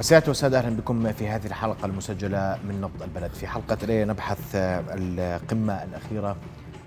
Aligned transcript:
سيادة 0.00 0.28
والسادة 0.28 0.58
أهلا 0.58 0.76
بكم 0.76 1.12
في 1.12 1.28
هذه 1.28 1.46
الحلقة 1.46 1.86
المسجلة 1.86 2.58
من 2.68 2.80
نبض 2.80 3.02
البلد. 3.02 3.30
في 3.30 3.46
حلقة 3.46 3.78
الليلة 3.82 4.12
نبحث 4.12 4.38
القمة 4.54 5.84
الأخيرة 5.84 6.36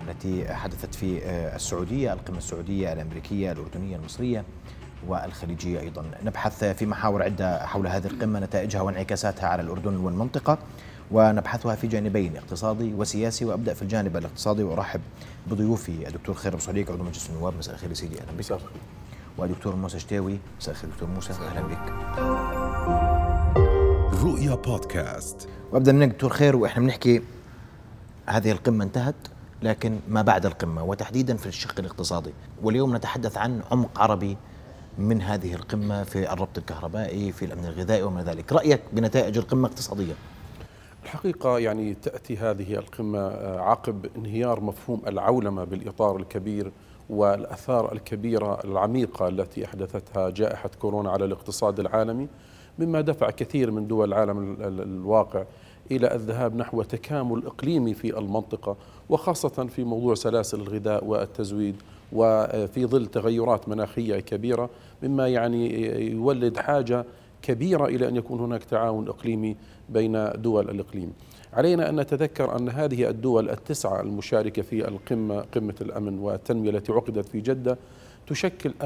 التي 0.08 0.54
حدثت 0.54 0.96
في 0.96 1.22
السعودية 1.56 2.14
القمة 2.14 2.38
السعودية 2.38 2.94
الأمريكية 2.94 3.52
الأردنية 3.52 3.96
المصرية 3.96 4.44
والخليجية 5.08 5.80
أيضا. 5.80 6.06
نبحث 6.24 6.64
في 6.64 6.86
محاور 6.86 7.24
عدة 7.24 7.66
حول 7.66 7.88
هذه 7.88 8.08
القمة 8.08 8.40
نتائجها 8.40 8.82
وانعكاساتها 8.82 9.48
على 9.48 9.62
الأردن 9.62 9.96
والمنطقة 9.96 10.58
ونبحثها 11.12 11.76
في 11.76 11.88
جانبين 11.88 12.38
اقتصادي 12.38 12.94
وسياسي. 12.94 13.46
وأبدأ 13.46 13.74
في 13.74 13.82
الجانب 13.82 14.18
الاقتصادي 14.18 14.64
وأرحب 14.64 15.02
بضيوفي 15.48 16.08
الدكتور 16.08 16.36
خير 16.36 16.54
أبو 16.54 16.62
صديق 16.62 16.92
عضو 16.92 17.04
مجلس 17.04 17.30
النواب. 17.30 17.58
مساء 17.58 17.76
الخير 17.76 17.94
سيدي 17.94 18.22
أهلا 18.22 18.32
بك. 18.38 18.60
ودكتور 19.38 19.76
موسى 19.76 20.00
شتاوي. 20.00 20.40
مساء 20.60 20.76
الخير 20.76 20.90
دكتور 20.90 21.10
موسى. 21.10 21.34
أهلا 21.34 21.62
بك. 21.62 21.94
رؤيا 24.24 24.56
بودكاست. 24.56 25.50
وابدا 25.72 25.92
منك 25.92 26.12
دكتور 26.12 26.30
خير 26.30 26.56
وإحنا 26.56 26.84
بنحكي 26.84 27.22
هذه 28.26 28.52
القمة 28.52 28.84
انتهت 28.84 29.16
لكن 29.62 30.00
ما 30.10 30.22
بعد 30.22 30.46
القمة 30.46 30.84
وتحديدا 30.84 31.38
في 31.38 31.46
الشق 31.46 31.80
الاقتصادي. 31.80 32.34
واليوم 32.64 32.96
نتحدث 32.96 33.38
عن 33.38 33.62
عمق 33.72 34.02
عربي 34.02 34.38
من 34.98 35.22
هذه 35.22 35.54
القمة 35.54 36.04
في 36.04 36.34
الربط 36.34 36.58
الكهربائي 36.58 37.32
في 37.32 37.46
الأمن 37.46 37.66
الغذائي 37.66 38.04
وما 38.04 38.24
ذلك. 38.24 38.54
رأيك 38.54 38.82
بنتائج 38.94 39.38
القمة 39.38 39.68
اقتصاديا؟ 39.68 40.16
الحقيقة 41.04 41.60
يعني 41.60 41.94
تأتي 41.94 42.38
هذه 42.38 42.74
القمة 42.74 43.20
آه، 43.20 43.60
عقب 43.60 44.06
انهيار 44.16 44.62
مفهوم 44.62 45.02
العولمة 45.08 45.64
بالإطار 45.64 46.18
الكبير 46.18 46.72
والأثار 47.10 47.94
الكبيرة 47.94 48.60
العميقة 48.64 49.28
التي 49.28 49.66
أحدثتها 49.66 50.30
جائحة 50.30 50.70
كورونا 50.80 51.12
على 51.12 51.26
الاقتصاد 51.26 51.80
العالمي 51.80 52.28
مما 52.80 53.02
دفع 53.02 53.30
كثير 53.30 53.72
من 53.72 53.88
دول 53.88 54.08
العالم 54.08 54.58
الواقع 54.62 55.44
إلى 55.92 56.16
الذهاب 56.16 56.56
نحو 56.56 56.82
تكامل 56.84 57.46
إقليمي 57.46 57.94
في 57.94 58.18
المنطقة 58.18 58.76
وخاصة 59.10 59.68
في 59.68 59.84
موضوع 59.84 60.16
سلاسل 60.16 60.62
الغذاء 60.62 61.06
والتزويد 61.06 61.76
وفي 62.14 62.86
ظل 62.86 63.06
تغيرات 63.06 63.70
مناخية 63.70 64.20
كبيرة 64.20 64.70
مما 65.04 65.28
يعني 65.28 65.86
يولد 66.12 66.58
حاجة 66.58 67.06
كبيرة 67.42 67.86
إلى 67.86 68.08
أن 68.08 68.16
يكون 68.16 68.40
هناك 68.40 68.64
تعاون 68.64 69.08
إقليمي 69.08 69.56
بين 69.90 70.30
دول 70.36 70.70
الإقليم. 70.70 71.14
علينا 71.54 71.90
أن 71.90 72.00
نتذكر 72.00 72.58
أن 72.58 72.70
هذه 72.70 73.10
الدول 73.10 73.50
التسعة 73.50 74.02
المشاركة 74.02 74.62
في 74.62 74.88
القمة 74.88 75.42
قمة 75.42 75.76
الأمن 75.82 76.20
والتنمية 76.20 76.70
التي 76.70 76.92
عقدت 76.92 77.26
في 77.26 77.42
جدة 77.42 77.78
تشكل 78.28 78.74
40% 78.82 78.86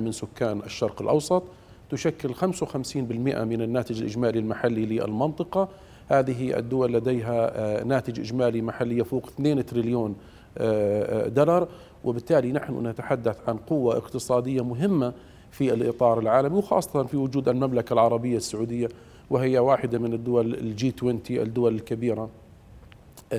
من 0.00 0.12
سكان 0.12 0.60
الشرق 0.60 1.02
الأوسط 1.02 1.42
تشكل 1.90 2.34
55% 2.34 2.96
من 2.96 3.62
الناتج 3.62 4.00
الإجمالي 4.00 4.38
المحلي 4.38 4.86
للمنطقة. 4.86 5.68
هذه 6.08 6.58
الدول 6.58 6.92
لديها 6.92 7.58
آه، 7.58 7.84
ناتج 7.84 8.20
إجمالي 8.20 8.62
محلي 8.62 8.98
يفوق 8.98 9.26
2 9.26 9.66
تريليون 9.66 10.16
آه، 10.58 11.24
آه، 11.24 11.28
دولار. 11.28 11.68
وبالتالي 12.04 12.52
نحن 12.52 12.86
نتحدث 12.86 13.36
عن 13.48 13.56
قوة 13.56 13.96
اقتصادية 13.96 14.64
مهمة 14.64 15.12
في 15.50 15.74
الإطار 15.74 16.18
العالمي 16.18 16.58
وخاصة 16.58 17.02
في 17.02 17.16
وجود 17.16 17.48
المملكة 17.48 17.92
العربية 17.92 18.36
السعودية. 18.36 18.88
وهي 19.30 19.58
واحدة 19.58 19.98
من 19.98 20.12
الدول 20.12 20.54
الجي 20.54 20.94
20 20.96 21.20
الدول 21.30 21.74
الكبيرة 21.74 22.28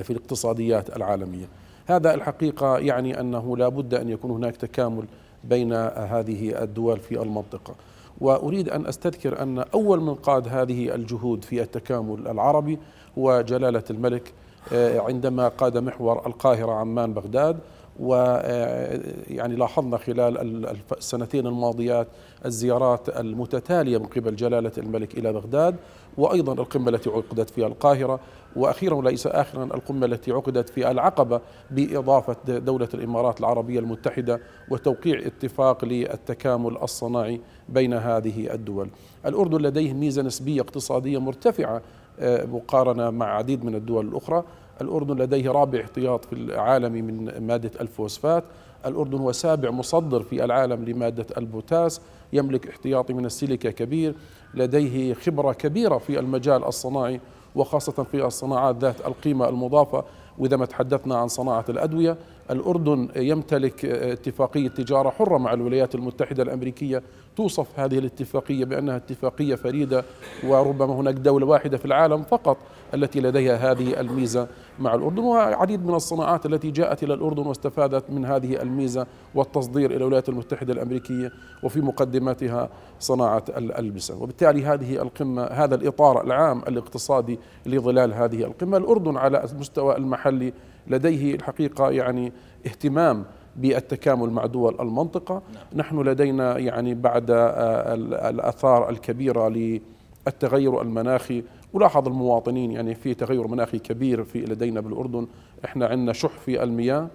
في 0.02 0.10
الاقتصاديات 0.10 0.96
العالمية. 0.96 1.46
هذا 1.86 2.14
الحقيقة 2.14 2.78
يعني 2.78 3.20
أنه 3.20 3.56
لا 3.56 3.68
بد 3.68 3.94
أن 3.94 4.08
يكون 4.08 4.30
هناك 4.30 4.56
تكامل 4.56 5.04
بين 5.44 5.72
هذه 5.72 6.62
الدول 6.62 7.00
في 7.00 7.22
المنطقة. 7.22 7.74
وأريد 8.20 8.68
أن 8.68 8.86
أستذكر 8.86 9.42
أن 9.42 9.58
أول 9.58 10.00
من 10.00 10.14
قاد 10.14 10.48
هذه 10.48 10.94
الجهود 10.94 11.44
في 11.44 11.62
التكامل 11.62 12.28
العربي 12.28 12.78
هو 13.18 13.40
جلالة 13.40 13.82
الملك 13.90 14.32
آه، 14.72 15.00
عندما 15.00 15.48
قاد 15.48 15.78
محور 15.78 16.26
القاهرة 16.26 16.72
عمان 16.72 17.14
بغداد. 17.14 17.58
ويعني 18.00 19.56
لاحظنا 19.56 19.96
خلال 19.98 20.66
السنتين 20.96 21.46
الماضيات 21.46 22.08
الزيارات 22.46 23.08
المتتالية 23.08 23.98
من 23.98 24.06
قبل 24.06 24.36
جلالة 24.36 24.72
الملك 24.78 25.18
إلى 25.18 25.32
بغداد 25.32 25.76
وأيضا 26.18 26.52
القمة 26.52 26.88
التي 26.88 27.10
عقدت 27.10 27.50
في 27.50 27.66
القاهرة 27.66 28.20
وأخيرا 28.56 28.94
وليس 28.94 29.26
آخرا 29.26 29.64
القمة 29.64 30.06
التي 30.06 30.32
عقدت 30.32 30.68
في 30.68 30.90
العقبة 30.90 31.40
بإضافة 31.70 32.36
دولة 32.46 32.88
الإمارات 32.94 33.40
العربية 33.40 33.78
المتحدة 33.78 34.40
وتوقيع 34.70 35.26
اتفاق 35.26 35.84
للتكامل 35.84 36.76
الصناعي 36.82 37.40
بين 37.68 37.94
هذه 37.94 38.54
الدول. 38.54 38.88
الأردن 39.26 39.58
لديه 39.58 39.92
ميزة 39.92 40.22
نسبية 40.22 40.60
اقتصادية 40.60 41.18
مرتفعة 41.18 41.82
آه، 42.20 42.44
مقارنة 42.44 43.10
مع 43.10 43.26
عديد 43.26 43.64
من 43.64 43.74
الدول 43.74 44.08
الأخرى 44.08 44.44
الأردن 44.80 45.16
لديه 45.16 45.50
رابع 45.50 45.80
احتياط 45.80 46.24
في 46.24 46.32
العالم 46.32 46.92
من 46.92 47.46
مادة 47.46 47.70
الفوسفات. 47.80 48.44
الأردن 48.86 49.18
هو 49.18 49.32
سابع 49.32 49.70
مصدر 49.70 50.22
في 50.22 50.44
العالم 50.44 50.84
لمادة 50.84 51.26
البوتاس. 51.38 52.00
يملك 52.32 52.68
احتياطي 52.68 53.12
من 53.12 53.26
السيليكا 53.26 53.70
كبير. 53.70 54.14
لديه 54.54 55.14
خبرة 55.14 55.52
كبيرة 55.52 55.98
في 55.98 56.18
المجال 56.18 56.64
الصناعي 56.64 57.20
وخاصة 57.54 58.02
في 58.02 58.26
الصناعات 58.26 58.76
ذات 58.76 59.06
القيمة 59.06 59.48
المضافة. 59.48 60.04
وإذا 60.38 60.56
ما 60.56 60.66
تحدثنا 60.66 61.16
عن 61.16 61.28
صناعة 61.28 61.64
الأدوية 61.68 62.16
الأردن 62.50 63.08
يمتلك 63.16 63.84
اتفاقية 63.84 64.68
تجارة 64.68 65.10
حرة 65.10 65.38
مع 65.38 65.52
الولايات 65.52 65.94
المتحدة 65.94 66.42
الأمريكية 66.42 67.02
توصف 67.36 67.80
هذه 67.80 67.98
الاتفاقية 67.98 68.64
بأنها 68.64 68.96
اتفاقية 68.96 69.54
فريدة 69.54 70.04
وربما 70.44 70.94
هناك 70.94 71.14
دولة 71.14 71.46
واحدة 71.46 71.76
في 71.78 71.84
العالم 71.84 72.22
فقط 72.22 72.56
التي 72.94 73.20
لديها 73.20 73.72
هذه 73.72 74.00
الميزة 74.00 74.48
مع 74.78 74.94
الأردن 74.94 75.22
وعديد 75.22 75.86
من 75.86 75.94
الصناعات 75.94 76.46
التي 76.46 76.70
جاءت 76.70 77.02
إلى 77.02 77.14
الأردن 77.14 77.46
واستفادت 77.46 78.10
من 78.10 78.24
هذه 78.24 78.62
الميزة 78.62 79.06
والتصدير 79.34 79.90
إلى 79.90 79.96
الولايات 79.96 80.28
المتحدة 80.28 80.72
الأمريكية 80.72 81.32
وفي 81.62 81.80
مقدمتها 81.80 82.68
صناعة 83.00 83.44
الألبسة. 83.48 84.22
وبالتالي 84.22 84.64
هذه 84.64 85.02
القمة 85.02 85.44
هذا 85.44 85.74
الإطار 85.74 86.24
العام 86.24 86.58
الاقتصادي 86.58 87.38
لظلال 87.66 88.14
هذه 88.14 88.44
القمة. 88.44 88.76
الأردن 88.76 89.16
على 89.16 89.44
المستوى 89.44 89.96
المحلي 89.96 90.52
لديه 90.86 91.34
الحقيقة 91.34 91.90
يعني 91.90 92.32
اهتمام 92.66 93.24
بالتكامل 93.56 94.30
مع 94.30 94.46
دول 94.46 94.76
المنطقة. 94.80 95.42
نحن 95.74 96.00
لدينا 96.00 96.58
يعني 96.58 96.94
بعد 96.94 97.30
آه، 97.30 97.94
الأثار 98.30 98.90
الكبيرة 98.90 99.48
للتغير 99.48 100.82
المناخي. 100.82 101.42
ولاحظ 101.72 102.08
المواطنين 102.08 102.72
يعني 102.72 102.94
في 102.94 103.14
تغير 103.14 103.46
مناخي 103.46 103.78
كبير 103.78 104.24
في 104.24 104.38
لدينا 104.38 104.80
بالأردن. 104.80 105.26
إحنا 105.64 105.86
عندنا 105.86 106.12
شح 106.12 106.30
في 106.30 106.62
المياه. 106.62 107.08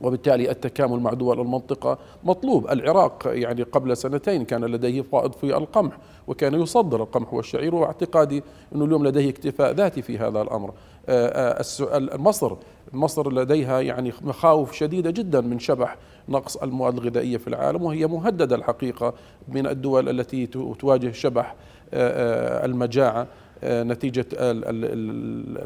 وبالتالي 0.00 0.50
التكامل 0.50 1.00
مع 1.00 1.12
دول 1.12 1.40
المنطقة 1.40 1.98
مطلوب. 2.24 2.68
العراق 2.70 3.22
يعني 3.26 3.62
قبل 3.62 3.96
سنتين 3.96 4.44
كان 4.44 4.64
لديه 4.64 5.02
فائض 5.02 5.32
في 5.32 5.56
القمح 5.56 5.98
وكان 6.26 6.54
يصدر 6.54 7.02
القمح 7.02 7.34
والشعير 7.34 7.74
واعتقادي 7.74 8.42
أنه 8.74 8.84
اليوم 8.84 9.06
لديه 9.06 9.30
اكتفاء 9.30 9.72
ذاتي 9.72 10.02
في 10.02 10.18
هذا 10.18 10.42
الأمر. 10.42 10.72
آه، 11.08 11.62
آه، 11.82 12.16
مصر 12.16 12.56
مصر 12.92 13.32
لديها 13.32 13.80
يعني 13.80 14.12
مخاوف 14.22 14.72
شديدة 14.72 15.10
جدا 15.10 15.40
من 15.40 15.58
شبح 15.58 15.96
نقص 16.28 16.56
المواد 16.56 16.94
الغذائية 16.94 17.36
في 17.36 17.48
العالم 17.48 17.82
وهي 17.82 18.06
مهددة 18.06 18.56
الحقيقة 18.56 19.14
من 19.48 19.66
الدول 19.66 20.08
التي 20.08 20.46
تواجه 20.78 21.12
شبح 21.12 21.54
آه، 21.94 22.64
المجاعة. 22.64 23.26
نتيجة 23.64 24.26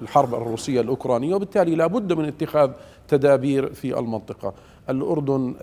الحرب 0.03 0.35
الروسية 0.35 0.81
الأوكرانية 0.81 1.35
وبالتالي 1.35 1.75
لا 1.75 1.87
بد 1.87 2.13
من 2.13 2.25
اتخاذ 2.25 2.71
تدابير 3.09 3.73
في 3.73 3.99
المنطقة. 3.99 4.55
الأردن 4.91 5.55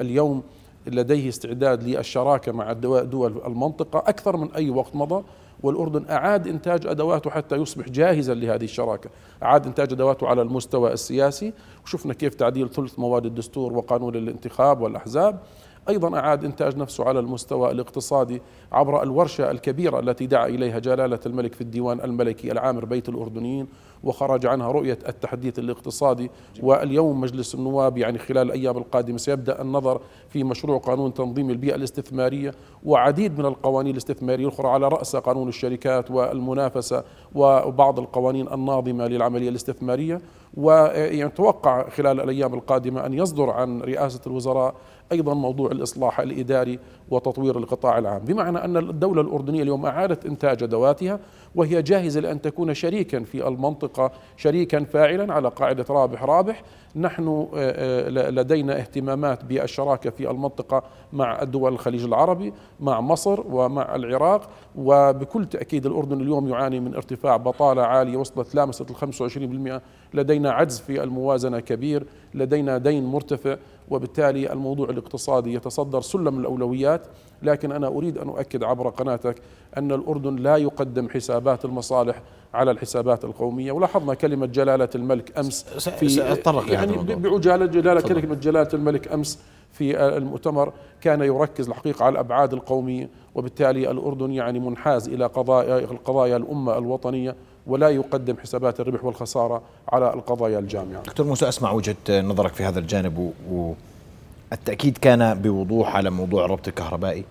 اليوم 0.00 0.42
لديه 0.86 1.28
استعداد 1.28 1.82
للشراكة 1.82 2.52
مع 2.52 2.72
دول 2.72 3.42
المنطقة 3.46 3.98
أكثر 3.98 4.36
من 4.36 4.52
أي 4.52 4.70
وقت 4.70 4.96
مضى 4.96 5.24
والأردن 5.62 6.04
أعاد 6.10 6.48
إنتاج 6.48 6.86
أدواته 6.86 7.30
حتى 7.30 7.56
يصبح 7.56 7.88
جاهزا 7.88 8.34
لهذه 8.34 8.64
الشراكة. 8.64 9.10
أعاد 9.42 9.66
إنتاج 9.66 9.92
أدواته 9.92 10.26
على 10.26 10.42
المستوى 10.42 10.92
السياسي. 10.92 11.52
وشفنا 11.84 12.14
كيف 12.14 12.34
تعديل 12.34 12.68
ثلث 12.68 12.98
مواد 12.98 13.26
الدستور 13.26 13.72
وقانون 13.72 14.16
الانتخاب 14.16 14.80
والأحزاب. 14.80 15.38
أيضا 15.88 16.18
أعاد 16.18 16.44
إنتاج 16.44 16.76
نفسه 16.76 17.04
على 17.04 17.18
المستوى 17.18 17.70
الاقتصادي 17.70 18.42
عبر 18.72 19.02
الورشة 19.02 19.50
الكبيرة 19.50 19.98
التي 20.00 20.26
دعا 20.26 20.46
إليها 20.46 20.78
جلالة 20.78 21.20
الملك 21.26 21.54
في 21.54 21.60
الديوان 21.60 22.00
الملكي 22.00 22.52
العامر 22.52 22.84
بيت 22.84 23.08
الأردنيين 23.08 23.66
وخرج 24.04 24.46
عنها 24.46 24.72
رؤية 24.72 24.98
التحديث 25.08 25.58
الاقتصادي. 25.58 26.30
واليوم 26.62 27.20
مجلس 27.20 27.54
النواب 27.54 27.98
يعني 27.98 28.18
خلال 28.18 28.46
الأيام 28.46 28.76
القادمة 28.76 29.18
سيبدأ 29.18 29.62
النظر 29.62 30.00
في 30.28 30.44
مشروع 30.44 30.78
قانون 30.78 31.14
تنظيم 31.14 31.50
البيئة 31.50 31.74
الاستثمارية 31.74 32.54
وعديد 32.84 33.38
من 33.38 33.46
القوانين 33.46 33.92
الاستثمارية 33.92 34.46
الأخرى 34.46 34.68
على 34.68 34.88
رأس 34.88 35.16
قانون 35.16 35.48
الشركات 35.48 36.10
والمنافسة 36.10 37.04
وبعض 37.34 37.98
القوانين 37.98 38.52
الناظمة 38.52 39.06
للعملية 39.06 39.48
الاستثمارية. 39.48 40.20
ويتوقع 40.54 41.88
خلال 41.88 42.20
الأيام 42.20 42.54
القادمة 42.54 43.06
أن 43.06 43.14
يصدر 43.14 43.50
عن 43.50 43.80
رئاسة 43.80 44.20
الوزراء 44.26 44.74
أيضا 45.12 45.34
موضوع 45.34 45.70
الإصلاح 45.70 46.20
الإداري 46.20 46.78
وتطوير 47.10 47.58
القطاع 47.58 47.98
العام، 47.98 48.18
بمعنى 48.18 48.64
أن 48.64 48.76
الدولة 48.76 49.20
الأردنية 49.20 49.62
اليوم 49.62 49.86
أعادت 49.86 50.26
إنتاج 50.26 50.62
أدواتها 50.62 51.20
وهي 51.54 51.82
جاهزة 51.82 52.20
لأن 52.20 52.40
تكون 52.40 52.74
شريكا 52.74 53.24
في 53.24 53.48
المنطقة، 53.48 54.12
شريكا 54.36 54.84
فاعلا 54.84 55.34
على 55.34 55.48
قاعدة 55.48 55.84
رابح 55.90 56.24
رابح، 56.24 56.62
نحن 56.96 57.28
آه، 57.28 57.48
آه، 57.54 58.30
لدينا 58.30 58.78
اهتمامات 58.78 59.44
بالشراكة 59.44 60.10
في 60.10 60.30
المنطقة 60.30 60.82
مع 61.12 61.42
الدول 61.42 61.72
الخليج 61.72 62.04
العربي، 62.04 62.52
مع 62.80 63.00
مصر 63.00 63.40
ومع 63.50 63.94
العراق، 63.94 64.50
وبكل 64.76 65.46
تأكيد 65.46 65.86
الأردن 65.86 66.20
اليوم 66.20 66.48
يعاني 66.48 66.80
من 66.80 66.94
ارتفاع 66.94 67.36
بطالة 67.36 67.82
عالية 67.82 68.16
وصلت 68.16 68.54
لامست 68.54 68.90
ال 68.90 68.96
25%، 68.96 69.82
لدينا 70.14 70.50
عجز 70.50 70.78
في 70.78 71.02
الموازنة 71.02 71.60
كبير، 71.60 72.06
لدينا 72.34 72.78
دين 72.78 73.04
مرتفع 73.04 73.56
وبالتالي 73.90 74.52
الموضوع 74.52 74.90
الاقتصادي 74.90 75.54
يتصدر 75.54 76.00
سلم 76.00 76.38
الأولويات. 76.38 77.06
لكن 77.42 77.72
أنا 77.72 77.86
أريد 77.86 78.18
أن 78.18 78.28
أؤكد 78.28 78.64
عبر 78.64 78.88
قناتك 78.88 79.36
أن 79.78 79.92
الأردن 79.92 80.36
لا 80.36 80.56
يقدم 80.56 81.08
حسابات 81.08 81.64
المصالح 81.64 82.22
على 82.54 82.70
الحسابات 82.70 83.24
القومية. 83.24 83.72
ولاحظنا 83.72 84.14
كلمة 84.14 84.46
جلالة 84.46 84.88
الملك 84.94 85.38
أمس 85.38 85.62
في 85.62 86.08
سأتطرق 86.08 86.72
يعني 86.72 86.96
بعجاله 87.14 87.66
جلالة 87.66 88.00
كلمة 88.00 88.34
جلالة 88.34 88.68
الملك 88.74 89.12
أمس 89.12 89.38
في 89.72 90.06
المؤتمر 90.16 90.72
كان 91.00 91.22
يركز 91.22 91.68
الحقيقة 91.68 92.04
على 92.04 92.12
الأبعاد 92.12 92.52
القومية 92.52 93.08
وبالتالي 93.34 93.90
الأردن 93.90 94.30
يعني 94.30 94.58
منحاز 94.58 95.08
إلى 95.08 95.26
قضايا 95.26 95.78
القضايا 95.78 96.36
الأمة 96.36 96.78
الوطنية. 96.78 97.36
ولا 97.68 97.88
يقدم 97.88 98.36
حسابات 98.42 98.80
الربح 98.80 99.04
والخسارة 99.04 99.62
على 99.88 100.14
القضايا 100.14 100.58
الجامعة. 100.58 101.02
دكتور 101.02 101.26
موسى 101.26 101.48
أسمع 101.48 101.70
وجهة 101.70 101.96
نظرك 102.10 102.52
في 102.54 102.64
هذا 102.64 102.78
الجانب 102.78 103.32
والتأكيد 103.50 104.98
كان 104.98 105.34
بوضوح 105.34 105.96
على 105.96 106.10
موضوع 106.10 106.44
الربط 106.44 106.68
الكهربائي 106.68 107.24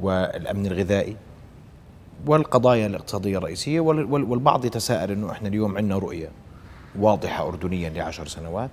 والأمن 0.00 0.66
الغذائي 0.66 1.16
والقضايا 2.26 2.86
الاقتصادية 2.86 3.38
الرئيسية 3.38 3.80
والبعض 3.80 4.64
يتساءل 4.64 5.10
أنه 5.10 5.30
إحنا 5.30 5.48
اليوم 5.48 5.76
عندنا 5.76 5.98
رؤية 5.98 6.28
واضحة 6.98 7.48
أردنيا 7.48 7.90
لعشر 7.90 8.26
سنوات. 8.26 8.70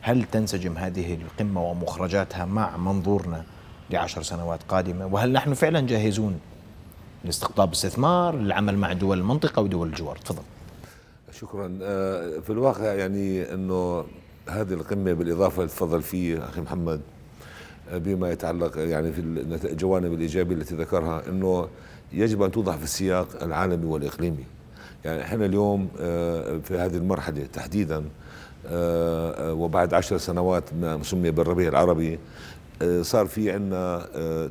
هل 0.00 0.24
تنسجم 0.24 0.78
هذه 0.78 1.14
القمة 1.14 1.62
ومخرجاتها 1.70 2.44
مع 2.44 2.76
منظورنا 2.76 3.44
لعشر 3.90 4.22
سنوات 4.22 4.60
قادمة؟ 4.68 5.06
وهل 5.06 5.32
نحن 5.32 5.54
فعلا 5.54 5.80
جاهزون 5.80 6.40
لاستقطاب 7.24 7.72
استثمار 7.72 8.36
للعمل 8.36 8.78
مع 8.78 8.92
دول 8.92 9.18
المنطقة 9.18 9.62
ودول 9.62 9.88
الجوار. 9.88 10.16
تفضل. 10.16 10.42
شكرا. 11.40 11.78
آه، 11.82 12.38
في 12.38 12.50
الواقع 12.50 12.94
يعني 12.94 13.54
إنه 13.54 14.04
هذه 14.48 14.72
القمة 14.72 15.12
بالإضافة 15.12 15.62
اللي 15.62 15.72
تفضل 15.72 16.02
فيه 16.02 16.48
أخي 16.48 16.60
محمد 16.60 17.00
آه، 17.90 17.98
بما 17.98 18.30
يتعلق 18.30 18.78
يعني 18.78 19.12
في 19.12 19.20
الجوانب 19.64 20.12
الإيجابية 20.12 20.54
التي 20.54 20.74
ذكرها 20.74 21.28
إنه 21.28 21.68
يجب 22.12 22.42
أن 22.42 22.50
توضع 22.50 22.76
في 22.76 22.84
السياق 22.84 23.42
العالمي 23.42 23.86
والإقليمي. 23.86 24.44
يعني 25.04 25.22
إحنا 25.22 25.46
اليوم 25.46 25.88
آه، 26.00 26.58
في 26.58 26.78
هذه 26.78 26.96
المرحلة 26.96 27.46
تحديدا 27.52 28.04
وبعد 29.40 29.94
عشر 29.94 30.18
سنوات 30.18 30.64
ما 30.80 31.02
سمي 31.02 31.30
بالربيع 31.30 31.68
العربي 31.68 32.18
صار 33.00 33.26
في 33.26 33.50
عندنا 33.50 34.06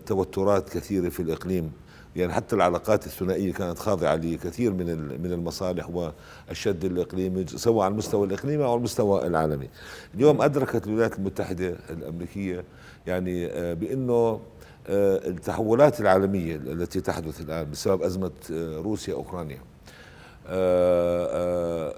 توترات 0.05 0.69
كثيرة 0.69 1.09
في 1.09 1.19
الإقليم. 1.19 1.71
يعني 2.15 2.33
حتى 2.33 2.55
العلاقات 2.55 3.05
الثنائية 3.05 3.53
كانت 3.53 3.79
خاضعة 3.79 4.15
لكثير 4.15 4.73
من 4.73 5.21
من 5.21 5.31
المصالح 5.31 5.89
والشد 5.89 6.85
الإقليمي 6.85 7.45
سواء 7.47 7.85
على 7.85 7.91
المستوى 7.91 8.27
الإقليمي 8.27 8.63
أو 8.63 8.69
على 8.69 8.77
المستوى 8.77 9.27
العالمي. 9.27 9.69
اليوم 10.15 10.41
أدركت 10.41 10.87
الولايات 10.87 11.17
المتحدة 11.19 11.75
الأمريكية 11.89 12.63
يعني 13.07 13.47
آه، 13.47 13.73
بأنه 13.73 14.39
آه، 14.87 15.27
التحولات 15.27 16.01
العالمية 16.01 16.55
التي 16.55 17.01
تحدث 17.01 17.41
الآن 17.41 17.71
بسبب 17.71 18.01
أزمة 18.01 18.31
آه، 18.51 18.77
روسيا 18.77 19.13
أوكرانيا 19.13 19.59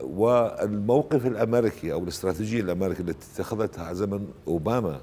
والموقف 0.04 1.26
الأمريكي 1.26 1.94
أو 1.94 2.04
الاستراتيجية 2.04 2.62
الأمريكية 2.62 3.04
التي 3.04 3.28
اتخذتها 3.34 3.94
زمن 3.94 4.28
أوباما 4.48 5.00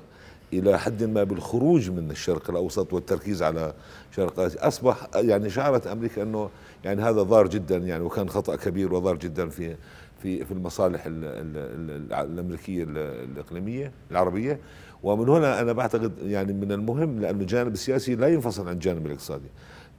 إلى 0.52 0.78
حد 0.78 1.04
ما 1.04 1.24
بالخروج 1.24 1.90
من 1.90 2.10
الشرق 2.10 2.50
الأوسط 2.50 2.92
والتركيز 2.92 3.42
على 3.42 3.74
شرق 4.16 4.40
اسيا 4.40 4.68
أصبح 4.68 5.08
يعني 5.14 5.50
شعرت 5.50 5.86
أمريكا 5.86 6.22
أنه 6.22 6.50
يعني 6.84 7.02
هذا 7.02 7.22
ضار 7.22 7.46
جدا 7.46 7.76
يعني 7.76 8.04
وكان 8.04 8.28
خطأ 8.28 8.56
كبير 8.56 8.94
وضار 8.94 9.16
جدا 9.16 9.48
في 9.48 9.76
في 10.22 10.44
في 10.44 10.52
المصالح 10.52 11.06
ال 11.06 11.24
ال 11.24 12.12
الأمريكية 12.12 12.84
الإقليمية 12.88 13.92
العربية. 14.10 14.60
ومن 15.02 15.28
هنا 15.28 15.60
أنا 15.60 15.72
بعتقد 15.72 16.12
يعني 16.22 16.52
من 16.52 16.72
المهم 16.72 17.20
لأن 17.20 17.40
الجانب 17.40 17.72
السياسي 17.72 18.14
لا 18.14 18.28
ينفصل 18.28 18.68
عن 18.68 18.74
الجانب 18.74 19.06
الاقتصادي. 19.06 19.48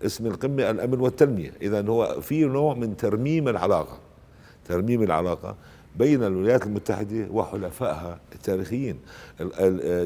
اسم 0.06 0.26
القمة 0.26 0.70
الأمن 0.70 1.00
والتنمية. 1.00 1.52
اذا 1.62 1.88
هو 1.88 2.22
في 2.22 2.46
نوع 2.46 2.74
من 2.74 2.98
ترميم 2.98 3.48
العلاقة. 3.48 3.98
ترميم 4.66 5.04
العلاقة. 5.04 5.56
بين 6.00 6.24
الولايات 6.24 6.66
المتحدة 6.66 7.28
وحلفائها 7.31 8.19
التاريخيين. 8.36 9.00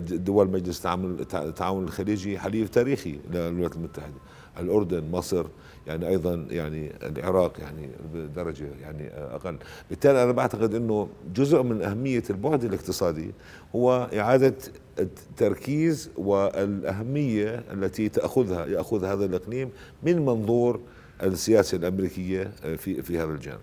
دول 0.01 0.50
مجلس 0.50 0.86
التعاون 0.86 1.84
الخليجي 1.84 2.39
حليف 2.39 2.69
تاريخي 2.69 3.19
للولايات 3.31 3.75
المتحدة. 3.75 4.13
الأردن 4.60 5.12
مصر 5.12 5.45
يعني 5.88 6.07
أيضا 6.07 6.48
يعني 6.50 6.92
العراق 7.04 7.60
يعني 7.60 7.89
بدرجة 8.13 8.68
يعني 8.81 9.07
أقل. 9.13 9.57
بالتالي 9.89 10.24
أنا 10.24 10.31
بعتقد 10.31 10.75
أنه 10.75 11.10
جزء 11.36 11.63
من 11.63 11.81
أهمية 11.81 12.24
البعد 12.30 12.63
الاقتصادي 12.63 13.31
هو 13.75 14.10
إعادة 14.13 14.54
التركيز 15.00 16.10
والأهمية 16.18 17.63
التي 17.74 18.10
تأخذها 18.10 18.66
يأخذ 18.66 19.06
هذا 19.06 19.25
الإقليم 19.25 19.69
من 20.04 20.25
منظور 20.25 20.80
السياسة 21.24 21.78
الأمريكية 21.78 22.51
في 22.78 23.01
في 23.01 23.19
هذا 23.19 23.31
الجانب. 23.31 23.60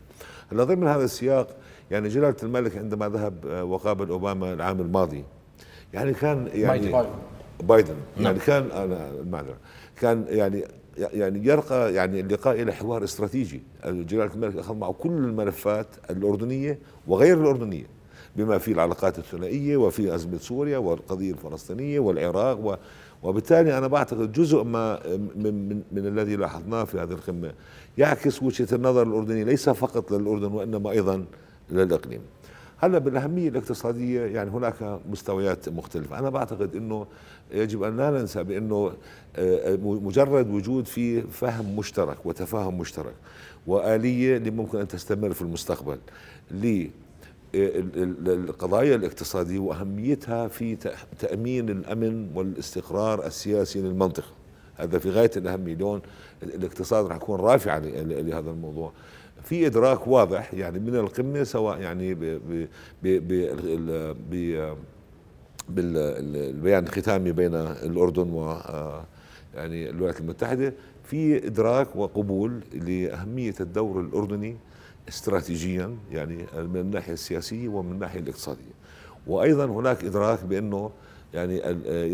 هلا 0.52 0.64
ضمن 0.64 0.86
هذا 0.86 1.04
السياق 1.04 1.56
يعني 1.90 2.08
جلالة 2.08 2.36
الملك 2.42 2.76
عندما 2.76 3.08
ذهب 3.08 3.46
آه، 3.46 3.64
وقابل 3.64 4.08
أوباما 4.08 4.52
العام 4.52 4.80
الماضي 4.80 5.24
يعني 5.94 6.12
كان 6.12 6.48
يعني 6.54 6.90
بايدن, 6.90 7.08
بايدن. 7.62 7.94
يعني 8.16 8.28
نعم. 8.28 8.46
كان 8.46 8.70
أنا 8.70 9.10
المعذرة. 9.10 9.56
كان 10.00 10.24
يعني 10.28 10.64
يعني 10.98 11.46
يرقى 11.46 11.94
يعني 11.94 12.20
اللقاء 12.20 12.62
إلى 12.62 12.72
حوار 12.72 13.04
استراتيجي. 13.04 13.62
جلالة 13.86 14.34
الملك 14.34 14.56
أخذ 14.56 14.74
معه 14.74 14.92
كل 14.92 15.10
الملفات 15.10 15.86
الأردنية 16.10 16.78
وغير 17.06 17.40
الأردنية 17.40 17.86
بما 18.36 18.58
في 18.58 18.72
العلاقات 18.72 19.18
الثنائية 19.18 19.76
وفي 19.76 20.14
أزمة 20.14 20.38
سوريا 20.38 20.78
والقضية 20.78 21.32
الفلسطينية 21.32 22.00
والعراق 22.00 22.58
و 22.58 22.76
وبالتالي 23.22 23.78
أنا 23.78 23.86
بعتقد 23.86 24.32
جزء 24.32 24.62
ما 24.62 25.00
من, 25.36 25.68
من, 25.68 25.82
من 25.92 26.06
الذي 26.06 26.36
لاحظناه 26.36 26.84
في 26.84 26.98
هذه 26.98 27.12
القمة 27.12 27.52
يعكس 27.98 28.42
وجهة 28.42 28.68
النظر 28.72 29.02
الأردنية 29.02 29.44
ليس 29.44 29.68
فقط 29.68 30.12
للأردن 30.12 30.52
وإنما 30.52 30.90
أيضا 30.90 31.24
للإقليم. 31.70 32.20
هلا 32.78 32.98
بالأهمية 32.98 33.48
الاقتصادية 33.48 34.20
يعني 34.20 34.50
هناك 34.50 35.00
مستويات 35.10 35.68
مختلفة. 35.68 36.18
أنا 36.18 36.30
بعتقد 36.30 36.76
إنه 36.76 37.06
يجب 37.52 37.82
أن 37.82 37.96
لا 37.96 38.10
ننسى 38.10 38.44
بإنه 38.44 38.92
آه، 39.36 39.76
مجرد 39.82 40.50
وجود 40.50 40.86
في 40.86 41.22
فهم 41.22 41.76
مشترك 41.76 42.26
وتفاهم 42.26 42.78
مشترك 42.78 43.14
وآلية 43.66 44.36
اللي 44.36 44.50
ممكن 44.50 44.78
أن 44.78 44.88
تستمر 44.88 45.32
في 45.32 45.42
المستقبل 45.42 45.98
القضايا 47.54 48.94
الاقتصادية 48.96 49.58
وأهميتها 49.58 50.48
في 50.48 50.76
تأمين 51.18 51.68
الأمن 51.68 52.30
والاستقرار 52.34 53.26
السياسي 53.26 53.80
للمنطقة. 53.80 54.32
هذا 54.76 54.98
في 54.98 55.10
غاية 55.10 55.30
الأهمية. 55.36 55.74
اليوم 55.74 56.00
الاقتصاد 56.42 57.06
راح 57.06 57.16
يكون 57.16 57.40
رافعا 57.40 57.78
لهذا 57.80 58.50
الموضوع. 58.50 58.92
في 59.44 59.66
إدراك 59.66 60.06
واضح 60.06 60.54
يعني 60.54 60.78
من 60.78 60.96
القمة 60.96 61.42
سواء 61.44 61.80
يعني 61.80 62.14
ب 62.14 62.24
ب 63.02 63.18
ب 64.30 64.74
بالبيان 65.68 66.84
الختامي 66.84 67.32
بين 67.32 67.54
الأردن 67.54 68.30
و 68.30 68.56
يعني 69.54 69.90
الولايات 69.90 70.20
المتحدة. 70.20 70.74
في 71.04 71.46
إدراك 71.46 71.96
وقبول 71.96 72.60
لأهمية 72.74 73.54
الدور 73.60 74.00
الأردني 74.00 74.56
استراتيجيا 75.08 75.96
يعني 76.12 76.46
من 76.56 76.76
الناحية 76.80 77.12
السياسية 77.12 77.68
ومن 77.68 77.92
الناحية 77.92 78.20
الاقتصادية. 78.20 78.74
وأيضا 79.26 79.64
هناك 79.66 80.04
إدراك 80.04 80.44
بأنه 80.44 80.90
يعني 81.34 81.60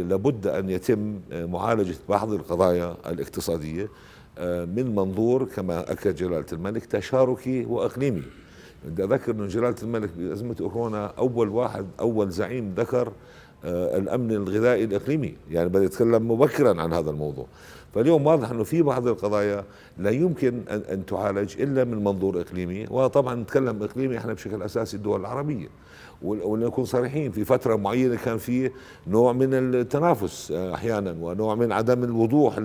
لابد 0.02 0.46
أن 0.46 0.70
يتم 0.70 1.20
معالجة 1.32 1.94
بعض 2.08 2.32
القضايا 2.32 2.96
الاقتصادية 3.06 3.88
من 4.66 4.94
منظور 4.94 5.44
كما 5.44 5.92
أكد 5.92 6.14
جلالة 6.14 6.46
الملك 6.52 6.84
تشاركي 6.84 7.64
وأقليمي. 7.64 8.22
بدي 8.84 9.04
أذكر 9.04 9.32
إنه 9.32 9.46
جلالة 9.46 9.76
الملك 9.82 10.10
بأزمة 10.16 10.54
كورونا 10.54 11.06
أول 11.06 11.49
واحد 11.49 11.87
أول 12.00 12.30
زعيم 12.30 12.75
ذكر 12.76 13.12
آه، 13.64 13.99
الأمن 13.99 14.30
الغذائي 14.30 14.84
الإقليمي. 14.84 15.34
يعني 15.50 15.68
بده 15.68 15.82
يتكلم 15.82 16.30
مبكرا 16.30 16.82
عن 16.82 16.92
هذا 16.92 17.10
الموضوع. 17.10 17.46
فاليوم 17.94 18.26
واضح 18.26 18.50
إنه 18.50 18.64
في 18.64 18.82
بعض 18.82 19.08
القضايا 19.08 19.64
لا 19.99 20.10
يمكن 20.10 20.62
ان, 20.70 20.82
أن 20.90 21.06
تعالج 21.06 21.60
إلا 21.60 21.84
من 21.84 22.04
منظور 22.04 22.40
إقليمي. 22.40 22.87
وطبعا 22.90 23.34
نتكلم 23.34 23.82
إقليمي 23.82 24.18
إحنا 24.18 24.32
بشكل 24.32 24.62
أساسي 24.62 24.96
الدول 24.96 25.20
العربية. 25.20 25.68
ولنكون 26.22 26.84
صريحين 26.84 27.30
في 27.30 27.44
فترة 27.44 27.76
معينة 27.76 28.16
كان 28.16 28.38
في 28.38 28.70
نوع 29.06 29.32
من 29.32 29.54
التنافس 29.54 30.50
آه، 30.50 30.74
أحيانا 30.74 31.16
ونوع 31.20 31.54
من 31.54 31.72
عدم 31.72 32.04
الوضوح 32.04 32.56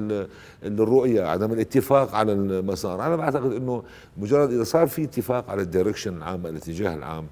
الرؤية 0.63 1.23
عدم 1.23 1.51
الاتفاق 1.51 2.15
على 2.15 2.31
المسار. 2.31 3.05
أنا 3.05 3.15
بعتقد 3.15 3.51
إنه 3.51 3.83
مجرد 4.17 4.51
إذا 4.51 4.63
صار 4.63 4.87
في 4.87 5.03
اتفاق 5.03 5.49
على 5.49 5.61
الدايركشن 5.61 6.17
العام 6.17 6.45
الاتجاه 6.45 6.95
العام 6.95 7.25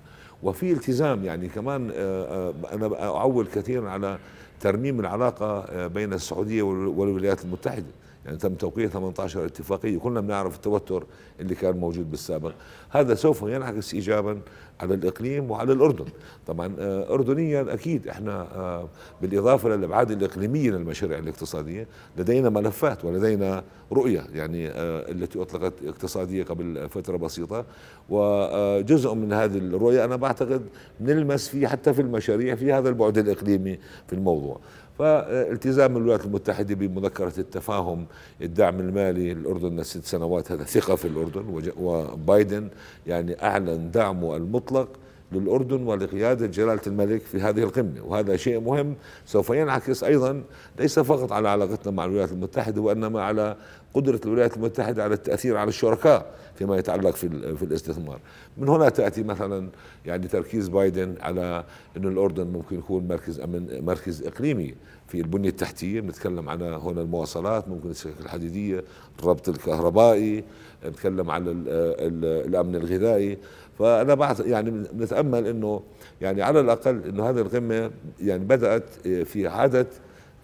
وفي 0.44 0.72
التزام 0.72 1.24
يعني 1.26 1.48
كمان 1.48 1.92
آه، 1.96 2.50
آه، 2.50 2.54
أنا 2.74 3.04
اعول 3.04 3.48
كثيرا 3.48 3.90
على 3.90 4.18
ترميم 4.62 5.00
العلاقة 5.00 5.88
بين 5.88 6.14
السعودية 6.14 6.62
والولايات 6.62 7.46
المتحدة. 7.46 8.03
يعني 8.26 8.38
تم 8.38 8.56
توقيع 8.56 8.88
18 8.88 9.46
اتفاقية 9.46 9.98
كلنا 9.98 10.22
بنعرف 10.22 10.56
التوتر 10.56 11.06
اللي 11.40 11.56
كان 11.56 11.78
موجود 11.78 12.12
بالسابق. 12.12 12.54
هذا 12.90 13.16
سوف 13.16 13.42
ينعكس 13.42 13.94
ايجابا 13.94 14.42
على 14.82 14.94
الإقليم 14.94 15.52
وعلى 15.52 15.74
الأردن. 15.74 16.06
طبعا 16.48 16.76
آه، 16.80 17.14
اردنيا 17.14 17.74
أكيد 17.74 18.08
إحنا 18.08 18.42
آه، 18.56 18.90
بالإضافة 19.22 19.70
للابعاد 19.70 20.12
الإقليمية 20.12 20.72
للمشاريع 20.72 21.18
الاقتصادية 21.18 21.88
لدينا 22.18 22.50
ملفات 22.50 23.06
ولدينا 23.06 23.64
رؤية 23.92 24.26
يعني 24.34 24.70
آه، 24.70 25.12
التي 25.12 25.42
أطلقت 25.42 25.74
اقتصادية 25.86 26.44
قبل 26.44 26.90
فترة 26.90 27.18
بسيطة. 27.18 27.66
وجزء 28.10 29.14
من 29.14 29.34
هذه 29.34 29.58
الرؤية 29.58 30.06
أنا 30.06 30.16
بعتقد 30.16 30.62
نلمس 31.02 31.50
فيه 31.50 31.68
حتى 31.68 31.94
في 31.94 32.02
المشاريع 32.02 32.56
في 32.56 32.74
هذا 32.74 32.90
البعد 32.90 33.18
الإقليمي 33.18 33.80
في 34.08 34.14
الموضوع. 34.14 34.60
فالتزام 35.00 35.98
الولايات 35.98 36.26
المتحدة 36.26 36.76
بمذكرة 36.76 37.34
التفاهم 37.38 38.06
الدعم 38.42 38.80
المالي 38.80 39.34
للأردن 39.34 39.84
ست 39.84 40.06
سنوات 40.06 40.52
هذا 40.52 40.64
ثقة 40.64 40.96
في 40.96 41.06
الأردن 41.06 41.72
وبايدن 41.80 42.70
يعني 43.08 43.44
أعلن 43.44 43.92
دعمه 43.92 44.36
المطلق. 44.36 44.90
للأردن 45.36 45.88
ولقيادة 45.88 46.48
جلالة 46.48 46.82
الملك 46.88 47.22
في 47.22 47.42
هذه 47.42 47.64
القمة 47.64 48.04
وهذا 48.06 48.36
شيء 48.36 48.60
مهم 48.60 48.96
سوف 49.26 49.50
ينعكس 49.50 50.04
أيضا 50.04 50.44
ليس 50.80 51.00
فقط 51.00 51.32
على 51.32 51.50
علاقتنا 51.50 51.92
مع 51.92 52.06
الولايات 52.06 52.32
المتحدة 52.32 52.82
وإنما 52.82 53.22
على 53.22 53.56
قدرة 53.94 54.22
الولايات 54.26 54.58
المتحدة 54.58 55.04
على 55.04 55.14
التأثير 55.14 55.58
على 55.58 55.70
الشركاء 55.70 56.36
فيما 56.56 56.78
يتعلق 56.78 57.16
في 57.16 57.56
في 57.56 57.64
الاستثمار. 57.64 58.20
من 58.58 58.70
هنا 58.70 58.90
تأتي 58.90 59.24
مثلا 59.24 59.70
يعني 60.06 60.28
تركيز 60.28 60.68
بايدن 60.68 61.16
على 61.22 61.64
أن 61.98 62.08
الأردن 62.08 62.48
ممكن 62.48 62.78
يكون 62.78 63.08
مركز 63.08 63.40
أمن 63.40 63.86
مركز 63.86 64.24
إقليمي 64.28 64.76
في 65.08 65.22
البنية 65.22 65.50
التحتية. 65.50 66.02
بنتكلم 66.02 66.50
عن 66.50 66.62
هنا 66.62 67.02
المواصلات 67.02 67.70
ممكن 67.70 67.90
السكك 67.90 68.22
الحديدية 68.22 68.84
الربط 69.20 69.50
الكهربائي 69.50 70.44
نتكلم 70.86 71.32
على 71.32 71.52
الأمن 71.52 72.76
الغذائي. 72.76 73.38
فأنا 73.80 74.14
بعد 74.14 74.40
يعني 74.40 74.72
نتأمل 74.98 75.48
أنه 75.48 75.82
يعني 76.22 76.42
على 76.42 76.60
الأقل 76.60 77.04
أنه 77.10 77.30
هذه 77.30 77.40
القمة 77.40 77.92
يعني 78.22 78.46
بدأت 78.46 79.08
في 79.08 79.48
عادة 79.48 79.88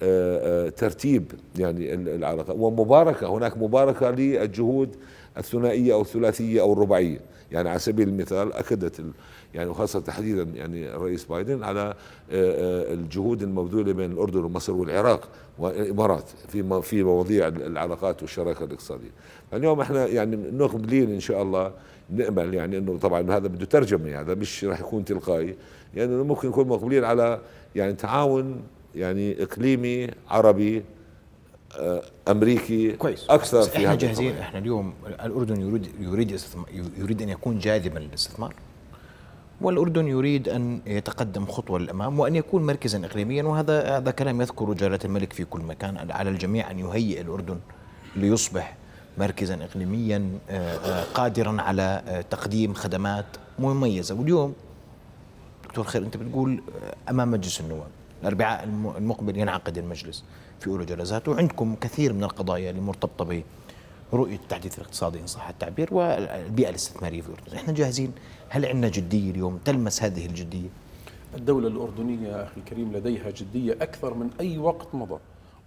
آه، 0.04 0.68
آه، 0.68 0.70
ترتيب 0.70 1.32
يعني 1.58 1.94
العلاقة. 1.94 2.54
ومباركة 2.54 3.28
هناك 3.28 3.58
مباركة 3.58 4.12
للجهود 4.12 4.96
الثنائية 5.38 5.94
أو 5.94 6.02
الثلاثية 6.02 6.62
أو 6.62 6.74
الرباعية. 6.74 7.20
يعني 7.52 7.70
على 7.70 7.80
سبيل 7.80 8.10
المثال 8.10 8.54
أكدت 8.54 9.02
يعني 9.54 9.70
وخاصة 9.70 10.00
تحديدا 10.00 10.44
يعني 10.44 10.96
الرئيس 10.96 11.26
بايدن 11.26 11.64
على 11.64 11.94
آه، 12.32 12.94
الجهود 12.94 13.44
المبذولة 13.44 13.94
بين 13.94 14.12
الأردن 14.12 14.44
ومصر 14.44 14.74
والعراق 14.74 15.30
والإمارات 15.60 16.30
في 16.48 16.82
في 16.82 17.04
مواضيع 17.04 17.48
العلاقات 17.48 18.22
والشراكة 18.22 18.64
الاقتصادية. 18.64 19.12
اليوم 19.54 19.82
إحنا 19.82 20.08
يعني 20.08 20.36
نقبلين 20.36 21.14
إن 21.14 21.20
شاء 21.20 21.42
الله 21.42 21.72
نأمل 22.12 22.54
يعني 22.54 22.78
إنه 22.78 22.98
طبعا 22.98 23.22
هذا 23.22 23.48
بده 23.48 23.66
ترجمة 23.66 24.20
هذا 24.20 24.36
مش 24.36 24.64
راح 24.64 24.80
يكون 24.80 25.06
تلقائي. 25.06 25.56
يعني 25.96 26.16
ممكن 26.16 26.48
نكون 26.48 26.68
مقبلين 26.68 27.04
على 27.04 27.42
يعني 27.76 27.94
تعاون 27.94 28.62
يعني 28.96 29.44
إقليمي 29.44 30.08
عربي 30.30 30.84
آه، 31.78 32.02
أمريكي 32.28 32.92
كويس. 32.92 33.26
أكثر 33.30 33.62
في 33.62 33.78
إحنا 33.78 33.96
جاهزين 33.96 34.38
إحنا 34.38 34.60
اليوم 34.60 34.94
الأردن 35.08 35.62
يريد 35.62 35.88
يريد 36.00 36.40
يريد 36.98 37.22
أن 37.22 37.30
يكون 37.30 37.60
جاذبا 37.60 38.00
للاستثمار 38.00 38.54
والأردن 39.62 40.08
يريد 40.08 40.50
أن 40.50 40.82
يتقدم 40.86 41.46
خطوة 41.46 41.80
للأمام 41.80 42.20
وأن 42.20 42.36
يكون 42.36 42.66
مركزا 42.66 43.06
اقليميا 43.06 43.44
وهذا 43.44 43.98
هذا 43.98 44.12
كلام 44.12 44.42
يذكره 44.42 44.74
جلالة 44.74 45.00
الملك 45.06 45.34
في 45.34 45.46
كل 45.46 45.62
مكان 45.62 46.12
على 46.12 46.30
الجميع 46.30 46.72
أن 46.72 46.80
يهيئ 46.80 47.22
الأردن 47.22 47.60
ليصبح 48.16 48.78
مركزا 49.20 49.64
اقليميا 49.64 50.30
آه، 50.50 50.76
آه، 50.76 51.04
قادرا 51.04 51.62
على 51.62 52.24
تقديم 52.30 52.74
خدمات 52.74 53.26
مميزة 53.60 54.16
واليوم 54.16 54.54
دكتور 55.64 55.86
خير 55.86 56.04
أنت 56.04 56.18
بتقول 56.18 56.62
أمام 57.10 57.32
مجلس 57.32 57.62
النواب 57.62 57.88
الأربعاء 58.22 58.64
المقبل 58.98 59.38
ينعقد 59.38 59.78
المجلس 59.78 60.24
في 60.60 60.68
أولى 60.68 60.86
جلساته 60.86 61.32
وعندكم 61.32 61.76
كثير 61.76 62.14
من 62.14 62.24
القضايا 62.24 62.72
المرتبطه 62.72 63.44
برؤية 64.14 64.36
التحديث 64.36 64.78
الاقتصادي 64.78 65.20
إن 65.20 65.28
صح 65.28 65.50
التعبير 65.50 65.94
والبيئة 65.94 66.70
الاستثمارية 66.70 67.22
في 67.22 67.28
الاردن، 67.30 67.56
إحنا 67.56 67.74
جاهزين؟ 67.74 68.12
هل 68.50 68.66
عندنا 68.66 68.90
جدية 68.90 69.32
اليوم 69.32 69.60
تلمس 69.66 70.04
هذه 70.04 70.26
الجدية؟ 70.26 70.70
الدولة 71.36 71.68
الأردنية 71.68 72.44
أخي 72.44 72.58
الكريم 72.58 72.94
لديها 72.94 73.32
جدية 73.32 73.74
أكثر 73.82 74.14
من 74.14 74.30
أي 74.40 74.58
وقت 74.58 74.96
مضى 74.96 75.20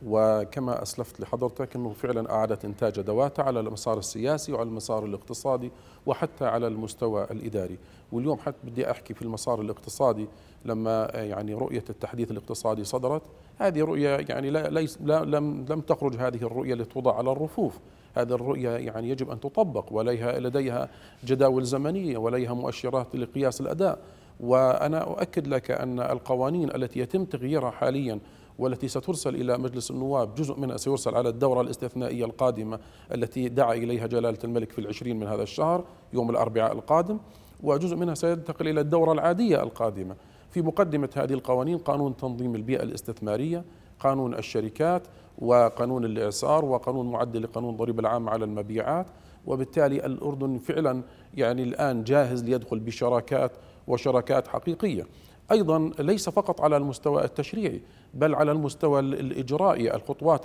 وكما 0.07 0.83
أسلفت 0.83 1.21
لحضرتك 1.21 1.77
أنه 1.77 1.93
فعلا 1.93 2.33
أعادت 2.33 2.65
إنتاج 2.65 2.99
أدواتها 2.99 3.43
على 3.43 3.61
المسار 3.61 3.99
السياسي 3.99 4.53
وعلى 4.53 4.69
المسار 4.69 5.05
الاقتصادي 5.05 5.71
وحتى 6.07 6.45
على 6.45 6.67
المستوى 6.67 7.25
الإداري. 7.31 7.79
واليوم 8.13 8.39
حتى 8.39 8.57
بدي 8.65 8.91
أحكي 8.91 9.15
في 9.15 9.23
المسار 9.23 9.61
الاقتصادي 9.61 10.29
لما 10.65 11.11
يعني 11.15 11.55
رؤية 11.55 11.85
التحديث 11.91 12.31
الاقتصادي 12.31 12.85
صدرت. 12.85 13.23
هذه 13.59 13.81
رؤية 13.81 14.17
يعني 14.29 14.51
لا 14.51 14.69
ليس 14.69 14.99
لا 15.05 15.25
لم 15.25 15.65
لم 15.71 15.81
تخرج 15.81 16.17
هذه 16.17 16.43
الرؤية 16.43 16.75
لتوضع 16.75 17.17
على 17.17 17.33
الرفوف. 17.33 17.79
هذه 18.15 18.33
الرؤية 18.33 18.71
يعني 18.71 19.09
يجب 19.11 19.31
أن 19.31 19.41
تطبق. 19.41 19.85
وليها 19.91 20.41
لديها 20.41 20.89
جداول 21.25 21.65
زمنية 21.65 22.19
وليها 22.19 22.55
مؤشرات 22.55 23.17
لقياس 23.17 23.61
الأداء. 23.61 23.99
وأنا 24.41 24.99
أؤكد 24.99 25.47
لك 25.47 25.71
أن 25.71 26.01
القوانين 26.01 26.75
التي 26.75 27.01
يتم 27.01 27.25
تغييرها 27.25 27.71
حاليا 27.71 28.21
والتي 28.59 28.89
سترسل 28.89 29.35
إلى 29.35 29.59
مجلس 29.59 29.91
النواب 29.91 30.35
جزء 30.35 30.61
منها 30.61 30.77
سيرسل 30.77 31.15
على 31.15 31.29
الدورة 31.29 31.61
الاستثنائية 31.61 32.25
القادمة 32.25 32.79
التي 33.15 33.49
دعا 33.49 33.75
إليها 33.75 34.07
جلالة 34.07 34.39
الملك 34.45 34.73
في 34.73 34.79
العشرين 34.79 35.19
من 35.19 35.27
هذا 35.27 35.43
الشهر 35.43 35.85
يوم 36.13 36.31
الأربعاء 36.31 36.73
القادم 36.73 37.19
وجزء 37.63 37.97
منها 37.97 38.15
سينتقل 38.15 38.69
إلى 38.69 38.81
الدورة 38.81 39.13
العادية 39.13 39.63
القادمة. 39.63 40.17
في 40.51 40.63
مقدمة 40.63 41.09
هذه 41.17 41.33
القوانين 41.33 41.79
قانون 41.79 42.17
تنظيم 42.17 42.55
البيئة 42.55 42.83
الاستثمارية 42.83 43.65
قانون 44.01 44.35
الشركات 44.35 45.03
وقانون 45.39 46.05
الإعصار 46.05 46.65
وقانون 46.65 47.11
معدل 47.11 47.43
لقانون 47.43 47.71
الضريبة 47.71 48.01
العامة 48.01 48.31
على 48.31 48.45
المبيعات. 48.45 49.07
وبالتالي 49.47 50.07
الأردن 50.07 50.59
فعلا 50.59 51.03
يعني 51.35 51.63
الآن 51.63 52.05
جاهز 52.05 52.45
ليدخل 52.45 52.81
بشراكات 52.81 53.53
وشراكات 53.87 54.49
حقيقية. 54.49 55.07
أيضا 55.51 55.91
ليس 55.99 56.29
فقط 56.29 56.61
على 56.61 56.77
المستوى 56.77 57.25
التشريعي 57.25 57.83
بل 58.15 58.35
على 58.35 58.53
المستوى 58.53 59.01
الإجرائي 59.01 59.95
الخطوات 59.95 60.45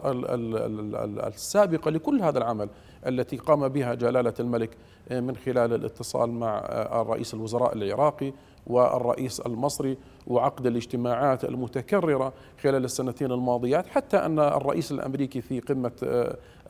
السابقة 1.28 1.92
لكل 1.92 2.22
هذا 2.22 2.38
العمل 2.38 2.70
التي 3.08 3.38
قام 3.38 3.68
بها 3.68 3.94
جلالة 3.94 4.34
الملك 4.40 4.78
من 5.12 5.36
خلال 5.36 5.74
الاتصال 5.74 6.32
مع 6.32 6.60
الرئيس 7.02 7.34
الوزراء 7.34 7.74
العراقي 7.74 8.34
والرئيس 8.68 9.40
المصري 9.40 9.98
وعقد 10.28 10.66
الاجتماعات 10.68 11.46
المتكررة 11.46 12.34
خلال 12.62 12.86
السنتين 12.86 13.32
الماضيات 13.32 13.88
حتى 13.88 14.18
أن 14.18 14.40
الرئيس 14.40 14.92
الأمريكي 14.92 15.42
في 15.42 15.60
قمة 15.60 15.92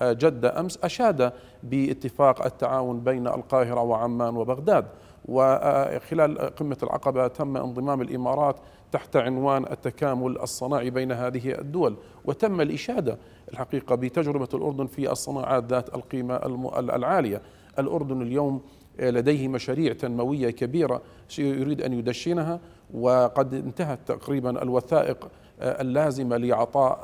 جدة 0.02 0.60
أمس 0.60 0.80
أشاد 0.84 1.34
باتفاق 1.64 2.46
التعاون 2.46 3.00
بين 3.00 3.28
القاهرة 3.28 3.82
وعمان 3.82 4.36
وبغداد. 4.36 4.86
وخلال 5.28 6.38
قمة 6.38 6.78
العقبة 6.84 7.28
تم 7.28 7.58
انضمام 7.58 8.02
الإمارات 8.02 8.56
تحت 8.92 9.16
عنوان 9.16 9.64
التكامل 9.72 10.40
الصناعي 10.40 10.90
بين 10.90 11.12
هذه 11.12 11.60
الدول. 11.60 11.96
وتم 12.26 12.62
الإشادة 12.62 13.18
الحقيقة 13.52 13.96
بتجربة 13.96 14.50
الأردن 14.54 14.86
في 14.86 15.12
الصناعات 15.12 15.64
ذات 15.64 15.96
القيمة 15.96 16.36
العالية. 16.80 17.42
الأردن 17.80 18.22
اليوم 18.22 18.62
لديه 19.00 19.48
مشاريع 19.48 19.94
تنموية 19.94 20.50
كبيرة 20.50 21.02
يريد 21.40 21.82
أن 21.82 21.94
يدشنها 21.94 22.60
وقد 22.94 23.54
انتهت 23.54 24.00
تقريبا 24.06 24.64
الوثائق 24.64 25.30
اللازمة 25.62 26.38
لإعطاء 26.38 27.00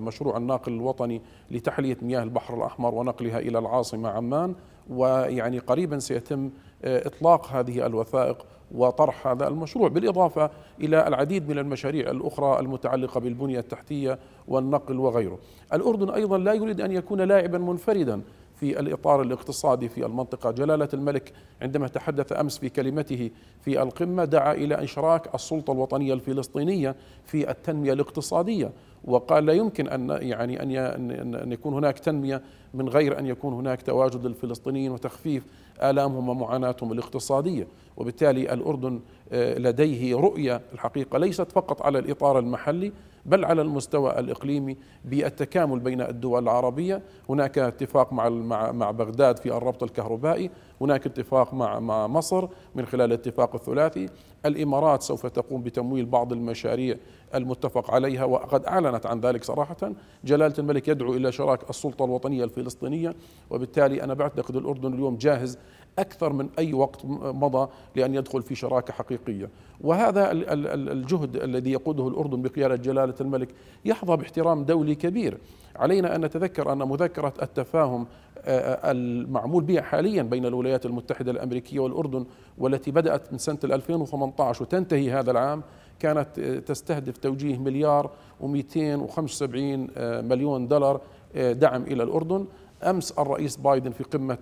مشروع 0.00 0.36
الناقل 0.36 0.72
الوطني 0.72 1.22
لتحلية 1.50 1.96
مياه 2.02 2.22
البحر 2.22 2.54
الأحمر 2.54 2.94
ونقلها 2.94 3.38
إلى 3.38 3.58
العاصمة 3.58 4.08
عمان. 4.08 4.54
ويعني 4.90 5.58
قريبا 5.58 5.98
سيتم 5.98 6.50
إطلاق 6.84 7.46
هذه 7.46 7.86
الوثائق 7.86 8.46
وطرح 8.74 9.26
هذا 9.26 9.48
المشروع 9.48 9.88
بالإضافة 9.88 10.50
إلى 10.80 11.06
العديد 11.08 11.48
من 11.48 11.58
المشاريع 11.58 12.10
الأخرى 12.10 12.60
المتعلقة 12.60 13.20
بالبنية 13.20 13.58
التحتية 13.58 14.18
والنقل 14.48 14.98
وغيره. 14.98 15.38
الأردن 15.72 16.10
أيضا 16.10 16.38
لا 16.38 16.52
يريد 16.52 16.80
أن 16.80 16.92
يكون 16.92 17.20
لاعبا 17.20 17.58
منفردا 17.58 18.22
في 18.56 18.80
الإطار 18.80 19.22
الاقتصادي 19.22 19.88
في 19.88 20.06
المنطقة. 20.06 20.50
جلالة 20.50 20.88
الملك 20.94 21.32
عندما 21.62 21.88
تحدث 21.88 22.32
أمس 22.32 22.58
في 22.58 22.68
كلمته 22.68 23.30
في 23.60 23.82
القمة 23.82 24.24
دعا 24.24 24.52
إلى 24.52 24.84
إشراك 24.84 25.34
السلطة 25.34 25.72
الوطنية 25.72 26.14
الفلسطينية 26.14 26.96
في 27.24 27.50
التنمية 27.50 27.92
الاقتصادية 27.92 28.72
وقال 29.04 29.46
لا 29.46 29.52
يمكن 29.52 29.88
أن 29.88 30.18
يعني 30.22 30.62
أن 30.62 31.34
أن 31.34 31.52
يكون 31.52 31.74
هناك 31.74 31.98
تنمية 31.98 32.42
من 32.74 32.88
غير 32.88 33.18
أن 33.18 33.26
يكون 33.26 33.54
هناك 33.54 33.82
تواجد 33.82 34.24
الفلسطينيين 34.24 34.92
وتخفيف 34.92 35.46
آلامهم 35.82 36.28
ومعاناتهم 36.28 36.92
الاقتصادية. 36.92 37.66
وبالتالي 37.96 38.52
الأردن 38.52 39.00
آه، 39.32 39.58
لديه 39.58 40.16
رؤية 40.16 40.60
الحقيقة 40.72 41.18
ليست 41.18 41.52
فقط 41.52 41.82
على 41.82 41.98
الإطار 41.98 42.38
المحلي 42.38 42.92
بل 43.26 43.44
على 43.44 43.62
المستوى 43.62 44.18
الإقليمي 44.18 44.76
بالتكامل 45.04 45.80
بين 45.80 46.00
الدول 46.00 46.42
العربية. 46.42 47.02
هناك 47.28 47.58
اتفاق 47.58 48.12
مع 48.12 48.28
مع 48.72 48.90
بغداد 48.90 49.38
في 49.38 49.56
الربط 49.56 49.82
الكهربائي. 49.82 50.50
هناك 50.80 51.06
اتفاق 51.06 51.54
مع 51.54 51.80
مع 51.80 52.06
مصر 52.06 52.48
من 52.74 52.86
خلال 52.86 53.04
الاتفاق 53.04 53.54
الثلاثي. 53.54 54.08
الإمارات 54.46 55.02
سوف 55.02 55.26
تقوم 55.26 55.62
بتمويل 55.62 56.06
بعض 56.06 56.32
المشاريع 56.32 56.96
المتفق 57.34 57.90
عليها 57.90 58.24
وقد 58.24 58.64
أعلنت 58.64 59.06
عن 59.06 59.20
ذلك 59.20 59.44
صراحة. 59.44 59.92
جلالة 60.24 60.54
الملك 60.58 60.88
يدعو 60.88 61.14
إلى 61.14 61.32
شراك 61.32 61.70
السلطة 61.70 62.04
الوطنية 62.04 62.44
الفلسطينية. 62.44 63.14
وبالتالي 63.50 64.02
أنا 64.02 64.14
بعتقد 64.14 64.56
الأردن 64.56 64.94
اليوم 64.94 65.16
جاهز 65.16 65.58
أكثر 65.98 66.32
من 66.32 66.48
أي 66.58 66.74
وقت 66.74 67.04
مضى 67.04 67.68
لأن 67.96 68.14
يدخل 68.14 68.42
في 68.42 68.54
شراكة 68.54 68.92
حقيقية. 68.92 69.50
وهذا 69.80 70.28
الجهد 70.32 71.36
الذي 71.36 71.72
يقوده 71.72 72.08
الأردن 72.08 72.42
بقيادة 72.42 72.76
جلالة 72.76 73.14
الملك 73.20 73.48
يحظى 73.84 74.16
باحترام 74.16 74.64
دولي 74.64 74.94
كبير. 74.94 75.38
علينا 75.76 76.16
أن 76.16 76.24
نتذكر 76.24 76.72
أن 76.72 76.78
مذكرة 76.78 77.34
التفاهم 77.42 78.06
آه، 78.44 78.90
المعمول 78.90 79.64
بها 79.64 79.82
حاليا 79.82 80.22
بين 80.22 80.46
الولايات 80.46 80.86
المتحدة 80.86 81.30
الأمريكية 81.30 81.80
والأردن 81.80 82.24
والتي 82.58 82.90
بدأت 82.90 83.32
من 83.32 83.38
سنة 83.38 83.58
2018 83.64 84.62
وتنتهي 84.62 85.12
هذا 85.12 85.30
العام 85.30 85.62
كانت 85.98 86.40
تستهدف 86.66 87.16
توجيه 87.16 87.58
مليار 87.58 88.10
و275 88.42 88.44
آه، 89.96 90.20
مليون 90.20 90.68
دولار 90.68 91.00
آه، 91.36 91.52
دعم 91.52 91.82
إلى 91.82 92.02
الأردن. 92.02 92.46
أمس 92.82 93.12
الرئيس 93.18 93.56
بايدن 93.56 93.90
في 93.90 94.04
قمة 94.04 94.38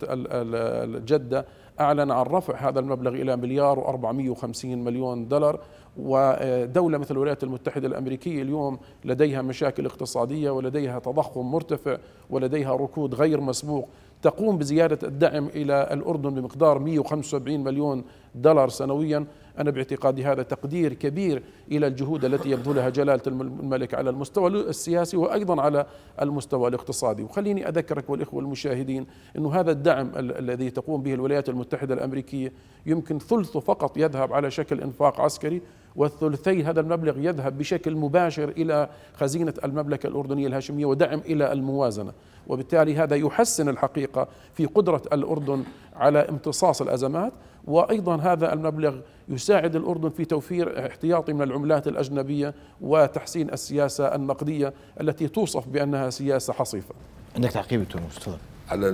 جده 1.07 1.47
أعلن 1.81 2.11
عن 2.11 2.27
رفع 2.27 2.69
هذا 2.69 2.81
المبلغ 2.81 3.11
إلى 3.11 3.37
مليار 3.37 3.81
و450 3.81 4.65
مليون 4.65 5.29
دولار 5.29 5.61
ودولة 5.97 6.99
مثل 6.99 7.15
الولايات 7.15 7.45
المتحدة 7.45 7.89
الأمريكية 7.89 8.43
اليوم 8.43 8.79
لديها 9.05 9.43
مشاكل 9.43 9.87
اقتصادية 9.87 10.51
ولديها 10.51 10.99
تضخم 10.99 11.51
مرتفع 11.51 11.97
ولديها 12.31 12.75
ركود 12.77 13.15
غير 13.15 13.41
مسبوق. 13.41 13.89
تقوم 14.23 14.59
بزيادة 14.59 15.09
الدعم 15.09 15.47
إلى 15.47 15.89
الأردن 15.93 16.31
بمقدار 16.31 16.79
175 16.79 17.65
مليون 17.65 18.05
دولار 18.35 18.69
سنويا. 18.69 19.27
أنا 19.59 19.71
باعتقادي 19.71 20.25
هذا 20.25 20.43
تقدير 20.43 20.93
كبير 20.93 21.43
إلى 21.73 21.87
الجهود 21.87 22.25
التي 22.25 22.51
يبذلها 22.51 22.89
جلالة 22.89 23.23
الملك 23.27 23.95
على 23.95 24.11
المستوى 24.11 24.51
السياسي 24.51 25.17
وأيضا 25.17 25.63
على 25.63 25.87
المستوى 26.23 26.69
الاقتصادي. 26.69 27.23
وخليني 27.23 27.69
أذكرك 27.69 28.11
والإخوة 28.11 28.41
المشاهدين 28.41 29.07
أنه 29.37 29.55
هذا 29.55 29.71
الدعم 29.71 30.11
الذي 30.17 30.71
تقوم 30.71 31.03
به 31.03 31.15
الولايات 31.15 31.49
المتحدة 31.49 31.95
الأمريكية 31.95 32.53
يمكن 32.87 33.19
ثلثه 33.19 33.61
فقط 33.61 33.97
يذهب 33.97 34.33
على 34.33 34.51
شكل 34.51 34.81
إنفاق 34.81 35.21
عسكري 35.21 35.63
والثلثي 35.97 36.65
هذا 36.65 36.81
المبلغ 36.81 37.19
يذهب 37.19 37.59
بشكل 37.59 37.97
مباشر 37.97 38.49
إلى 38.49 38.89
خزينة 39.15 39.55
المملكة 39.65 40.07
الأردنية 40.07 40.47
الهاشمية 40.47 40.87
ودعم 40.87 41.19
إلى 41.19 41.53
الموازنة. 41.53 42.13
وبالتالي 42.47 42.97
هذا 42.97 43.17
يحسن 43.17 43.69
الحقيقة 43.69 44.29
في 44.55 44.67
قدرة 44.67 45.03
الأردن 45.13 45.65
على 45.97 46.19
امتصاص 46.19 46.83
الأزمات. 46.83 47.33
وأيضا 47.67 48.17
هذا 48.17 48.53
المبلغ 48.53 48.97
يساعد 49.29 49.77
الأردن 49.77 50.09
في 50.09 50.25
توفير 50.25 50.87
احتياطي 50.87 51.33
من 51.33 51.43
العملات 51.43 51.89
الأجنبية 51.89 52.55
وتحسين 52.81 53.53
السياسة 53.53 54.15
النقدية 54.15 54.73
التي 55.01 55.29
توصف 55.29 55.69
بأنها 55.69 56.11
سياسة 56.11 56.53
حصيفة. 56.53 56.95
عندك 57.37 57.51
تعقيب 57.51 57.83
دكتور 57.83 58.03
تفضل 58.17 58.39
على 58.69 58.87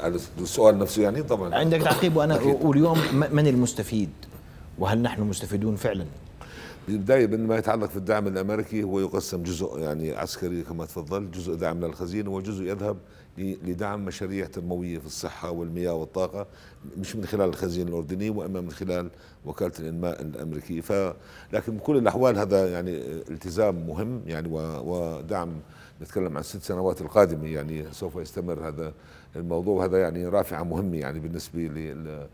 على 0.00 0.18
السؤال 0.40 0.78
نفسه 0.78 1.02
يعني؟ 1.02 1.22
طبعا. 1.22 1.54
عندك 1.54 1.82
تعقيب 1.82 2.16
وأنا 2.16 2.40
واليوم 2.40 2.98
من 3.32 3.46
المستفيد؟ 3.46 4.10
وهل 4.78 5.02
نحن 5.02 5.22
مستفيدون 5.22 5.76
فعلا؟ 5.76 6.04
بالبداية 6.88 7.26
ما 7.26 7.56
يتعلق 7.56 7.90
في 7.90 7.96
الدعم 7.96 8.26
الأمريكي 8.26 8.82
هو 8.82 9.00
يقسم 9.00 9.42
جزء 9.42 9.78
يعني 9.78 10.16
عسكري 10.16 10.62
كما 10.62 10.84
تفضل 10.84 11.30
جزء 11.30 11.54
دعم 11.54 11.84
للخزينة 11.84 12.30
وجزء 12.30 12.64
يذهب 12.64 12.96
لدعم 13.38 14.04
مشاريع 14.04 14.46
تنموية 14.46 14.98
في 14.98 15.06
الصحة 15.06 15.50
والمياه 15.50 15.94
والطاقة 15.94 16.46
مش 16.98 17.16
من 17.16 17.24
خلال 17.24 17.48
الخزينة 17.48 17.88
الأردنية 17.88 18.30
وإما 18.30 18.60
من 18.60 18.70
خلال 18.70 19.10
وكالة 19.46 19.72
الإنماء 19.78 20.22
الأمريكية. 20.22 20.80
ف 20.80 20.92
لكن 21.52 21.76
بكل 21.76 21.96
الأحوال 21.96 22.38
هذا 22.38 22.72
يعني 22.72 22.90
التزام 23.30 23.86
مهم 23.86 24.22
يعني 24.26 24.48
ودعم 24.52 25.52
نتكلم 26.02 26.36
عن 26.36 26.42
ست 26.42 26.62
سنوات 26.62 27.00
القادمة 27.00 27.46
يعني 27.48 27.92
سوف 27.92 28.16
يستمر 28.16 28.68
هذا 28.68 28.92
الموضوع 29.36 29.74
وهذا 29.74 29.98
يعني 29.98 30.26
رافعة 30.26 30.62
مهمة 30.62 30.96
يعني 30.96 31.20
بالنسبة 31.20 31.60
لل 31.60 32.26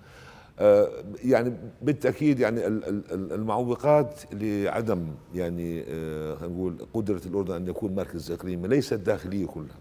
آه، 0.59 0.89
يعني 1.25 1.53
بالتأكيد 1.83 2.41
يعني 2.41 2.67
المعوقات 3.13 4.21
لعدم 4.33 5.07
يعني 5.35 5.85
آه، 5.89 6.35
خلينا 6.35 6.55
نقول 6.55 6.87
قدرة 6.95 7.21
الأردن 7.27 7.55
أن 7.55 7.69
يكون 7.69 7.95
مركز 7.95 8.31
إقليمي 8.31 8.69
ليست 8.69 8.95
داخلية 8.95 9.47
كلها. 9.47 9.77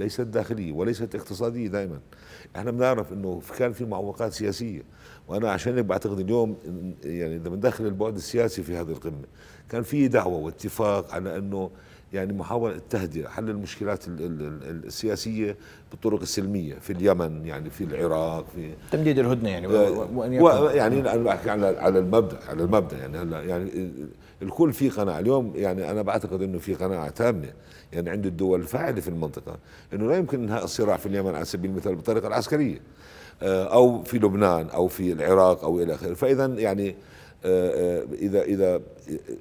ليست 0.00 0.20
داخلية 0.20 0.72
وليست 0.72 1.14
اقتصادية 1.14 1.68
دائما 1.68 2.00
إحنا 2.56 2.70
بنعرف 2.70 3.12
إنه 3.12 3.42
كان 3.58 3.72
في 3.72 3.84
معوقات 3.84 4.32
سياسية 4.32 4.82
وأنا 5.28 5.50
عشان 5.50 5.74
هيك 5.76 5.84
بعتقد 5.84 6.18
اليوم 6.18 6.56
يعني 7.04 7.36
إذا 7.36 7.48
بندخل 7.48 7.86
البعد 7.86 8.16
السياسي 8.16 8.62
في 8.62 8.76
هذه 8.76 8.90
القمة. 8.90 9.24
كان 9.68 9.82
في 9.82 10.08
دعوة 10.08 10.38
واتفاق 10.38 11.14
على 11.14 11.36
إنه 11.38 11.70
يعني 12.12 12.32
محاولة 12.32 12.74
التهدئة 12.74 13.28
حل 13.28 13.50
المشكلات 13.50 14.04
السياسية 14.08 15.56
بالطرق 15.90 16.20
السلمية 16.20 16.74
في 16.74 16.92
اليمن 16.92 17.46
يعني 17.46 17.70
في 17.70 17.84
العراق 17.84 18.46
في 18.54 18.70
تمديد 18.92 19.18
الهدنة 19.18 19.48
يعني 19.48 19.66
و... 19.66 20.68
يعني 20.68 21.00
أنا 21.00 21.22
بحكي 21.22 21.50
على 21.50 21.66
على 21.66 21.98
المبدأ 21.98 22.38
على 22.48 22.62
المبدأ 22.62 22.96
يعني 22.96 23.18
هلا 23.18 23.42
يعني 23.42 23.90
الكل 24.42 24.72
في 24.72 24.88
قناعة. 24.88 25.18
اليوم 25.18 25.52
يعني 25.56 25.90
أنا 25.90 26.02
بعتقد 26.02 26.42
أنه 26.42 26.58
في 26.58 26.74
قناعة 26.74 27.10
تامة 27.10 27.52
يعني 27.92 28.10
عند 28.10 28.26
الدول 28.26 28.60
الفاعلة 28.60 29.00
في 29.00 29.08
المنطقة 29.08 29.58
أنه 29.92 30.06
لا 30.06 30.16
يمكن 30.16 30.42
إنهاء 30.42 30.64
الصراع 30.64 30.96
في 30.96 31.06
اليمن 31.06 31.34
على 31.34 31.44
سبيل 31.44 31.70
المثال 31.70 31.94
بالطريقة 31.94 32.28
العسكرية 32.28 32.80
آه، 33.42 33.64
أو 33.64 34.02
في 34.02 34.18
لبنان 34.18 34.68
أو 34.68 34.88
في 34.88 35.12
العراق 35.12 35.64
أو 35.64 35.82
إلى 35.82 35.94
آخره. 35.94 36.14
فإذا 36.14 36.46
يعني 36.46 36.94
آه، 37.44 38.00
آه، 38.00 38.04
إذا 38.12 38.42
إذا 38.42 38.80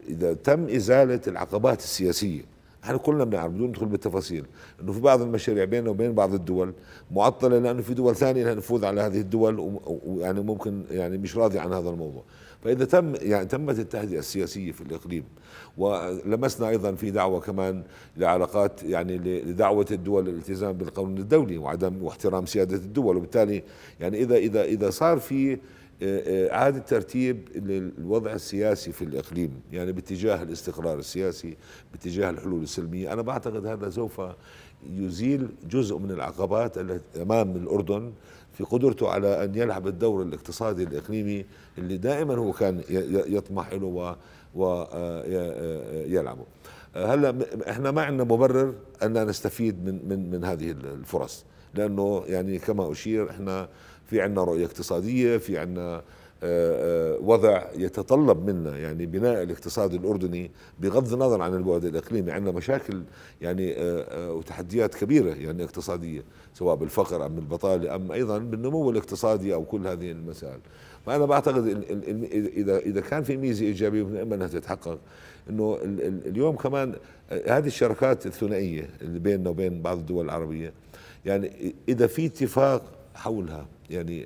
إذا 0.10 0.34
تم 0.34 0.68
إزالة 0.70 1.22
العقبات 1.28 1.80
السياسية 1.80 2.42
إحنا 2.88 2.98
كلنا 2.98 3.24
بنعرف 3.24 3.52
بدون 3.52 3.68
ندخل 3.70 3.86
بالتفاصيل. 3.86 4.46
إنه 4.82 4.92
في 4.92 5.00
بعض 5.02 5.22
المشاريع 5.22 5.66
بيننا 5.66 5.90
وبين 5.90 6.14
بعض 6.14 6.34
الدول 6.34 6.74
معطلة 7.12 7.60
لأنه 7.60 7.82
في 7.82 7.94
دول 7.94 8.16
ثانية 8.16 8.44
لها 8.44 8.54
نفوذ 8.54 8.86
على 8.86 9.02
هذه 9.02 9.20
الدول 9.20 9.80
ويعني 10.06 10.42
ممكن 10.42 10.84
يعني 10.92 11.18
مش 11.18 11.38
راضي 11.38 11.60
عن 11.60 11.74
هذا 11.74 11.90
الموضوع. 11.90 12.24
فإذا 12.64 12.86
تم 12.86 13.14
يعني 13.22 13.46
تمت 13.46 13.80
التهدئة 13.80 14.20
السياسية 14.20 14.72
في 14.72 14.82
الإقليم 14.82 15.24
ولمسنا 15.78 16.70
أيضا 16.70 16.92
في 16.92 17.12
دعوة 17.12 17.40
كمان 17.40 17.84
لعلاقات 18.18 18.84
يعني 18.84 19.18
لدعوة 19.18 19.86
الدول 19.92 20.26
للالتزام 20.26 20.72
بالقانون 20.72 21.18
الدولي 21.18 21.58
وعدم 21.58 22.04
واحترام 22.04 22.46
سيادة 22.46 22.76
الدول. 22.76 23.18
وبالتالي 23.18 23.64
يعني 24.00 24.22
اذا 24.22 24.36
اذا 24.36 24.64
إذا 24.64 24.90
صار 24.90 25.20
في 25.20 25.58
إعادة 26.04 26.80
ترتيب 26.80 27.50
للوضع 27.56 28.34
السياسي 28.34 28.92
في 28.92 29.02
الإقليم 29.02 29.62
يعني 29.72 29.92
باتجاه 29.92 30.44
الاستقرار 30.44 31.00
السياسي 31.00 31.58
باتجاه 31.92 32.30
الحلول 32.30 32.64
السلمية. 32.64 33.14
أنا 33.14 33.22
بعتقد 33.22 33.66
هذا 33.66 33.90
سوف 33.90 34.22
يزيل 34.90 35.48
جزء 35.70 35.98
من 35.98 36.12
العقبات 36.12 36.78
التي 36.78 37.22
أمام 37.22 37.56
الأردن 37.56 38.12
في 38.54 38.64
قدرته 38.64 39.10
على 39.10 39.44
أن 39.44 39.56
يلعب 39.56 39.88
الدور 39.88 40.22
الاقتصادي 40.22 40.84
الإقليمي 40.84 41.46
اللي 41.78 41.98
دائما 41.98 42.36
هو 42.36 42.52
كان 42.52 42.82
يطمح 43.28 43.74
له 43.74 44.16
ويلعبه 44.56 46.46
هلأ 46.96 47.36
إحنا 47.70 47.92
ما 47.92 48.02
عندنا 48.02 48.24
مبرر 48.24 48.74
أن 49.04 49.28
نستفيد 49.28 49.86
من 49.86 50.10
من 50.10 50.32
من 50.32 50.44
هذه 50.44 50.72
الفرص 50.72 51.46
لأنه 51.74 52.24
يعني 52.28 52.60
كما 52.60 52.92
أشير 52.92 53.30
إحنا 53.30 53.70
في 54.08 54.22
عندنا 54.22 54.44
رؤية 54.44 54.66
اقتصادية 54.66 55.38
في 55.38 55.58
عندنا 55.58 56.02
وضع 57.22 57.64
يتطلب 57.76 58.50
منا 58.50 58.78
يعني 58.78 59.06
بناء 59.06 59.44
الاقتصاد 59.44 59.94
الأردني 59.94 60.52
بغض 60.80 61.14
النظر 61.14 61.42
عن 61.42 61.54
البعد 61.54 61.86
الإقليمي. 61.86 62.32
عندنا 62.32 62.52
مشاكل 62.52 63.04
يعني 63.42 63.76
وتحديات 64.16 64.96
كبيرة 64.96 65.34
يعني 65.34 65.64
اقتصادية 65.64 66.24
سواء 66.54 66.76
بالفقر 66.76 67.26
أم 67.26 67.36
بالبطالة 67.36 67.96
أم 67.96 68.12
أيضا 68.12 68.38
بالنمو 68.38 68.90
الاقتصادي 68.90 69.54
أو 69.54 69.66
كل 69.66 69.88
هذه 69.88 70.12
المسائل. 70.12 70.60
فأنا 71.06 71.26
بعتقد 71.26 71.68
إذا 72.58 72.78
إذا 72.78 73.02
كان 73.02 73.24
في 73.24 73.38
ميزة 73.38 73.66
إيجابية 73.66 74.04
بنأمل 74.04 74.34
إنها 74.34 74.48
تتحقق 74.48 75.00
إنه 75.50 75.78
اليوم 76.26 76.56
كمان 76.56 76.96
هذه 77.48 77.68
الشراكات 77.68 78.26
الثنائية 78.26 78.90
اللي 79.02 79.20
بيننا 79.20 79.50
وبين 79.50 79.82
بعض 79.82 79.98
الدول 79.98 80.26
العربية 80.26 80.74
يعني 81.26 81.76
إذا 81.90 82.08
في 82.08 82.26
اتفاق 82.26 82.84
حولها 83.16 83.66
يعني 83.90 84.26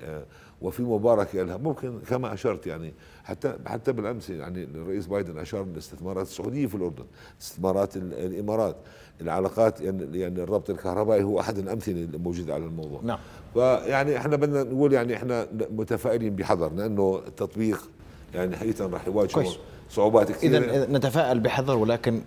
وفي 0.62 0.82
مباركه 0.82 1.42
لها 1.42 1.56
ممكن 1.56 1.98
كما 2.08 2.32
أشرت 2.32 2.66
يعني 2.66 2.92
حتى 3.24 3.54
حتى 3.66 3.92
بالأمس 3.92 4.30
يعني 4.30 4.64
الرئيس 4.64 5.06
بايدن 5.06 5.38
أشار 5.38 5.62
بالاستثمارات 5.62 6.26
السعودية 6.26 6.66
في 6.66 6.74
الأردن 6.74 7.04
استثمارات 7.40 7.96
الإمارات 7.96 8.76
العلاقات 9.20 9.80
يعني, 9.80 10.18
يعني 10.18 10.42
الربط 10.42 10.70
الكهربائي 10.70 11.22
هو 11.22 11.40
أحد 11.40 11.58
الأمثلة 11.58 12.04
الموجودة 12.04 12.54
على 12.54 12.64
الموضوع. 12.64 13.00
نعم. 13.02 13.18
فيعني 13.54 14.16
إحنا 14.16 14.36
بدنا 14.36 14.62
نقول 14.62 14.92
يعني 14.92 15.16
إحنا 15.16 15.46
متفائلين 15.70 16.36
بحذر 16.36 16.72
لأنه 16.72 17.22
التطبيق 17.26 17.90
يعني 18.34 18.56
حقيقة 18.56 18.86
راح 18.86 19.06
يواجه 19.06 19.48
صعوبات 19.90 20.32
كثيرة. 20.32 20.58
إذا 20.58 20.86
نتفائل 20.86 21.40
بحذر 21.40 21.76
ولكن 21.76 22.22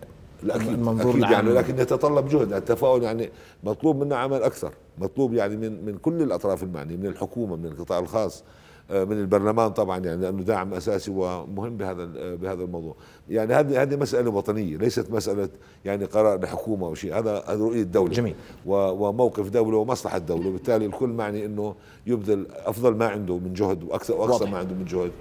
أكيد 0.50 0.68
المنظور 0.68 1.12
أكيد 1.12 1.22
يعني 1.22 1.50
لكن 1.50 1.80
يتطلب 1.80 2.28
جهد 2.28 2.54
التفاؤل 2.54 3.04
يعني 3.04 3.30
مطلوب 3.64 4.04
منا 4.04 4.16
عمل 4.16 4.44
أكثر 4.44 4.74
مطلوب 4.98 5.34
يعني 5.34 5.58
من 5.58 5.86
من 5.86 5.98
كل 5.98 6.22
الأطراف 6.22 6.64
المعنيه 6.64 6.98
من 6.98 7.06
الحكومة 7.06 7.56
من 7.56 7.66
القطاع 7.66 8.00
الخاص 8.00 8.44
آه، 8.92 9.04
من 9.04 9.20
البرلمان 9.20 9.72
طبعا 9.72 9.98
يعني 9.98 10.22
لأنه 10.22 10.44
داعم 10.44 10.74
أساسي 10.74 11.12
ومهم 11.12 11.78
بهذا 11.78 12.06
بهذا 12.36 12.64
الموضوع. 12.64 12.96
يعني 13.30 13.54
هذه 13.54 13.82
هذه 13.82 13.96
مسألة 13.96 14.30
وطنية 14.30 14.78
ليست 14.78 15.12
مسألة 15.12 15.50
يعني 15.86 16.06
قرار 16.06 16.40
لحكومة 16.40 16.88
أو 16.88 16.96
شيء 16.96 17.18
هذا 17.18 17.44
رؤية 17.50 17.84
دولة. 17.84 18.14
جميل. 18.14 18.36
وموقف 18.66 19.50
دولة 19.50 19.78
ومصلحة 19.78 20.18
دولة 20.18 20.48
وبالتالي 20.48 20.86
الكل 20.86 21.10
معني 21.10 21.46
إنه 21.46 21.76
يبذل 22.08 22.48
أفضل 22.52 22.96
ما 22.96 23.08
عنده 23.08 23.38
من 23.38 23.54
جهد 23.54 23.84
وأكثر 23.84 24.16
وأقصى 24.16 24.46
ما 24.46 24.58
عنده 24.58 24.76
من 24.76 24.86
جهد. 24.86 25.12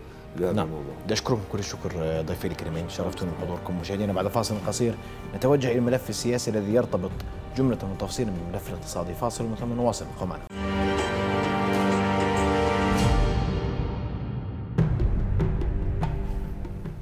نعم. 0.41 0.69
بدي 1.05 1.15
أشكركم 1.15 1.41
كل 1.53 1.59
الشكر 1.59 1.93
آه، 1.99 2.23
ضيفي 2.23 2.49
الكريمين 2.49 2.89
شرفتوني 2.89 3.31
بحضوركم 3.41 3.81
مشاهدينا 3.81 4.13
بعد 4.13 4.29
فاصل 4.29 4.55
قصير. 4.67 4.95
نتوجه 5.37 5.67
إلى 5.67 5.79
الملف 5.79 6.11
السياسي 6.11 6.51
الذي 6.51 6.75
يرتبط 6.75 7.11
جملة 7.57 7.79
وتفصيلا 7.93 8.31
من 8.31 8.45
الملف 8.49 8.69
الاقتصادي. 8.69 9.15
فاصل 9.15 9.57
ثم 9.61 9.73
نواصل 9.73 10.07
ابقوا 10.15 10.27
معنا. 10.27 10.43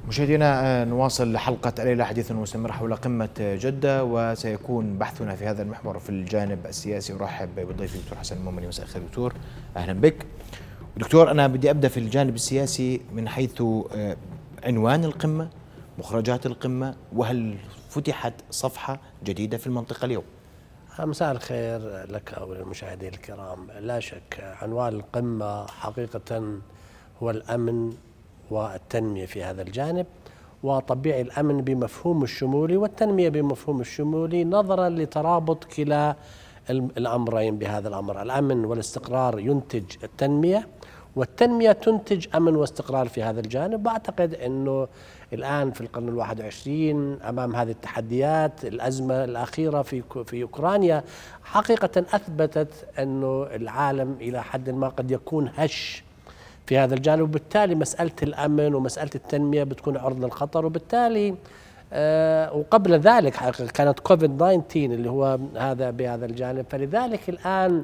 مشاهدينا 0.07 0.61
آه، 0.65 0.85
نواصل 0.85 1.37
حلقة 1.37 1.73
الليلة 1.79 2.03
حديثا 2.03 2.33
مستمر 2.33 2.71
حول 2.71 2.95
قمة 2.95 3.29
جدة 3.39 4.03
وسيكون 4.03 4.97
بحثنا 4.97 5.35
في 5.35 5.45
هذا 5.45 5.61
المحور 5.61 5.99
في 5.99 6.09
الجانب 6.09 6.65
السياسي. 6.65 7.13
أرحب 7.13 7.49
بضيفي 7.55 7.95
الدكتور 7.95 8.17
حسن 8.17 8.37
المؤمني 8.37 8.67
مساء 8.67 8.85
الخير 8.85 9.01
دكتور. 9.01 9.33
أهلا 9.77 9.93
بك. 9.93 10.25
دكتور 10.97 11.31
أنا 11.31 11.47
بدي 11.47 11.69
أبدأ 11.69 11.87
في 11.87 11.97
الجانب 11.97 12.35
السياسي 12.35 13.01
من 13.13 13.27
حيث 13.27 13.61
آه، 13.61 14.17
عنوان 14.63 15.03
القمة 15.03 15.49
مخرجات 15.99 16.45
القمة 16.45 16.95
وهل 17.15 17.57
فتحت 17.89 18.33
صفحة 18.51 18.99
جديدة 19.23 19.57
في 19.57 19.67
المنطقة 19.67 20.05
اليوم؟ 20.05 20.23
مساء 20.99 21.31
الخير 21.31 22.05
لك 22.11 22.37
وللمشاهدين 22.47 23.09
الكرام. 23.13 23.67
لا 23.79 23.99
شك 23.99 24.55
عنوان 24.61 24.93
القمة 24.93 25.67
حقيقة 25.67 26.59
هو 27.23 27.29
الأمن 27.29 27.93
والتنمية 28.51 29.25
في 29.25 29.43
هذا 29.43 29.61
الجانب 29.61 30.05
وطبيعي 30.63 31.21
الأمن 31.21 31.61
بمفهوم 31.61 32.23
الشمولي 32.23 32.77
والتنمية 32.77 33.29
بمفهوم 33.29 33.81
الشمولي 33.81 34.43
نظرا 34.43 34.89
لترابط 34.89 35.63
كلا 35.63 36.15
الأمرين 36.69 37.57
بهذا 37.57 37.87
الأمر. 37.87 38.21
الأمن 38.21 38.65
والاستقرار 38.65 39.39
ينتج 39.39 39.83
التنمية 40.03 40.67
والتنمية 41.15 41.71
تنتج 41.71 42.27
أمن 42.35 42.55
واستقرار 42.55 43.07
في 43.07 43.23
هذا 43.23 43.39
الجانب. 43.39 43.85
وأعتقد 43.87 44.33
أنه 44.33 44.87
الآن 45.33 45.71
في 45.71 45.81
القرن 45.81 46.09
الواحد 46.09 46.41
وعشرين 46.41 47.21
أمام 47.21 47.55
هذه 47.55 47.71
التحديات 47.71 48.65
الأزمة 48.65 49.23
الأخيرة 49.23 49.81
في 49.81 50.03
في 50.25 50.43
أوكرانيا 50.43 51.03
حقيقة 51.43 52.05
أثبتت 52.13 52.67
أنه 52.99 53.43
العالم 53.43 54.17
إلى 54.21 54.43
حد 54.43 54.69
ما 54.69 54.87
قد 54.87 55.11
يكون 55.11 55.51
هش 55.55 56.03
في 56.65 56.77
هذا 56.77 56.95
الجانب. 56.95 57.21
وبالتالي 57.21 57.75
مسألة 57.75 58.11
الأمن 58.23 58.75
ومسألة 58.75 59.11
التنمية 59.15 59.63
بتكون 59.63 59.97
عرضة 59.97 60.25
للخطر. 60.25 60.65
وبالتالي 60.65 61.35
آه 61.93 62.53
وقبل 62.53 62.99
ذلك 62.99 63.33
كانت 63.73 63.99
كوفيد 63.99 64.37
19 64.37 64.63
اللي 64.75 65.09
هو 65.09 65.39
هذا 65.57 65.89
بهذا 65.89 66.25
الجانب. 66.25 66.65
فلذلك 66.69 67.29
الآن 67.29 67.83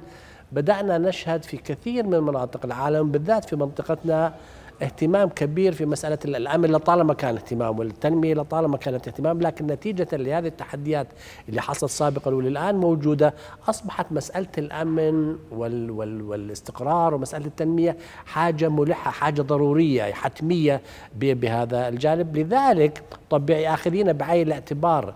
بدأنا 0.51 0.97
نشهد 0.97 1.43
في 1.43 1.57
كثير 1.57 2.07
من 2.07 2.19
مناطق 2.19 2.65
العالم 2.65 3.11
بالذات 3.11 3.45
في 3.45 3.55
منطقتنا 3.55 4.33
اهتمام 4.81 5.29
كبير 5.29 5.73
في 5.73 5.85
مسألة 5.85 6.17
الأمن 6.25 6.71
لطالما 6.71 7.13
كان 7.13 7.35
اهتمام 7.35 7.79
والتنمية 7.79 8.33
لطالما 8.33 8.77
كانت 8.77 9.07
اهتمام 9.07 9.41
لكن 9.41 9.67
نتيجة 9.67 10.07
لهذه 10.13 10.47
التحديات 10.47 11.07
اللي 11.49 11.61
حصلت 11.61 11.91
سابقا 11.91 12.31
وللآن 12.31 12.75
موجودة 12.75 13.33
أصبحت 13.69 14.11
مسألة 14.11 14.47
الأمن 14.57 15.37
وال 15.51 15.91
وال 15.91 16.21
والاستقرار 16.21 17.13
ومسألة 17.13 17.45
التنمية 17.45 17.97
حاجة 18.25 18.69
ملحة 18.69 19.11
حاجة 19.11 19.41
ضرورية 19.41 20.03
حتمية 20.13 20.81
بهذا 21.15 21.87
الجانب. 21.87 22.37
لذلك 22.37 23.03
طبيعي 23.29 23.73
آخذين 23.73 24.13
بعين 24.13 24.47
الاعتبار 24.47 25.13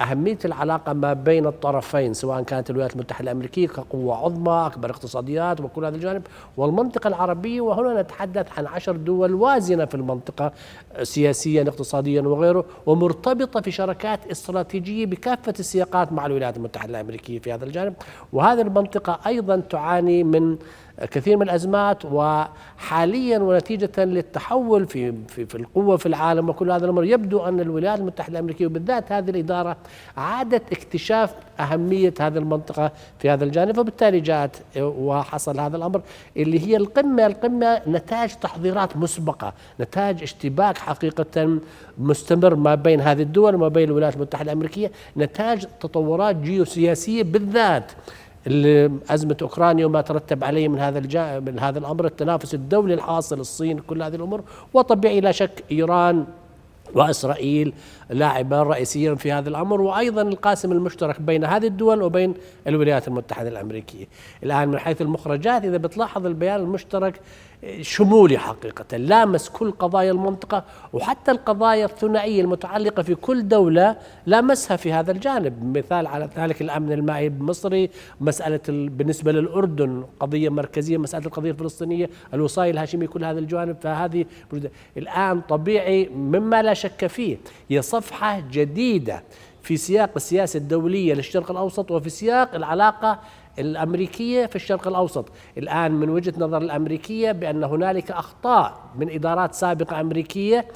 أهمية 0.00 0.38
العلاقة 0.44 0.92
ما 0.92 1.12
بين 1.12 1.46
الطرفين 1.46 2.14
سواء 2.14 2.42
كانت 2.42 2.70
الولايات 2.70 2.92
المتحدة 2.94 3.30
الأمريكية 3.30 3.66
كقوة 3.66 4.16
عظمى 4.16 4.66
أكبر 4.66 4.90
اقتصاديات 4.90 5.60
وكل 5.60 5.84
هذا 5.84 5.96
الجانب 5.96 6.22
والمنطقة 6.56 7.08
العربية 7.08 7.60
وهنا 7.60 8.02
نتحدث 8.02 8.58
عن 8.58 8.66
عشر 8.66 8.96
دول 8.96 9.34
وازنة 9.34 9.84
في 9.84 9.94
المنطقة 9.94 10.52
سياسيا 11.02 11.62
اقتصاديا 11.62 12.22
وغيره 12.22 12.64
ومرتبطة 12.86 13.60
في 13.60 13.70
شراكات 13.70 14.26
استراتيجية 14.30 15.06
بكافة 15.06 15.54
السياقات 15.58 16.12
مع 16.12 16.26
الولايات 16.26 16.56
المتحدة 16.56 16.90
الأمريكية 16.90 17.38
في 17.38 17.52
هذا 17.52 17.64
الجانب. 17.64 17.94
وهذه 18.32 18.60
المنطقة 18.60 19.20
أيضا 19.26 19.56
تعاني 19.70 20.24
من 20.24 20.56
كثير 21.00 21.36
من 21.36 21.42
الأزمات 21.42 22.04
وحاليا 22.04 23.38
ونتيجة 23.38 24.04
للتحول 24.04 24.86
في 24.86 25.12
في, 25.28 25.46
في 25.46 25.54
القوة 25.54 25.96
في 25.96 26.06
العالم 26.06 26.48
وكل 26.48 26.70
هذا 26.70 26.84
الأمر 26.84 27.04
يبدو 27.04 27.40
أن 27.40 27.60
الولايات 27.60 27.98
المتحدة 27.98 28.32
الأمريكية 28.32 28.66
وبالذات 28.66 29.12
هذه 29.12 29.30
الإدارة 29.30 29.76
عادت 30.16 30.72
اكتشاف 30.72 31.34
أهمية 31.60 32.14
هذه 32.20 32.38
المنطقة 32.38 32.92
في 33.18 33.30
هذا 33.30 33.44
الجانب 33.44 33.78
وبالتالي 33.78 34.20
جاءت 34.20 34.62
وحصل 34.76 35.60
هذا 35.60 35.76
الأمر 35.76 36.00
اللي 36.36 36.66
هي 36.66 36.76
القمة 36.76 37.26
القمة 37.26 37.80
نتاج 37.88 38.34
تحضيرات 38.34 38.96
مسبقة 38.96 39.52
نتاج 39.80 40.22
اشتباك 40.22 40.78
حقيقة 40.78 41.58
مستمر 41.98 42.54
ما 42.54 42.74
بين 42.74 43.00
هذه 43.00 43.22
الدول 43.22 43.54
وما 43.54 43.68
بين 43.68 43.88
الولايات 43.88 44.16
المتحدة 44.16 44.52
الأمريكية 44.52 44.90
نتاج 45.16 45.66
تطورات 45.80 46.36
جيوسياسية 46.36 47.22
بالذات. 47.22 47.92
أزمة 49.10 49.36
أوكرانيا 49.42 49.86
وما 49.86 50.00
ترتب 50.00 50.44
عليه 50.44 50.68
من 50.68 50.78
هذا 50.78 51.40
من 51.40 51.58
هذا 51.58 51.78
الأمر 51.78 52.04
التنافس 52.04 52.54
الدولي 52.54 52.94
الحاصل 52.94 53.40
الصين 53.40 53.78
كل 53.78 54.02
هذه 54.02 54.14
الأمور 54.14 54.42
وطبيعي 54.74 55.20
لا 55.20 55.32
شك 55.32 55.64
إيران 55.72 56.26
وإسرائيل 56.94 57.72
لاعبان 58.10 58.60
رئيسيا 58.60 59.14
في 59.14 59.32
هذا 59.32 59.48
الأمر 59.48 59.80
وأيضا 59.80 60.22
القاسم 60.22 60.72
المشترك 60.72 61.20
بين 61.20 61.44
هذه 61.44 61.66
الدول 61.66 62.02
وبين 62.02 62.34
الولايات 62.66 63.08
المتحدة 63.08 63.48
الأمريكية. 63.48 64.06
الآن 64.42 64.68
من 64.68 64.78
حيث 64.78 65.02
المخرجات 65.02 65.64
إذا 65.64 65.76
بتلاحظ 65.76 66.26
البيان 66.26 66.60
المشترك 66.60 67.20
شمولي 67.80 68.38
حقيقة 68.38 68.96
لامس 68.96 69.48
كل 69.48 69.70
قضايا 69.70 70.10
المنطقة 70.12 70.64
وحتى 70.92 71.30
القضايا 71.30 71.84
الثنائية 71.84 72.40
المتعلقة 72.42 73.02
في 73.02 73.14
كل 73.14 73.48
دولة 73.48 73.96
لامسها 74.26 74.76
في 74.76 74.92
هذا 74.92 75.12
الجانب. 75.12 75.76
مثال 75.76 76.06
على 76.06 76.28
ذلك 76.36 76.62
الأمن 76.62 76.92
المائي 76.92 77.26
المصري 77.26 77.90
مسألة 78.20 78.60
بالنسبة 78.68 79.32
للأردن 79.32 80.04
قضية 80.20 80.48
مركزية 80.48 80.98
مسألة 80.98 81.26
القضية 81.26 81.50
الفلسطينية 81.50 82.10
الوصاية 82.34 82.70
الهاشمية 82.70 83.06
كل 83.06 83.24
هذا 83.24 83.38
الجوانب 83.38 83.76
فهذه 83.80 84.24
الآن 84.96 85.40
طبيعي 85.40 86.08
مما 86.08 86.62
لا 86.62 86.74
شك 86.74 87.06
فيه 87.06 87.36
هي 87.70 87.82
صفحة 87.82 88.42
جديدة 88.52 89.22
في 89.62 89.76
سياق 89.76 90.10
السياسة 90.16 90.56
الدولية 90.56 91.14
للشرق 91.14 91.50
الأوسط 91.50 91.90
وفي 91.90 92.10
سياق 92.10 92.54
العلاقة 92.54 93.18
الأمريكية 93.58 94.46
في 94.46 94.56
الشرق 94.56 94.88
الأوسط، 94.88 95.28
الآن 95.58 95.92
من 95.92 96.08
وجهة 96.08 96.34
نظر 96.38 96.58
الأمريكية 96.58 97.32
بأن 97.32 97.64
هنالك 97.64 98.10
أخطاء 98.10 98.80
من 98.96 99.10
إدارات 99.10 99.54
سابقة 99.54 100.00
أمريكية. 100.00 100.66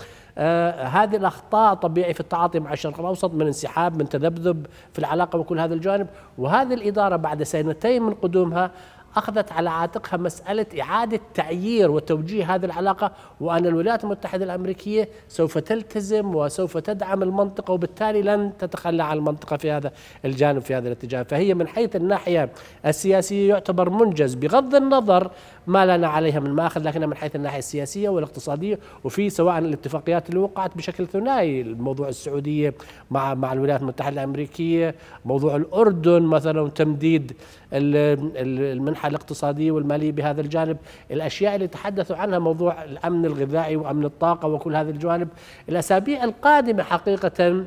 آه 0.41 0.85
هذه 0.85 1.17
الأخطاء 1.17 1.75
طبيعي 1.75 2.15
في 2.15 2.21
التعاطي 2.21 2.61
مع 2.61 2.73
الشرق 2.73 3.01
الأوسط 3.01 3.35
من 3.35 3.47
انسحاب 3.47 3.99
من 3.99 4.09
تذبذب 4.09 4.67
في 4.93 4.99
العلاقة 4.99 5.39
وكل 5.39 5.61
هذا 5.61 5.75
الجانب، 5.75 6.07
وهذه 6.39 6.75
الإدارة 6.75 7.17
بعد 7.17 7.43
سنتين 7.43 8.03
من 8.03 8.15
قدومها 8.15 8.71
أخذت 9.19 9.53
على 9.53 9.71
عاتقها 9.71 10.17
مسألة 10.17 10.67
إعادة 10.81 11.21
تعيير 11.35 11.91
وتوجيه 11.91 12.55
هذه 12.55 12.65
العلاقة 12.65 13.13
وأن 13.41 13.67
الولايات 13.67 14.05
المتحدة 14.05 14.45
الأمريكية 14.45 15.09
سوف 15.29 15.59
تلتزم 15.59 16.35
وسوف 16.35 16.79
تدعم 16.79 17.23
المنطقة 17.23 17.73
وبالتالي 17.73 18.23
لن 18.23 18.53
تتخلى 18.59 19.03
عن 19.03 19.17
المنطقة 19.17 19.57
في 19.57 19.71
هذا 19.71 19.93
الجانب 20.25 20.63
في 20.63 20.75
هذا 20.75 20.89
الاتجاه. 20.89 21.23
فهي 21.23 21.55
من 21.55 21.69
حيث 21.69 21.97
الناحية 21.97 22.51
السياسية 22.87 23.49
يعتبر 23.49 23.91
منجز 23.91 24.35
بغض 24.35 24.75
النظر 24.75 25.31
ما 25.67 25.97
لنا 25.97 26.09
عليها 26.09 26.41
من 26.41 26.51
مآخذ 26.51 26.83
لكنها 26.83 27.07
من 27.07 27.17
حيث 27.17 27.37
الناحية 27.37 27.59
السياسية 27.59 28.09
والاقتصادية 28.09 28.79
وفي 29.05 29.31
سواء 29.31 29.59
الاتفاقيات 29.59 30.29
اللي 30.29 30.41
وقعت 30.41 30.77
بشكل 30.77 31.07
ثنائي 31.07 31.61
الموضوع 31.61 32.09
السعودية 32.09 32.75
مع 33.11 33.35
مع 33.35 33.53
الولايات 33.53 33.81
المتحدة 33.81 34.23
الأمريكية 34.23 34.95
موضوع 35.25 35.57
الأردن 35.57 36.23
مثلا 36.23 36.69
تمديد 36.71 37.33
المنحه 39.09 39.19
الاقتصادية 39.19 39.73
والمالية 39.73 40.13
بهذا 40.13 40.41
الجانب. 40.41 40.77
الأشياء 41.11 41.55
اللي 41.55 41.67
تحدثوا 41.67 42.17
عنها 42.17 42.39
موضوع 42.39 42.85
الأمن 42.85 43.25
الغذائي 43.25 43.77
وأمن 43.77 44.05
الطاقة 44.05 44.49
وكل 44.49 44.77
هذه 44.77 44.91
الجوانب 44.91 45.29
الأسابيع 45.69 46.25
القادمة 46.25 46.83
حقيقة 46.83 47.65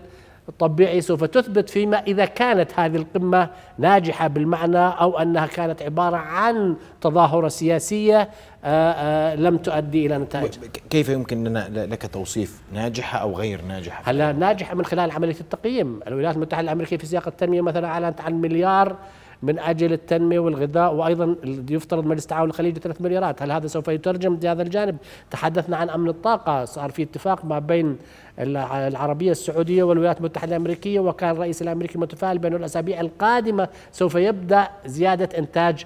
طبيعي 0.59 1.01
سوف 1.01 1.23
تثبت 1.23 1.69
فيما 1.69 1.97
إذا 1.97 2.25
كانت 2.25 2.79
هذه 2.79 2.95
القمة 2.95 3.49
ناجحة 3.77 4.27
بالمعنى 4.27 4.87
أو 4.87 5.17
أنها 5.19 5.45
كانت 5.45 5.81
عبارة 5.81 6.17
عن 6.17 6.75
تظاهرة 7.01 7.47
سياسية 7.47 8.19
آآ 8.19 8.29
آه، 8.63 8.91
آآ 8.91 9.33
آه، 9.33 9.35
لم 9.35 9.57
تؤدي 9.57 10.05
إلى 10.05 10.17
نتائج. 10.17 10.51
كيف 10.89 11.09
يمكن 11.09 11.43
لنا 11.43 11.85
لك 11.85 12.11
توصيف 12.13 12.61
ناجحة 12.73 13.17
أو 13.17 13.35
غير 13.35 13.61
ناجحة؟ 13.61 14.03
هلا 14.05 14.31
ناجحة 14.31 14.75
من 14.75 14.85
خلال 14.85 15.11
عملية 15.11 15.39
التقييم. 15.39 15.99
الولايات 16.07 16.35
المتحدة 16.35 16.61
الأمريكية 16.61 16.97
في 16.97 17.05
سياق 17.05 17.27
التنمية 17.27 17.61
مثلا 17.61 17.87
أعلنت 17.87 18.21
عن 18.21 18.41
مليار 18.41 18.95
من 19.43 19.59
أجل 19.59 19.93
التنمية 19.93 20.39
والغذاء 20.39 20.93
وأيضا 20.93 21.35
يفترض 21.69 22.05
مجلس 22.05 22.23
التعاون 22.23 22.49
الخليجي 22.49 22.79
3 22.79 23.03
مليارات، 23.03 23.41
هل 23.41 23.51
هذا 23.51 23.67
سوف 23.67 23.87
يترجم 23.87 24.37
في 24.37 24.47
هذا 24.47 24.61
الجانب؟ 24.61 24.97
تحدثنا 25.31 25.77
عن 25.77 25.89
أمن 25.89 26.09
الطاقة، 26.09 26.65
صار 26.65 26.91
في 26.91 27.03
اتفاق 27.03 27.45
ما 27.45 27.59
بين 27.59 27.97
العربية 28.39 29.31
السعودية 29.31 29.83
والولايات 29.83 30.17
المتحدة 30.17 30.55
الأمريكية 30.55 30.99
وكان 30.99 31.31
الرئيس 31.31 31.61
الأمريكي 31.61 31.97
متفائل 31.97 32.37
بأن 32.37 32.53
الأسابيع 32.53 33.01
القادمة 33.01 33.67
سوف 33.91 34.15
يبدأ 34.15 34.67
زيادة 34.85 35.37
إنتاج 35.37 35.85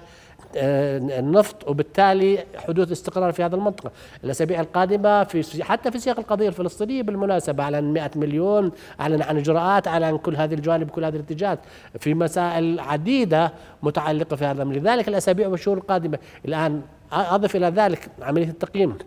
النفط 0.56 1.68
وبالتالي 1.68 2.44
حدوث 2.56 2.92
استقرار 2.92 3.32
في 3.32 3.42
هذه 3.42 3.54
المنطقة. 3.54 3.90
الأسابيع 4.24 4.60
القادمة 4.60 5.24
في 5.24 5.64
حتى 5.64 5.90
في 5.90 5.98
سياق 5.98 6.18
القضية 6.18 6.48
الفلسطينية 6.48 7.02
بالمناسبة 7.02 7.62
أعلن 7.62 7.92
100 7.92 8.10
مليون 8.16 8.72
أعلن 9.00 9.22
عن 9.22 9.36
إجراءات 9.36 9.88
أعلن 9.88 10.18
كل 10.18 10.36
هذه 10.36 10.54
الجوانب 10.54 10.90
كل 10.90 11.04
هذه 11.04 11.14
الاتجاهات 11.14 11.58
في 12.00 12.14
مسائل 12.14 12.80
عديدة 12.80 13.52
متعلقة 13.82 14.36
في 14.36 14.44
هذا 14.44 14.64
لذلك 14.64 15.08
الأسابيع 15.08 15.48
والشهور 15.48 15.78
القادمة. 15.78 16.18
الآن 16.44 16.82
أضف 17.12 17.56
إلى 17.56 17.66
ذلك 17.66 18.08
عملية 18.22 18.48
التقييم. 18.48 18.98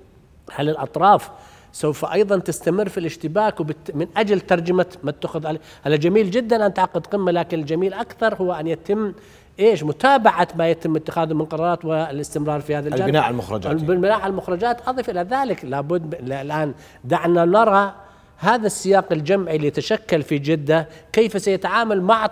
هل 0.51 0.69
الأطراف 0.69 1.29
سوف 1.71 2.05
أيضا 2.05 2.38
تستمر 2.38 2.89
في 2.89 2.97
الاشتباك 2.97 3.60
وبت 3.60 3.95
من 3.95 4.08
أجل 4.17 4.39
ترجمة 4.39 4.86
ما 5.03 5.10
اتخذ 5.10 5.47
عليه، 5.47 5.60
هذا 5.84 5.95
جميل 5.95 6.32
جدا 6.32 6.65
أن 6.65 6.73
تعقد 6.73 7.08
قمة 7.08 7.32
لكن 7.32 7.60
الجميل 7.60 7.93
أكثر 7.93 8.36
هو 8.36 8.53
أن 8.53 8.67
يتم 8.67 9.13
إيش؟ 9.60 9.84
متابعة 9.84 10.47
ما 10.55 10.69
يتم 10.69 10.95
اتخاذه 10.95 11.34
من 11.34 11.45
قرارات 11.45 11.86
والاستمرار 11.86 12.62
في 12.62 12.75
هذا 12.75 12.88
الجانب 12.88 13.05
البناء 13.05 13.23
على 13.23 13.32
المخرجات. 13.32 13.71
البناء 13.71 14.19
على 14.19 14.32
المخرجات. 14.32 14.88
أضف 14.88 15.10
إلى 15.10 15.21
ذلك 15.21 15.65
لابد 15.65 16.13
الآن 16.13 16.73
دعنا 17.03 17.45
نرى 17.45 17.93
هذا 18.41 18.65
السياق 18.65 19.06
الجمعي 19.12 19.56
اللي 19.56 19.67
يتشكل 19.67 20.21
في 20.21 20.38
جدة 20.38 20.88
كيف 21.13 21.41
سيتعامل 21.41 22.02
مع 22.02 22.30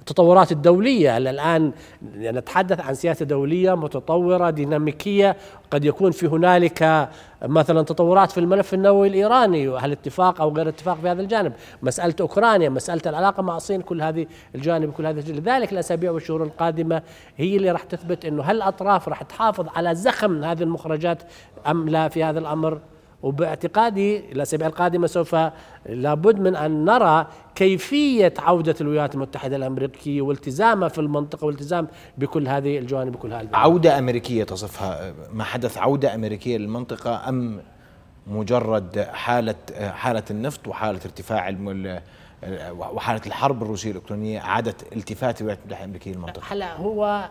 التطورات 0.00 0.52
الدولية. 0.52 1.16
الآن 1.16 1.72
نتحدث 2.16 2.80
عن 2.80 2.94
سياسة 2.94 3.24
دولية 3.24 3.74
متطورة 3.74 4.50
ديناميكية. 4.50 5.36
قد 5.70 5.84
يكون 5.84 6.10
في 6.10 6.26
هنالك 6.26 7.08
مثلا 7.42 7.82
تطورات 7.82 8.30
في 8.30 8.40
الملف 8.40 8.74
النووي 8.74 9.08
الإيراني. 9.08 9.68
هل 9.68 9.92
اتفاق 9.92 10.40
أو 10.40 10.52
غير 10.56 10.68
اتفاق 10.68 11.00
في 11.00 11.08
هذا 11.08 11.22
الجانب؟ 11.22 11.52
مسألة 11.82 12.14
أوكرانيا 12.20 12.68
مسألة 12.68 13.02
العلاقة 13.06 13.42
مع 13.42 13.56
الصين 13.56 13.80
كل 13.80 14.02
هذه 14.02 14.26
الجانب 14.54 14.92
كل 14.92 15.06
هذه 15.06 15.32
لذلك 15.32 15.72
الأسابيع 15.72 16.10
والشهور 16.10 16.42
القادمة 16.42 17.02
هي 17.36 17.56
اللي 17.56 17.70
راح 17.70 17.82
تثبت 17.82 18.24
أنه 18.24 18.42
هل 18.42 18.56
الأطراف 18.56 19.08
راح 19.08 19.22
تحافظ 19.22 19.66
على 19.76 19.94
زخم 19.94 20.44
هذه 20.44 20.62
المخرجات 20.62 21.22
أم 21.66 21.88
لا 21.88 22.08
في 22.08 22.24
هذا 22.24 22.38
الأمر؟ 22.38 22.80
وباعتقادي 23.24 24.32
الاسابيع 24.32 24.66
القادمه 24.66 25.06
سوف 25.06 25.36
لابد 25.86 26.40
من 26.40 26.56
أن 26.56 26.84
نرى 26.84 27.26
كيفية 27.54 28.34
عودة 28.38 28.74
الولايات 28.80 29.14
المتحدة 29.14 29.56
الأمريكية 29.56 30.22
والتزامها 30.22 30.88
في 30.88 30.98
المنطقة 30.98 31.44
والتزام 31.44 31.88
بكل 32.18 32.48
هذه 32.48 32.78
الجوانب 32.78 33.14
وكل 33.14 33.32
هذه 33.32 33.48
عودة 33.52 33.98
أمريكية 33.98 34.44
تصفها 34.44 35.14
ما 35.32 35.44
حدث 35.44 35.78
عودة 35.78 36.14
أمريكية 36.14 36.58
للمنطقة 36.58 37.28
أم 37.28 37.60
مجرد 38.26 39.00
حالة 39.12 39.54
حالة 39.80 40.24
النفط 40.30 40.68
وحالة 40.68 41.00
ارتفاع 41.04 41.56
وحالة 42.72 43.22
الحرب 43.26 43.62
الروسية 43.62 43.90
الأوكرانية 43.90 44.40
عادت 44.40 44.96
التفات 44.96 45.40
الولايات 45.40 45.58
المتحدة 45.62 45.84
الأمريكية 45.84 46.12
للمنطقة؟ 46.12 46.42
هلا 46.48 46.76
هو 46.76 47.28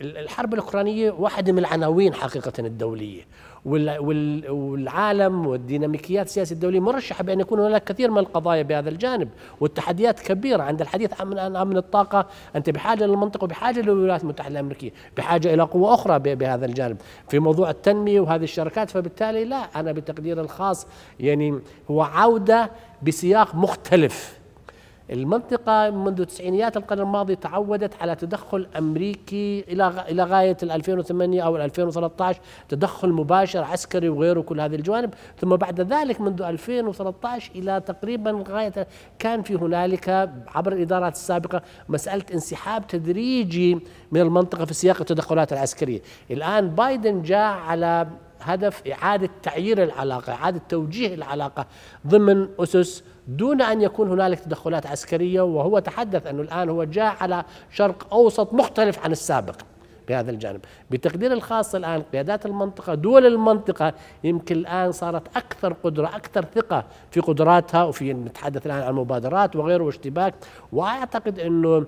الحرب 0.00 0.54
الأوكرانية 0.54 1.10
واحدة 1.10 1.52
من 1.52 1.58
العناوين 1.58 2.14
حقيقة 2.14 2.52
الدولية. 2.58 3.22
والعالم 3.64 5.46
والديناميكيات 5.46 6.26
السياسية 6.26 6.54
الدولية 6.54 6.80
مرشحة 6.80 7.24
بأن 7.24 7.40
يكون 7.40 7.60
هناك 7.60 7.84
كثير 7.84 8.10
من 8.10 8.18
القضايا 8.18 8.62
بهذا 8.62 8.88
الجانب 8.88 9.28
والتحديات 9.60 10.20
كبيرة 10.20 10.62
عند 10.62 10.80
الحديث 10.80 11.20
عن 11.20 11.56
أمن 11.56 11.76
الطاقة 11.76 12.26
أنت 12.56 12.70
بحاجة 12.70 13.06
للمنطقه 13.06 13.44
وبحاجة 13.44 13.80
للولايات 13.80 14.22
المتحدة 14.22 14.52
الأمريكية 14.52 14.90
بحاجة 15.16 15.54
إلى 15.54 15.62
قوة 15.62 15.94
أخرى 15.94 16.18
بهذا 16.18 16.66
الجانب. 16.66 16.96
في 17.28 17.38
موضوع 17.38 17.70
التنمية 17.70 18.20
وهذه 18.20 18.44
الشركات 18.44 18.90
فبالتالي 18.90 19.44
لا 19.44 19.56
أنا 19.56 19.92
بتقدير 19.92 20.40
الخاص 20.40 20.86
يعني 21.20 21.60
هو 21.90 22.02
عودة 22.02 22.70
بسياق 23.02 23.54
مختلف. 23.54 24.41
المنطقة 25.12 25.90
منذ 25.90 26.24
تسعينيات 26.24 26.76
القرن 26.76 27.00
الماضي 27.00 27.36
تعودت 27.36 28.02
على 28.02 28.14
تدخل 28.14 28.66
أمريكي 28.78 29.64
إلى 29.68 30.04
إلى 30.08 30.24
غاية 30.24 30.56
2008 30.62 31.42
أو 31.42 31.56
2013 31.56 32.40
تدخل 32.68 33.08
مباشر 33.12 33.64
عسكري 33.64 34.08
وغيره 34.08 34.40
كل 34.40 34.60
هذه 34.60 34.74
الجوانب. 34.74 35.14
ثم 35.38 35.56
بعد 35.56 35.80
ذلك 35.80 36.20
منذ 36.20 36.42
2013 36.42 37.50
إلى 37.54 37.80
تقريبا 37.80 38.44
غاية 38.48 38.86
كان 39.18 39.42
في 39.42 39.54
هنالك 39.54 40.30
عبر 40.48 40.72
الإدارات 40.72 41.12
السابقة 41.12 41.62
مسألة 41.88 42.24
انسحاب 42.32 42.86
تدريجي 42.86 43.74
من 44.12 44.20
المنطقة 44.20 44.64
في 44.64 44.74
سياق 44.74 44.96
التدخلات 45.00 45.52
العسكرية. 45.52 46.00
الآن 46.30 46.68
بايدن 46.68 47.22
جاء 47.22 47.52
على 47.52 48.06
هدف 48.40 48.82
إعادة 48.86 49.30
تعيير 49.42 49.82
العلاقة 49.82 50.32
إعادة 50.32 50.60
توجيه 50.68 51.14
العلاقة 51.14 51.66
ضمن 52.06 52.48
أسس 52.58 53.04
دون 53.28 53.62
أن 53.62 53.82
يكون 53.82 54.10
هنالك 54.10 54.40
تدخلات 54.40 54.86
عسكرية 54.86 55.40
وهو 55.40 55.78
تحدث 55.78 56.26
أنه 56.26 56.42
الآن 56.42 56.68
هو 56.68 56.84
جاء 56.84 57.16
على 57.20 57.44
شرق 57.70 58.14
أوسط 58.14 58.52
مختلف 58.52 59.04
عن 59.04 59.12
السابق 59.12 59.54
بهذا 60.08 60.30
الجانب. 60.30 60.60
بتقدير 60.90 61.32
الخاص 61.32 61.74
الآن 61.74 62.02
قيادات 62.12 62.46
المنطقة 62.46 62.94
دول 62.94 63.26
المنطقة 63.26 63.92
يمكن 64.24 64.56
الآن 64.56 64.92
صارت 64.92 65.36
أكثر 65.36 65.72
قدرة 65.72 66.06
أكثر 66.06 66.44
ثقة 66.54 66.84
في 67.10 67.20
قدراتها 67.20 67.84
وفي 67.84 68.12
نتحدث 68.12 68.66
الآن 68.66 68.82
عن 68.82 68.90
المبادرات 68.90 69.56
وغيره 69.56 69.84
واشتباك. 69.84 70.34
وأعتقد 70.72 71.38
أنه 71.38 71.86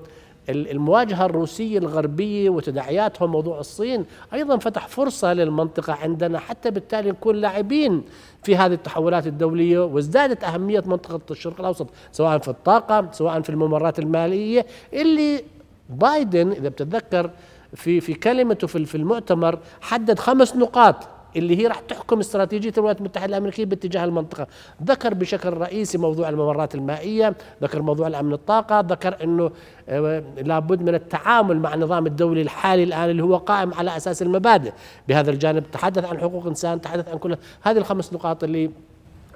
المواجهة 0.48 1.26
الروسية 1.26 1.78
الغربية 1.78 2.50
وتداعياتها 2.50 3.26
موضوع 3.26 3.60
الصين 3.60 4.04
أيضا 4.32 4.56
فتح 4.58 4.88
فرصة 4.88 5.32
للمنطقة 5.32 5.92
عندنا 5.92 6.38
حتى 6.38 6.70
بالتالي 6.70 7.10
نكون 7.10 7.36
لاعبين 7.36 8.02
في 8.42 8.56
هذه 8.56 8.72
التحولات 8.72 9.26
الدولية 9.26 9.78
وازدادت 9.78 10.44
أهمية 10.44 10.82
منطقة 10.86 11.20
الشرق 11.30 11.60
الأوسط 11.60 11.86
سواء 12.12 12.38
في 12.38 12.48
الطاقة 12.48 13.08
سواء 13.12 13.40
في 13.40 13.50
الممرات 13.50 13.98
المالية 13.98 14.66
اللي 14.92 15.44
بايدن 15.90 16.50
إذا 16.50 16.68
بتتذكر 16.68 17.30
في 17.74 18.00
في 18.00 18.14
كلمته 18.14 18.66
في 18.66 18.94
المؤتمر 18.94 19.58
حدد 19.80 20.18
خمس 20.18 20.56
نقاط 20.56 21.08
اللي 21.36 21.58
هي 21.58 21.66
راح 21.66 21.80
تحكم 21.80 22.18
استراتيجية 22.20 22.72
الولايات 22.76 22.98
المتحدة 22.98 23.26
الأمريكية 23.26 23.64
باتجاه 23.64 24.04
المنطقة. 24.04 24.46
ذكر 24.84 25.14
بشكل 25.14 25.48
رئيسي 25.52 25.98
موضوع 25.98 26.28
الممرات 26.28 26.74
المائية 26.74 27.34
ذكر 27.62 27.82
موضوع 27.82 28.06
الأمن 28.06 28.32
الطاقة 28.32 28.80
ذكر 28.80 29.16
إنه 29.24 29.50
آه، 29.88 30.22
لابد 30.36 30.82
من 30.82 30.94
التعامل 30.94 31.58
مع 31.58 31.74
النظام 31.74 32.06
الدولي 32.06 32.42
الحالي 32.42 32.82
الآن 32.82 33.10
اللي 33.10 33.22
هو 33.22 33.36
قائم 33.36 33.74
على 33.74 33.96
أساس 33.96 34.22
المبادئ. 34.22 34.72
بهذا 35.08 35.30
الجانب 35.30 35.64
تحدث 35.72 36.04
عن 36.04 36.18
حقوق 36.18 36.42
الانسان 36.42 36.80
تحدث 36.80 37.08
عن 37.08 37.18
كل 37.18 37.36
هذه 37.62 37.78
الخمس 37.78 38.12
نقاط 38.12 38.44
اللي 38.44 38.70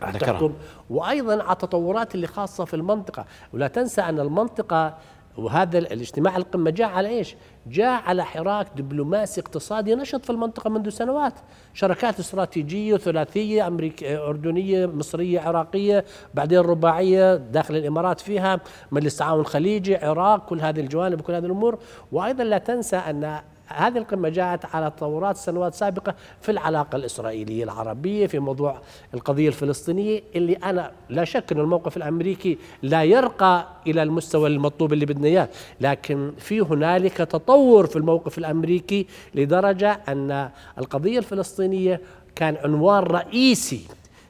تحكم. 0.00 0.52
وأيضا 0.90 1.42
على 1.42 1.52
التطورات 1.52 2.14
اللي 2.14 2.26
خاصة 2.26 2.64
في 2.64 2.74
المنطقة. 2.74 3.24
ولا 3.52 3.68
تنسى 3.68 4.00
أن 4.00 4.20
المنطقة 4.20 4.94
وهذا 5.38 5.78
الاجتماع 5.78 6.36
القمة 6.36 6.70
جاء 6.70 6.88
على 6.88 7.08
إيش؟ 7.08 7.36
جاء 7.66 8.02
على 8.02 8.24
حراك 8.24 8.66
دبلوماسي 8.76 9.40
اقتصادي 9.40 9.94
نشط 9.94 10.24
في 10.24 10.30
المنطقة 10.30 10.70
منذ 10.70 10.88
سنوات. 10.88 11.34
شراكات 11.74 12.18
استراتيجية 12.18 12.96
ثلاثية 12.96 13.66
أمريكية 13.66 14.28
أردنية 14.28 14.86
مصرية 14.86 15.40
عراقية 15.40 16.04
بعدين 16.34 16.58
رباعية 16.58 17.36
داخل 17.36 17.76
الإمارات 17.76 18.20
فيها 18.20 18.60
مجلس 18.92 19.16
تعاون 19.16 19.44
خليجي 19.44 19.96
عراق 19.96 20.46
كل 20.46 20.60
هذه 20.60 20.80
الجوانب 20.80 21.20
وكل 21.20 21.32
هذه 21.32 21.46
الأمور. 21.46 21.78
وأيضا 22.12 22.44
لا 22.44 22.58
تنسى 22.58 22.96
أن 22.96 23.40
هذه 23.68 23.98
القمة 23.98 24.28
جاءت 24.28 24.74
على 24.74 24.90
تطورات 24.90 25.36
سنوات 25.36 25.74
سابقة 25.74 26.14
في 26.40 26.50
العلاقة 26.52 26.96
الإسرائيلية 26.96 27.64
العربية 27.64 28.26
في 28.26 28.38
موضوع 28.38 28.78
القضية 29.14 29.48
الفلسطينية 29.48 30.22
اللي 30.36 30.52
أنا 30.52 30.90
لا 31.10 31.24
شك 31.24 31.52
أن 31.52 31.60
الموقف 31.60 31.96
الأمريكي 31.96 32.58
لا 32.82 33.04
يرقى 33.04 33.66
إلى 33.86 34.02
المستوى 34.02 34.48
المطلوب 34.48 34.92
اللي 34.92 35.06
بدنا 35.06 35.26
إياه 35.26 35.48
لكن 35.80 36.32
في 36.38 36.60
هنالك 36.60 37.16
تطور 37.16 37.86
في 37.86 37.96
الموقف 37.96 38.38
الأمريكي 38.38 39.06
لدرجة 39.34 40.00
أن 40.08 40.50
القضية 40.78 41.18
الفلسطينية 41.18 42.00
كان 42.34 42.56
عنوان 42.64 43.02
رئيسي 43.02 43.80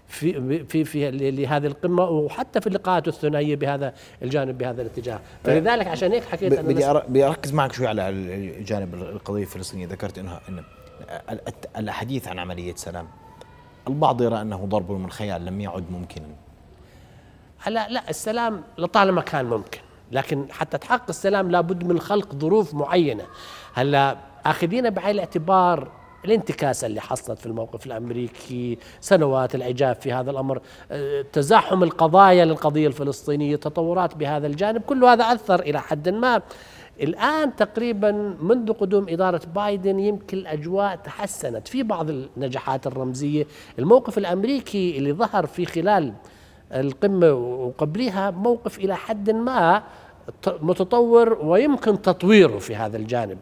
في 0.08 0.64
في 0.64 0.84
في 0.84 1.10
لهذه 1.10 1.66
القمة 1.66 2.04
وحتى 2.04 2.60
في 2.60 2.66
اللقاءات 2.66 3.08
الثنائية 3.08 3.56
بهذا 3.56 3.94
الجانب 4.22 4.58
بهذا 4.58 4.82
الاتجاه. 4.82 5.20
فلذلك 5.44 5.86
عشان 5.86 6.12
هيك 6.12 6.24
حكيت 6.24 6.52
أنا 6.52 6.68
بدي 6.68 7.00
بدي 7.08 7.24
أركز 7.24 7.52
معك 7.52 7.72
شوي 7.72 7.86
على 7.86 8.08
الجانب 8.08 8.94
القضية 8.94 9.42
الفلسطينية. 9.42 9.86
ذكرت 9.86 10.18
إنها 10.18 10.40
إن 10.48 10.62
الحديث 11.76 12.28
عن 12.28 12.38
عملية 12.38 12.74
سلام 12.74 13.08
البعض 13.88 14.22
يرى 14.22 14.40
أنه 14.40 14.66
ضرب 14.66 14.92
من 14.92 15.10
خيال 15.10 15.44
لم 15.44 15.60
يعد 15.60 15.84
ممكنا. 15.90 16.26
لا 17.66 17.88
لا 17.88 18.10
السلام 18.10 18.62
لطالما 18.78 19.20
كان 19.20 19.44
ممكن 19.44 19.80
لكن 20.12 20.46
حتى 20.50 20.78
تحقق 20.78 21.08
السلام 21.08 21.50
لابد 21.50 21.84
من 21.84 22.00
خلق 22.00 22.34
ظروف 22.34 22.74
معينة. 22.74 23.24
هلا 23.74 24.16
اخذين 24.46 24.90
بعين 24.90 25.14
الاعتبار 25.14 25.97
الانتكاسة 26.24 26.86
اللي 26.86 27.00
حصلت 27.00 27.38
في 27.38 27.46
الموقف 27.46 27.86
الأمريكي 27.86 28.78
سنوات 29.00 29.54
العجاف 29.54 30.00
في 30.00 30.12
هذا 30.12 30.30
الأمر 30.30 30.60
آه، 30.90 31.24
تزاحم 31.32 31.82
القضايا 31.82 32.44
للقضية 32.44 32.86
الفلسطينية 32.86 33.56
تطورات 33.56 34.16
بهذا 34.16 34.46
الجانب 34.46 34.82
كل 34.82 35.04
هذا 35.04 35.24
أثر 35.24 35.60
إلى 35.60 35.80
حد 35.80 36.08
ما. 36.08 36.42
الآن 37.02 37.56
تقريبا 37.56 38.36
منذ 38.40 38.72
قدوم 38.72 39.06
إدارة 39.08 39.40
بايدن 39.54 39.98
يمكن 40.00 40.38
الأجواء 40.38 40.96
تحسنت 40.96 41.68
في 41.68 41.82
بعض 41.82 42.10
النجاحات 42.10 42.86
الرمزية. 42.86 43.46
الموقف 43.78 44.18
الأمريكي 44.18 44.98
اللي 44.98 45.12
ظهر 45.12 45.46
في 45.46 45.66
خلال 45.66 46.12
القمة 46.72 47.32
وقبلها 47.32 48.30
موقف 48.30 48.78
إلى 48.78 48.96
حد 48.96 49.30
ما 49.30 49.82
متطور 50.46 51.38
ويمكن 51.42 52.02
تطويره 52.02 52.58
في 52.58 52.76
هذا 52.76 52.96
الجانب. 52.96 53.38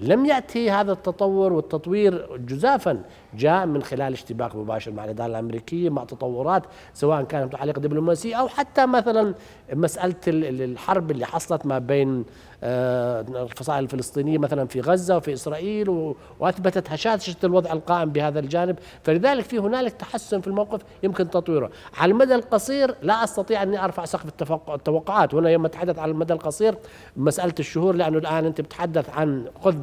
لم 0.00 0.26
يأتي 0.26 0.70
هذا 0.70 0.92
التطور 0.92 1.52
والتطوير 1.52 2.36
جزافا 2.36 3.02
جاء 3.34 3.66
من 3.66 3.82
خلال 3.82 4.12
اشتباك 4.12 4.56
مباشر 4.56 4.92
مع 4.92 5.04
الإدارة 5.04 5.26
الأمريكية 5.30 5.90
مع 5.90 6.04
تطورات 6.04 6.62
سواء 6.94 7.22
كانت 7.22 7.54
متعلقة 7.54 7.80
دبلوماسية 7.80 8.34
أو 8.34 8.48
حتى 8.48 8.86
مثلا 8.86 9.34
مسألة 9.72 10.14
الحرب 10.26 11.10
اللي 11.10 11.26
حصلت 11.26 11.66
ما 11.66 11.78
بين 11.78 12.24
الفصائل 12.62 13.84
الفلسطينية 13.84 14.38
مثلا 14.38 14.66
في 14.66 14.80
غزة 14.80 15.16
وفي 15.16 15.32
إسرائيل 15.32 16.14
وأثبتت 16.40 16.90
هشاشة 16.90 17.36
الوضع 17.44 17.72
القائم 17.72 18.10
بهذا 18.10 18.40
الجانب. 18.40 18.78
فلذلك 19.02 19.44
في 19.44 19.58
هنالك 19.58 19.92
تحسن 19.92 20.40
في 20.40 20.46
الموقف 20.46 20.80
يمكن 21.02 21.30
تطويره. 21.30 21.70
على 21.98 22.12
المدى 22.12 22.34
القصير 22.34 22.94
لا 23.02 23.24
أستطيع 23.24 23.62
أني 23.62 23.84
أرفع 23.84 24.04
سقف 24.04 24.52
التوقعات. 24.68 25.34
هنا 25.34 25.50
يوم 25.50 25.64
أتحدث 25.64 25.98
على 25.98 26.12
المدى 26.12 26.32
القصير 26.32 26.74
مسألة 27.16 27.54
الشهور 27.58 27.94
لأنه 27.94 28.18
الآن 28.18 28.44
أنت 28.44 28.60
بتحدث 28.60 29.10
عن 29.10 29.46
خذ 29.60 29.76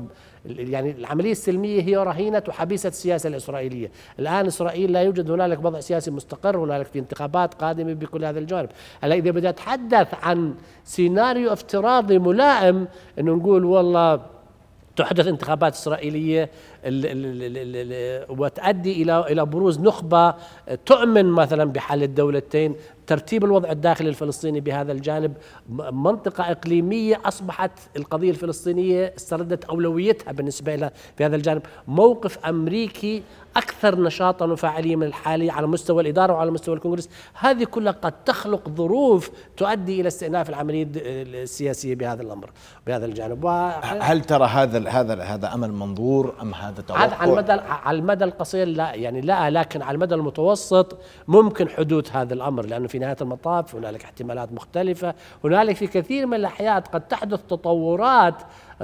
يعني 0.48 0.92
العملية 0.92 1.32
السلمية 1.32 1.82
هي 1.82 1.98
رهينة 1.98 2.44
وحبيسة 2.48 2.90
السياسة 2.90 3.28
الإسرائيلية. 3.30 3.92
الآن 4.20 4.46
إسرائيل 4.46 4.92
لا 4.92 5.02
يوجد 5.02 5.32
هنالك 5.32 5.66
وضع 5.66 5.80
سياسي 5.80 6.12
مستقر 6.12 6.58
هنالك 6.58 6.86
في 6.86 7.00
انتخابات 7.00 7.54
قادمة 7.54 7.94
بكل 7.94 8.26
هذا 8.26 8.40
الجانب. 8.40 8.70
هلا 9.02 9.16
إذا 9.16 9.32
بدي 9.32 9.50
أتحدث 9.50 10.08
عن 10.24 10.54
سيناريو 10.84 11.54
افتراضي 11.54 12.20
ملائم 12.20 12.88
أنه 13.20 13.36
نقول 13.36 13.66
والله 13.66 14.22
تحدث 14.96 15.28
انتخابات 15.28 15.74
إسرائيلية 15.74 16.50
وتؤدي 18.30 19.04
إلى 19.04 19.20
إلى 19.20 19.46
بروز 19.46 19.80
نخبة 19.80 20.34
تؤمن 20.86 21.26
مثلا 21.26 21.66
بحل 21.66 22.04
الدولتين 22.04 22.76
ترتيب 23.08 23.46
الوضع 23.46 23.72
الداخلي 23.72 24.10
الفلسطيني 24.10 24.60
بهذا 24.60 24.92
الجانب 24.92 25.34
منطقة 25.92 26.52
إقليمية 26.52 27.22
أصبحت 27.26 27.72
القضية 27.98 28.30
الفلسطينية 28.30 29.14
استردت 29.18 29.66
أولويتها 29.66 30.32
بالنسبة 30.32 30.76
لها 30.76 30.92
في 31.18 31.26
هذا 31.26 31.36
الجانب. 31.36 31.62
موقف 31.88 32.46
أمريكي 32.46 33.24
أكثر 33.56 34.02
نشاطا 34.02 34.46
وفاعلية 34.46 34.96
من 34.96 35.08
الحالي 35.08 35.50
على 35.52 35.68
مستوى 35.68 36.02
الإدارة 36.02 36.34
وعلى 36.34 36.52
مستوى 36.52 36.76
الكونغرس. 36.76 37.10
هذه 37.34 37.64
كلها 37.64 37.92
قد 37.92 38.24
تخلق 38.24 38.70
ظروف 38.70 39.32
تؤدي 39.58 40.02
إلى 40.02 40.08
استئناف 40.08 40.50
العملية 40.50 40.88
السياسية 40.96 41.96
بهذا 41.96 42.22
الأمر 42.22 42.50
بهذا 42.88 43.06
الجانب. 43.06 43.46
هل 43.84 44.22
ترى 44.22 44.46
هذا 44.46 44.90
هذا 44.90 45.24
هذا 45.24 45.54
أمل 45.54 45.72
منظور 45.72 46.34
أم 46.42 46.54
هذا 46.54 46.82
توقع؟ 46.82 47.02
على 47.02 47.32
المدى 47.32 47.52
على 47.52 47.98
المدى 47.98 48.24
القصير 48.24 48.68
لا 48.68 48.94
يعني 48.94 49.22
لا 49.22 49.50
لكن 49.50 49.82
على 49.82 49.96
المدى 49.96 50.16
المتوسط 50.16 50.98
ممكن 51.28 51.70
حدوث 51.70 52.16
هذا 52.16 52.34
الأمر 52.34 52.66
لأنه 52.66 52.88
في 52.88 52.97
نهاية 53.00 53.18
المطاف 53.22 53.76
هنالك 53.76 54.04
احتمالات 54.04 54.52
مختلفة. 54.52 55.14
هنالك 55.44 55.76
في 55.76 55.88
كثير 55.88 56.26
من 56.26 56.34
الأحيان 56.34 56.82
قد 56.82 57.08
تحدث 57.08 57.40
تطورات 57.50 58.36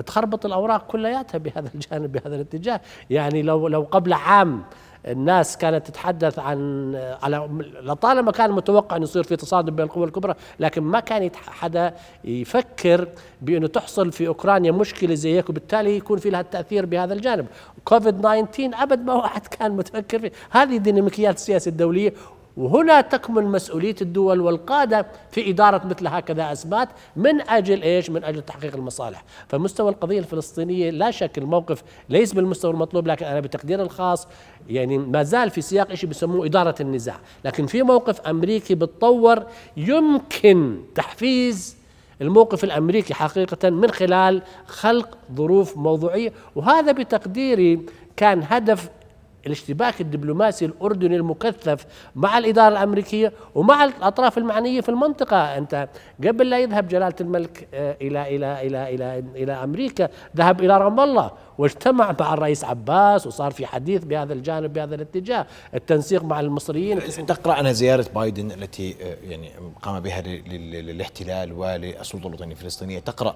تخربط 0.06 0.46
الأوراق 0.46 0.88
كلياتها 0.88 1.38
بهذا 1.38 1.70
الجانب 1.76 2.12
بهذا 2.12 2.36
الاتجاه. 2.36 2.82
يعني 3.10 3.42
لو 3.42 3.68
لو 3.68 3.88
قبل 3.92 4.14
عام 4.14 4.64
الناس 5.08 5.58
كانت 5.58 5.88
تتحدث 5.88 6.40
عن 6.40 6.96
على 7.24 7.50
لطالما 7.82 8.32
كان 8.32 8.52
متوقع 8.52 8.96
أن 8.96 9.04
يصير 9.04 9.24
في 9.24 9.36
تصادم 9.36 9.76
بين 9.76 9.86
القوى 9.86 10.06
الكبرى 10.06 10.36
لكن 10.60 10.82
ما 10.82 11.00
كان 11.00 11.32
حدا 11.48 11.94
يفكر 12.24 13.08
بأنه 13.42 13.68
تحصل 13.68 14.12
في 14.12 14.28
أوكرانيا 14.28 14.72
مشكلة 14.72 15.16
زي 15.16 15.38
هيك 15.38 15.50
وبالتالي 15.50 15.98
يكون 15.98 16.18
في 16.18 16.30
لها 16.30 16.42
التأثير 16.42 16.86
بهذا 16.86 17.14
الجانب. 17.14 17.46
كوفيد 17.86 18.20
19 18.20 18.84
أبد 18.84 19.06
ما 19.06 19.14
واحد 19.14 19.48
كان 19.48 19.72
متفكر 19.72 20.20
فيه. 20.20 20.32
هذه 20.50 20.78
ديناميكيات 20.78 21.36
السياسة 21.36 21.70
الدولية 21.70 22.14
وهنا 22.58 23.02
تكمن 23.02 23.44
مسؤولية 23.44 23.96
الدول 24.02 24.42
والقادة 24.42 25.08
في 25.32 25.50
إدارة 25.50 25.88
مثل 25.88 26.08
هكذا 26.08 26.52
أزمات 26.52 26.90
من 27.16 27.50
أجل 27.50 27.82
إيش؟ 27.82 28.10
من 28.10 28.24
أجل 28.24 28.42
تحقيق 28.42 28.76
المصالح. 28.76 29.24
فمستوى 29.48 29.90
القضية 29.92 30.20
الفلسطينية 30.20 30.90
لا 30.90 31.12
شك 31.12 31.38
الموقف 31.38 31.84
ليس 32.10 32.34
بالمستوى 32.34 32.72
المطلوب 32.72 33.08
لكن 33.08 33.26
أنا 33.26 33.40
بتقدير 33.40 33.82
الخاص 33.82 34.28
يعني 34.70 34.98
ما 34.98 35.24
زال 35.24 35.50
في 35.50 35.62
سياق 35.62 35.94
شيء 35.94 36.10
بسموه 36.10 36.46
إدارة 36.46 36.76
النزاع. 36.80 37.16
لكن 37.46 37.66
في 37.66 37.84
موقف 37.84 38.22
أمريكي 38.22 38.76
بتطور 38.76 39.44
يمكن 39.78 40.82
تحفيز 40.96 41.78
الموقف 42.22 42.64
الأمريكي 42.64 43.14
حقيقة 43.14 43.70
من 43.70 43.92
خلال 43.92 44.42
خلق 44.68 45.18
ظروف 45.36 45.78
موضوعية 45.78 46.34
وهذا 46.56 46.92
بتقديري 46.92 47.86
كان 48.18 48.44
هدف 48.48 48.90
الاشتباك 49.48 50.02
الدبلوماسي 50.02 50.66
الأردني 50.66 51.16
المكثف 51.16 51.86
مع 52.16 52.38
الإدارة 52.38 52.68
الأمريكية 52.68 53.34
ومع 53.56 53.84
الأطراف 53.84 54.38
المعنية 54.38 54.82
في 54.82 54.90
المنطقة. 54.90 55.58
أنت 55.58 55.90
قبل 56.24 56.50
لا 56.50 56.60
يذهب 56.60 56.88
جلالة 56.88 57.16
الملك 57.22 57.68
آه، 57.74 57.98
إلى 58.02 58.36
إلى 58.36 58.68
إلى 58.68 58.96
إلى 58.96 59.24
إلى 59.36 59.52
أمريكا 59.52 60.10
ذهب 60.38 60.62
إلى 60.62 60.78
رام 60.78 61.00
الله 61.00 61.32
واجتمع 61.58 62.16
مع 62.20 62.34
الرئيس 62.34 62.64
عباس 62.64 63.28
وصار 63.28 63.52
في 63.52 63.66
حديث 63.66 64.04
بهذا 64.04 64.34
الجانب 64.34 64.74
بهذا 64.74 64.96
الاتجاه. 64.96 65.46
التنسيق 65.74 66.24
مع 66.24 66.40
المصريين. 66.40 67.00
تقرأ 67.00 67.54
عن 67.54 67.74
زيارة 67.74 68.06
بايدن 68.16 68.52
التي 68.52 68.96
آه، 69.02 69.18
يعني 69.30 69.52
قام 69.82 70.00
بها 70.00 70.22
للاحتلال 70.22 71.54
وللسلطه 71.54 72.28
الوطنية 72.28 72.52
الفلسطينية 72.52 73.00
تقرأ 73.00 73.36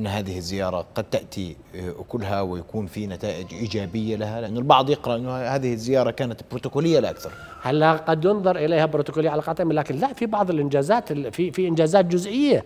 أن 0.00 0.06
هذه 0.06 0.38
الزيارة 0.38 0.86
قد 0.94 1.04
تأتي 1.04 1.56
آه، 1.76 1.94
كلها 2.08 2.40
ويكون 2.40 2.86
في 2.86 3.06
نتائج 3.06 3.54
إيجابية 3.54 4.16
لها 4.16 4.40
لأن 4.40 4.56
البعض 4.56 4.90
يقرأ 4.90 5.16
أن 5.16 5.26
هذه 5.28 5.72
الزيارة 5.72 6.10
كانت 6.10 6.40
بروتوكولية 6.50 7.00
لا 7.00 7.10
أكثر. 7.10 7.30
هلا 7.62 7.92
قد 7.92 8.24
ينظر 8.24 8.56
إليها 8.56 8.86
بروتوكولية 8.86 9.30
على 9.30 9.42
قطع 9.42 9.64
لكن 9.64 9.96
لا 9.96 10.12
في 10.12 10.26
بعض 10.26 10.50
الإنجازات 10.50 11.12
في 11.12 11.50
في 11.50 11.68
إنجازات 11.68 12.04
جزئية. 12.04 12.64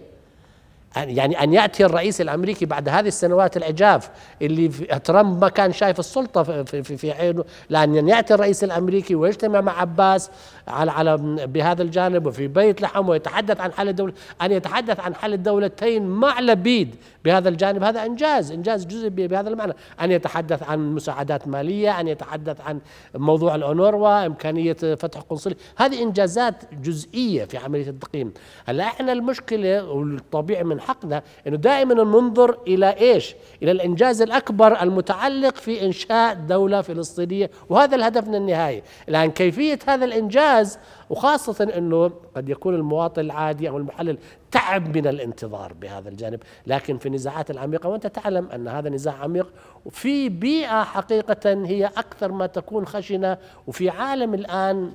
يعني 0.96 1.42
أن 1.42 1.54
يأتي 1.54 1.84
الرئيس 1.84 2.20
الأمريكي 2.20 2.66
بعد 2.66 2.88
هذه 2.88 3.08
السنوات 3.08 3.56
العجاف 3.56 4.10
اللي 4.42 4.68
ترامب 5.04 5.40
ما 5.40 5.48
كان 5.48 5.72
شايف 5.72 5.98
السلطة 5.98 6.42
في, 6.42 6.82
في, 6.82 6.96
في 6.96 7.12
عينه 7.12 7.44
لأن 7.70 8.08
يأتي 8.08 8.34
الرئيس 8.34 8.64
الأمريكي 8.64 9.14
ويجتمع 9.14 9.60
مع 9.60 9.80
عباس 9.80 10.30
على 10.68 10.90
على 10.90 11.16
بهذا 11.46 11.82
الجانب 11.82 12.26
وفي 12.26 12.48
بيت 12.48 12.82
لحم 12.82 13.08
ويتحدث 13.08 13.60
عن 13.60 13.72
حل 13.72 13.88
الدولة 13.88 14.12
أن 14.42 14.52
يتحدث 14.52 15.00
عن 15.00 15.14
حل 15.14 15.32
الدولتين 15.32 16.06
مع 16.06 16.40
لبيد 16.40 16.96
بهذا 17.24 17.48
الجانب. 17.48 17.84
هذا 17.84 18.04
إنجاز 18.04 18.52
إنجاز 18.52 18.86
جزء 18.86 19.08
بهذا 19.08 19.48
المعنى. 19.48 19.72
أن 20.00 20.10
يتحدث 20.10 20.62
عن 20.62 20.94
مساعدات 20.94 21.48
مالية 21.48 22.00
أن 22.00 22.08
يتحدث 22.08 22.60
عن 22.60 22.80
موضوع 23.14 23.54
الأونروا 23.54 24.26
إمكانية 24.26 24.72
فتح 24.72 25.20
قنصليه 25.20 25.56
هذه 25.76 26.02
إنجازات 26.02 26.54
جزئية 26.82 27.44
في 27.44 27.56
عملية 27.56 27.88
التقييم. 27.88 28.32
هلا 28.66 28.84
إحنا 28.84 29.12
المشكلة 29.12 29.84
والطبيعي 29.84 30.64
من 30.64 30.80
حقنا 30.84 31.22
إنه 31.46 31.56
دائما 31.56 31.94
ننظر 31.94 32.58
إلى 32.66 32.96
إيش؟ 32.96 33.34
إلى 33.62 33.70
الإنجاز 33.70 34.22
الأكبر 34.22 34.82
المتعلق 34.82 35.56
في 35.56 35.86
إنشاء 35.86 36.34
دولة 36.34 36.82
فلسطينية 36.82 37.50
وهذا 37.68 37.96
الهدف 37.96 38.28
من 38.28 38.34
النهاية، 38.34 38.82
الآن 39.08 39.30
كيفية 39.30 39.78
هذا 39.88 40.04
الإنجاز 40.04 40.78
وخاصة 41.10 41.68
إنه 41.76 42.10
قد 42.36 42.48
يكون 42.48 42.74
المواطن 42.74 43.20
العادي 43.20 43.68
أو 43.68 43.76
المحلل 43.76 44.18
تعب 44.50 44.96
من 44.96 45.06
الانتظار 45.06 45.72
بهذا 45.72 46.08
الجانب، 46.08 46.40
لكن 46.66 46.98
في 46.98 47.06
النزاعات 47.06 47.50
العميقة 47.50 47.88
وأنت 47.88 48.06
تعلم 48.06 48.48
أن 48.50 48.68
هذا 48.68 48.88
نزاع 48.88 49.14
عميق 49.14 49.52
وفي 49.86 50.28
بيئة 50.28 50.84
حقيقة 50.84 51.64
هي 51.66 51.86
أكثر 51.86 52.32
ما 52.32 52.46
تكون 52.46 52.86
خشنة 52.86 53.38
وفي 53.66 53.90
عالم 53.90 54.34
الآن 54.34 54.92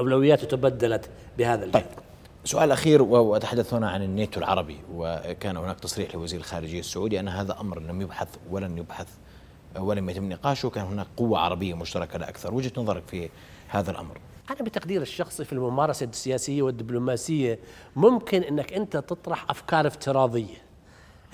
أولوياته 0.00 0.46
تبدلت 0.46 1.10
بهذا 1.38 1.64
الجانب. 1.64 1.84
طيب 1.84 2.05
سؤال 2.46 2.72
أخير 2.72 3.02
واتحدث 3.02 3.74
هنا 3.74 3.90
عن 3.90 4.02
الناتو 4.02 4.40
العربي 4.40 4.78
وكان 4.94 5.56
هناك 5.56 5.80
تصريح 5.80 6.14
لوزير 6.14 6.40
الخارجية 6.40 6.80
السعودي 6.80 7.20
أن 7.20 7.28
هذا 7.28 7.60
أمر 7.60 7.80
لم 7.80 8.00
يبحث 8.00 8.28
ولن 8.50 8.78
يبحث 8.78 9.08
ولم 9.78 10.10
يتم 10.10 10.28
نقاشه. 10.28 10.68
كان 10.68 10.84
هناك 10.84 11.06
قوة 11.16 11.38
عربية 11.38 11.74
مشتركة 11.74 12.18
لا 12.18 12.28
أكثر. 12.28 12.54
وجهة 12.54 12.72
نظرك 12.76 13.02
في 13.06 13.28
هذا 13.68 13.90
الأمر؟ 13.90 14.18
أنا 14.50 14.62
بتقدير 14.62 15.02
الشخصي 15.02 15.44
في 15.44 15.52
الممارسة 15.52 16.06
السياسية 16.06 16.62
والدبلوماسية 16.62 17.58
ممكن 17.96 18.42
أنك 18.42 18.72
أنت 18.72 18.96
تطرح 18.96 19.50
أفكار 19.50 19.86
افتراضية. 19.86 20.66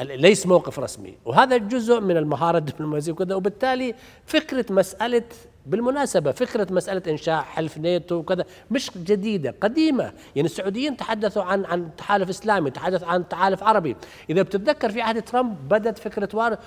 ليس 0.00 0.46
موقف 0.46 0.78
رسمي. 0.78 1.14
وهذا 1.24 1.56
جزء 1.56 2.00
من 2.00 2.16
المهارة 2.16 2.58
الدبلوماسية 2.58 3.12
وكذا. 3.12 3.34
وبالتالي 3.34 3.94
فكرة 4.26 4.66
مسألة 4.70 5.24
بالمناسبة 5.66 6.32
فكرة 6.32 6.72
مسألة 6.72 7.02
إنشاء 7.08 7.42
حلف 7.42 7.78
ناتو 7.78 8.14
وكذا 8.14 8.44
مش 8.70 8.90
جديدة 8.96 9.54
قديمة. 9.60 10.12
يعني 10.36 10.46
السعوديين 10.48 10.96
تحدثوا 10.96 11.42
عن 11.42 11.64
عن 11.64 11.96
تحالف 11.96 12.28
إسلامي 12.28 12.70
تحدث 12.70 13.04
عن 13.04 13.28
تحالف 13.28 13.62
عربي. 13.62 13.96
إذا 14.30 14.42
بتتذكر 14.42 14.90
في 14.90 15.00
عهد 15.00 15.22
ترامب 15.22 15.68
بدت 15.68 15.98
فكرة 15.98 16.28
وار 16.34 16.58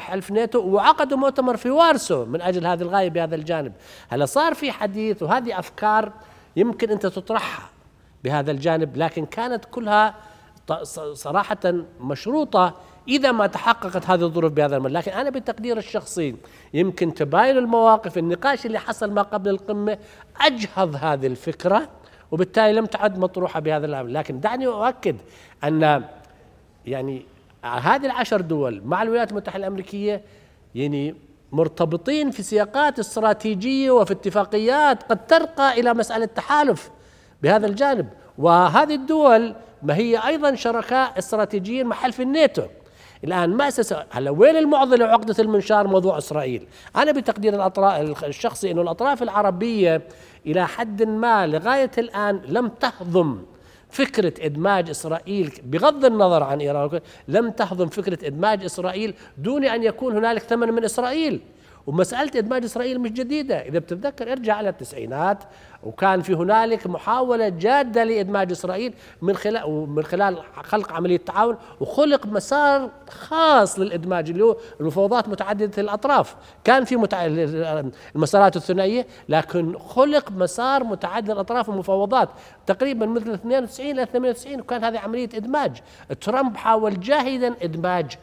حلف 0.00 0.30
ناتو 0.30 0.60
وعقدوا 0.60 1.18
مؤتمر 1.18 1.56
في 1.56 1.70
وارسو 1.70 2.24
من 2.24 2.42
أجل 2.42 2.66
هذه 2.66 2.82
الغاية 2.82 3.10
بهذا 3.10 3.34
الجانب. 3.34 3.72
هلا 4.08 4.26
صار 4.26 4.54
في 4.54 4.72
حديث 4.72 5.22
وهذه 5.22 5.58
أفكار 5.58 6.12
يمكن 6.56 6.90
أنت 6.90 7.06
تطرحها 7.06 7.68
بهذا 8.24 8.50
الجانب 8.50 8.96
لكن 8.96 9.26
كانت 9.26 9.64
كلها 9.64 10.14
صراحة 11.12 11.58
مشروطة 12.00 12.74
إذا 13.08 13.32
ما 13.32 13.46
تحققت 13.46 14.06
هذه 14.06 14.22
الظروف 14.22 14.52
بهذا 14.52 14.76
المدى 14.76 14.94
لكن 14.94 15.12
أنا 15.12 15.30
بالتقدير 15.30 15.78
الشخصي 15.78 16.36
يمكن 16.74 17.14
تباين 17.14 17.58
المواقف 17.58 18.18
النقاش 18.18 18.66
اللي 18.66 18.78
حصل 18.78 19.10
ما 19.10 19.22
قبل 19.22 19.50
القمة 19.50 19.98
أجهض 20.40 20.96
هذه 21.00 21.26
الفكرة 21.26 21.88
وبالتالي 22.30 22.72
لم 22.72 22.86
تعد 22.86 23.18
مطروحة 23.18 23.60
بهذا 23.60 23.86
الأمر. 23.86 24.08
لكن 24.08 24.40
دعني 24.40 24.66
أؤكد 24.66 25.16
أن 25.64 26.04
يعني 26.86 27.22
هذه 27.64 28.06
العشر 28.06 28.40
دول 28.40 28.82
مع 28.84 29.02
الولايات 29.02 29.30
المتحدة 29.30 29.58
الأمريكية 29.58 30.22
يعني 30.74 31.14
مرتبطين 31.52 32.30
في 32.30 32.42
سياقات 32.42 32.98
استراتيجية 32.98 33.90
وفي 33.90 34.12
اتفاقيات 34.12 35.02
قد 35.02 35.26
ترقى 35.26 35.80
إلى 35.80 35.94
مسألة 35.94 36.26
تحالف 36.26 36.90
بهذا 37.42 37.66
الجانب. 37.66 38.08
وهذه 38.38 38.94
الدول 38.94 39.54
ما 39.82 39.96
هي 39.96 40.26
أيضا 40.26 40.54
شركاء 40.54 41.18
استراتيجيين 41.18 41.86
مع 41.86 41.96
حلف 41.96 42.20
الناتو. 42.20 42.62
الآن 43.24 43.50
ما 43.50 43.68
أساس 43.68 43.94
هلا 44.10 44.30
وين 44.30 44.56
المعضلة 44.56 45.04
عقدة 45.04 45.34
المنشار 45.38 45.86
موضوع 45.86 46.18
إسرائيل؟ 46.18 46.66
أنا 46.96 47.12
بتقدير 47.12 47.54
الاطراف 47.54 48.24
الشخصي 48.24 48.70
إنه 48.70 48.82
الأطراف 48.82 49.22
العربية 49.22 50.02
إلى 50.46 50.66
حد 50.66 51.02
ما 51.02 51.46
لغاية 51.46 51.90
الآن 51.98 52.40
لم 52.48 52.68
تهضم 52.68 53.38
فكرة 53.90 54.32
إدماج 54.40 54.90
إسرائيل 54.90 55.52
بغض 55.64 56.04
النظر 56.04 56.42
عن 56.42 56.60
إيران 56.60 57.00
لم 57.28 57.50
تهضم 57.50 57.86
فكرة 57.86 58.26
إدماج 58.26 58.64
إسرائيل 58.64 59.14
دون 59.38 59.64
أن 59.64 59.82
يكون 59.82 60.16
هنالك 60.16 60.42
ثمن 60.42 60.72
من 60.72 60.84
إسرائيل. 60.84 61.40
ومسألة 61.86 62.30
إدماج 62.36 62.64
إسرائيل 62.64 63.00
مش 63.00 63.10
جديدة. 63.10 63.56
إذا 63.56 63.78
بتتذكر 63.78 64.32
ارجع 64.32 64.54
على 64.54 64.68
التسعينات 64.68 65.38
وكان 65.82 66.20
في 66.20 66.34
هنالك 66.34 66.86
محاولة 66.86 67.48
جادة 67.48 68.04
لإدماج 68.04 68.50
إسرائيل 68.50 68.94
من 69.22 69.36
خلال 69.36 69.64
ومن 69.64 70.04
خلال 70.04 70.38
خلق 70.64 70.92
عملية 70.92 71.16
تعاون 71.16 71.56
وخلق 71.80 72.26
مسار 72.26 72.90
خاص 73.08 73.78
للإدماج 73.78 74.30
اللي 74.30 74.44
هو 74.44 74.56
المفاوضات 74.80 75.28
متعددة 75.28 75.82
الأطراف. 75.82 76.36
كان 76.64 76.84
في 76.84 76.96
متع... 76.96 77.26
المسارات 78.14 78.56
الثنائية 78.56 79.06
لكن 79.28 79.78
خلق 79.78 80.30
مسار 80.30 80.84
متعدد 80.84 81.30
الأطراف 81.30 81.70
المفاوضات 81.70 82.28
تقريبا 82.66 83.06
مثل 83.06 83.32
92 83.32 83.90
إلى 83.90 84.06
98 84.06 84.60
وكان 84.60 84.84
هذه 84.84 84.98
عملية 84.98 85.28
إدماج. 85.34 85.76
ترامب 86.20 86.56
حاول 86.56 87.00
جاهدا 87.00 87.54
إدماج 87.62 88.16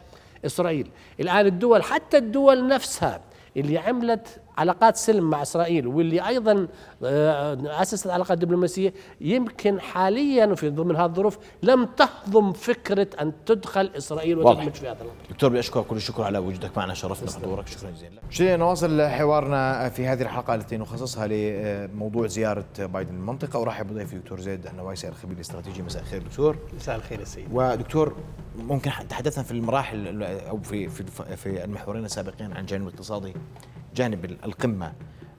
إسرائيل. 0.46 0.90
الآن 1.20 1.46
الدول 1.46 1.84
حتى 1.84 2.18
الدول 2.18 2.68
نفسها 2.68 3.22
اللي 3.58 3.78
عملت 3.78 4.42
علاقات 4.58 4.96
سلم 4.98 5.30
مع 5.30 5.42
إسرائيل 5.42 5.88
واللي 5.88 6.28
أيضا 6.28 6.68
آه، 7.04 7.82
اسست 7.82 8.08
علاقات 8.08 8.38
دبلوماسيه 8.38 8.94
يمكن 9.22 9.80
حاليا 9.80 10.46
وفي 10.46 10.70
ضمن 10.70 10.96
هذه 10.96 11.06
الظروف 11.06 11.38
لم 11.64 11.86
تهضم 11.86 12.54
فكرة 12.54 13.08
أن 13.22 13.34
تدخل 13.46 13.92
إسرائيل 13.98 14.38
وتدمج 14.38 14.74
في 14.74 14.88
هذا 14.88 14.98
الأمر. 15.02 15.12
دكتور 15.30 15.50
بشكرك 15.50 15.86
كل 15.86 15.96
الشكر 15.96 16.24
على 16.24 16.38
وجودك 16.38 16.78
معنا 16.78 16.94
شرفنا 16.94 17.40
بحضورك 17.40 17.68
شكرا 17.68 17.90
جزيلا. 17.92 18.22
مشاهدينا 18.30 18.58
نواصل 18.58 19.02
حوارنا 19.02 19.90
في 19.90 20.08
هذه 20.08 20.22
الحلقة 20.22 20.56
التي 20.56 20.78
نخصصها 20.78 21.28
لموضوع 21.28 22.28
زيارة 22.28 22.66
بايدن 22.80 23.16
المنطقة 23.16 23.62
أرحب 23.62 23.88
بضيفي 23.88 24.18
دكتور 24.18 24.40
زيد 24.40 24.68
النوايسي 24.68 25.08
الخبير 25.08 25.36
الاستراتيجي 25.36 25.82
مساء 25.82 26.02
الخير 26.02 26.22
دكتور. 26.22 26.58
مساء 26.76 26.96
الخير 26.96 27.20
يا 27.20 27.26
سيدي. 27.26 27.48
ودكتور 27.52 28.16
ممكن 28.58 28.92
تحدثنا 29.10 29.44
في 29.44 29.52
المراحل 29.52 30.24
أو 30.24 30.58
في 30.58 30.90
في 30.90 31.04
في 31.36 31.64
المحورين 31.64 32.06
السابقين 32.06 32.54
عن 32.54 32.66
جانب 32.66 32.88
الاقتصادي 32.88 33.34
جانب 33.96 34.26
القمة 34.26 34.94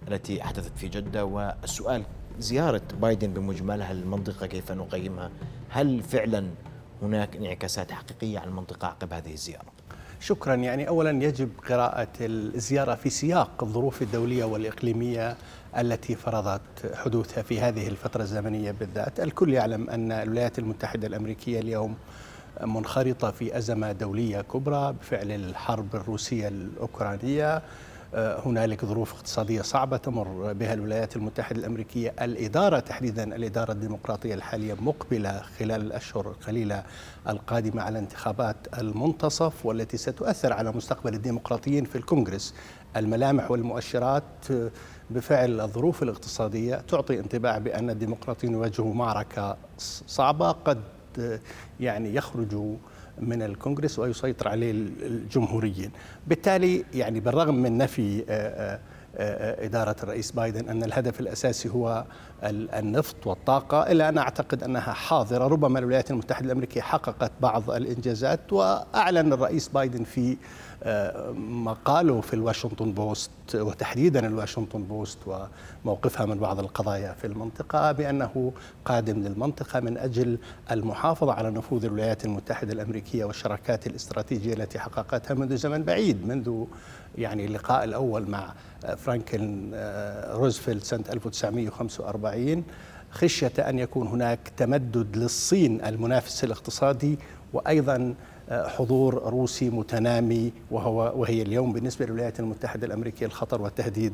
التي 0.08 0.42
حدثت 0.42 0.78
في 0.78 0.88
جدة 0.88 1.24
والسؤال 1.24 2.04
زيارة 2.38 2.82
بايدن 3.02 3.32
بمجملها 3.32 3.92
للمنطقة 3.92 4.46
كيف 4.46 4.72
نقيمها؟ 4.72 5.30
هل 5.68 6.02
فعلا 6.02 6.46
هناك 7.02 7.36
انعكاسات 7.36 7.92
حقيقية 7.92 8.38
على 8.38 8.48
المنطقة 8.48 8.88
عقب 8.88 9.12
هذه 9.12 9.32
الزيارة؟ 9.32 9.74
شكرا. 10.20 10.54
يعني 10.54 10.88
اولا 10.88 11.24
يجب 11.24 11.50
قراءة 11.68 12.08
الزيارة 12.20 12.94
في 12.94 13.10
سياق 13.10 13.64
الظروف 13.64 14.02
الدولية 14.02 14.44
والإقليمية 14.44 15.36
التي 15.78 16.14
فرضت 16.14 16.94
حدوثها 16.94 17.42
في 17.42 17.60
هذه 17.60 17.88
الفترة 17.88 18.22
الزمنية 18.22 18.70
بالذات، 18.70 19.20
الكل 19.20 19.52
يعلم 19.52 19.90
أن 19.90 20.12
الولايات 20.12 20.58
المتحدة 20.58 21.06
الأمريكية 21.06 21.60
اليوم 21.60 21.96
منخرطة 22.62 23.30
في 23.30 23.58
أزمة 23.58 23.92
دولية 23.92 24.40
كبرى 24.40 24.92
بفعل 24.92 25.30
الحرب 25.30 25.94
الروسية 25.94 26.48
الأوكرانية. 26.48 27.62
هنالك 28.14 28.84
ظروف 28.84 29.14
اقتصادية 29.14 29.62
صعبة 29.62 29.96
تمر 29.96 30.52
بها 30.52 30.74
الولايات 30.74 31.16
المتحدة 31.16 31.58
الأمريكية. 31.60 32.14
الإدارة 32.22 32.78
تحديدا 32.78 33.36
الإدارة 33.36 33.72
الديمقراطية 33.72 34.34
الحالية 34.34 34.74
مقبلة 34.74 35.42
خلال 35.58 35.80
الأشهر 35.80 36.28
القليلة 36.30 36.82
القادمة 37.28 37.82
على 37.82 37.98
انتخابات 37.98 38.56
المنتصف 38.78 39.66
والتي 39.66 39.96
ستؤثر 39.96 40.52
على 40.52 40.72
مستقبل 40.72 41.14
الديمقراطيين 41.14 41.84
في 41.84 41.96
الكونغرس. 41.96 42.54
الملامح 42.96 43.50
والمؤشرات 43.50 44.22
بفعل 45.10 45.60
الظروف 45.60 46.02
الاقتصادية 46.02 46.76
تعطي 46.76 47.20
انطباع 47.20 47.58
بأن 47.58 47.90
الديمقراطيين 47.90 48.52
يواجهوا 48.52 48.94
معركة 48.94 49.56
صعبة 50.06 50.50
قد 50.52 50.80
يعني 51.80 52.14
يخرجوا 52.14 52.76
من 53.18 53.42
الكونغرس 53.42 53.98
ويسيطر 53.98 54.48
عليه 54.48 54.70
الجمهوريين. 55.02 55.90
بالتالي 56.26 56.84
يعني 56.94 57.20
بالرغم 57.20 57.54
من 57.54 57.78
نفي 57.78 58.24
آه، 58.28 58.74
آه، 58.74 58.80
إدارة 59.18 59.96
الرئيس 60.02 60.32
بايدن 60.32 60.68
أن 60.68 60.84
الهدف 60.84 61.20
الأساسي 61.20 61.68
هو 61.68 62.04
النفط 62.44 63.26
والطاقة 63.26 63.82
إلا 63.92 64.08
أنا 64.08 64.20
أعتقد 64.20 64.62
أنها 64.62 64.92
حاضرة. 64.92 65.46
ربما 65.46 65.78
الولايات 65.78 66.10
المتحدة 66.10 66.46
الأمريكية 66.46 66.80
حققت 66.80 67.32
بعض 67.40 67.70
الإنجازات 67.70 68.52
وأعلن 68.52 69.32
الرئيس 69.32 69.68
بايدن 69.68 70.04
في 70.04 70.36
مقاله 71.36 72.20
في 72.20 72.34
الواشنطن 72.34 72.92
بوست 72.92 73.30
وتحديدا 73.54 74.26
الواشنطن 74.26 74.82
بوست 74.82 75.18
وموقفها 75.84 76.26
من 76.26 76.38
بعض 76.38 76.58
القضايا 76.58 77.12
في 77.12 77.26
المنطقة 77.26 77.92
بأنه 77.92 78.52
قادم 78.84 79.18
للمنطقة 79.22 79.80
من 79.80 79.98
أجل 79.98 80.38
المحافظة 80.70 81.32
على 81.32 81.50
نفوذ 81.50 81.84
الولايات 81.84 82.24
المتحدة 82.24 82.72
الأمريكية 82.72 83.24
والشراكات 83.24 83.86
الاستراتيجية 83.86 84.54
التي 84.54 84.78
حققتها 84.78 85.34
منذ 85.34 85.56
زمن 85.56 85.82
بعيد 85.82 86.26
منذ 86.26 86.64
يعني 87.18 87.44
اللقاء 87.44 87.84
الأول 87.84 88.30
مع 88.30 88.52
فرانكلين 88.96 89.70
آه، 89.74 90.34
روزفلت 90.34 90.84
سنة 90.84 91.04
1945 91.12 92.64
خشية 93.10 93.52
أن 93.58 93.78
يكون 93.78 94.06
هناك 94.06 94.52
تمدد 94.56 95.16
للصين 95.16 95.84
المنافس 95.84 96.44
الاقتصادي 96.44 97.18
وأيضا 97.52 98.14
حضور 98.50 99.14
روسي 99.14 99.70
متنامي 99.70 100.52
وهو 100.70 101.12
وهي 101.16 101.42
اليوم 101.42 101.72
بالنسبة 101.72 102.06
للولايات 102.06 102.40
المتحدة 102.40 102.86
الأمريكية 102.86 103.26
الخطر 103.26 103.62
والتهديد 103.62 104.12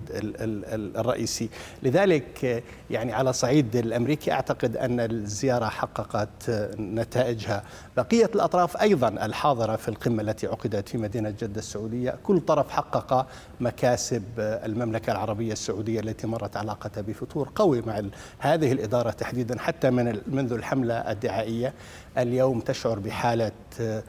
الرئيسي. 0.97 1.49
لذلك 1.83 2.62
يعني 2.91 3.12
على 3.12 3.33
صعيد 3.33 3.76
الأمريكي 3.76 4.33
أعتقد 4.33 4.76
أن 4.76 5.01
الزيارة 5.01 5.64
حققت 5.64 6.51
نتائجها. 6.78 7.62
بقية 7.97 8.31
الأطراف 8.35 8.76
أيضا 8.76 9.09
الحاضرة 9.09 9.76
في 9.76 9.89
القمة 9.89 10.22
التي 10.22 10.47
عقدت 10.47 10.89
في 10.89 10.99
مدينة 10.99 11.31
جدة 11.31 11.59
السعودية. 11.59 12.14
كل 12.24 12.41
طرف 12.41 12.70
حقق 12.70 13.26
مكاسب 13.61 14.22
المملكة 14.39 15.11
العربية 15.12 15.53
السعودية 15.53 16.01
التي 16.01 16.26
مرت 16.26 16.57
علاقتها 16.57 17.01
بفتور 17.01 17.51
قوي 17.55 17.83
مع 17.83 18.03
هذه 18.39 18.72
الإدارة 18.72 19.11
تحديدا 19.11 19.59
حتى 19.59 19.91
من 19.91 20.20
منذ 20.26 20.53
الحملة 20.53 20.95
الدعائية. 20.95 21.74
اليوم 22.19 22.61
تشعر 22.61 22.99
بحالة 22.99 23.53
آه، 23.81 24.03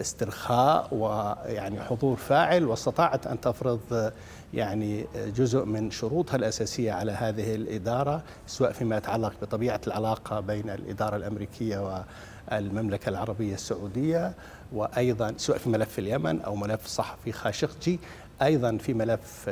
استرخاء 0.00 0.88
ويعني 0.94 1.80
حضور 1.80 2.16
فاعل 2.16 2.64
واستطاعت 2.64 3.26
أن 3.26 3.40
تفرض 3.40 4.12
يعني 4.54 5.06
جزء 5.36 5.64
من 5.64 5.90
شروطها 5.90 6.36
الأساسية 6.36 6.92
على 6.92 7.12
هذه 7.12 7.54
الإدارة 7.54 8.22
سواء 8.46 8.72
فيما 8.72 8.96
يتعلق 8.96 9.32
بطبيعة 9.42 9.80
العلاقة 9.86 10.40
بين 10.40 10.70
الإدارة 10.70 11.16
الأمريكية 11.16 12.04
والمملكة 12.52 13.08
العربية 13.08 13.54
السعودية. 13.54 14.32
وأيضا 14.74 15.34
سواء 15.36 15.58
في 15.58 15.68
ملف 15.68 15.98
اليمن 15.98 16.40
أو 16.40 16.56
ملف 16.56 16.86
صحفي 16.86 17.32
خاشقجي 17.32 18.00
أيضا 18.42 18.76
في 18.76 18.94
ملف 18.94 19.44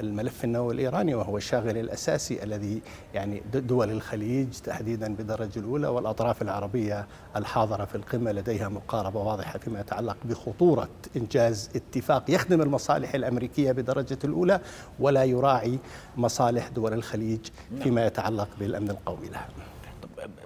الملف 0.00 0.44
النووي 0.44 0.74
الإيراني 0.74 1.14
وهو 1.14 1.36
الشاغل 1.36 1.78
الأساسي 1.78 2.42
الذي 2.42 2.82
يعني 3.14 3.42
دول 3.54 3.90
الخليج 3.90 4.48
تحديدا 4.64 5.14
بالدرجة 5.14 5.58
الأولى 5.58 5.88
والأطراف 5.88 6.42
العربية 6.42 7.06
الحاضرة 7.36 7.84
في 7.84 7.94
القمة 7.94 8.32
لديها 8.32 8.68
مقاربة 8.68 9.20
واضحة 9.20 9.58
فيما 9.58 9.80
يتعلق 9.80 10.16
بخطورة 10.24 10.88
إنجاز 11.16 11.70
اتفاق 11.76 12.30
يخدم 12.30 12.62
المصالح 12.62 13.14
الأمريكية 13.14 13.72
بدرجة 13.72 14.18
الأولى 14.24 14.60
ولا 15.00 15.24
يراعي 15.24 15.78
مصالح 16.16 16.68
دول 16.68 16.92
الخليج 16.92 17.40
فيما 17.82 18.06
يتعلق 18.06 18.48
بالأمن 18.60 18.90
القومي 18.90 19.28
لها. 19.28 19.48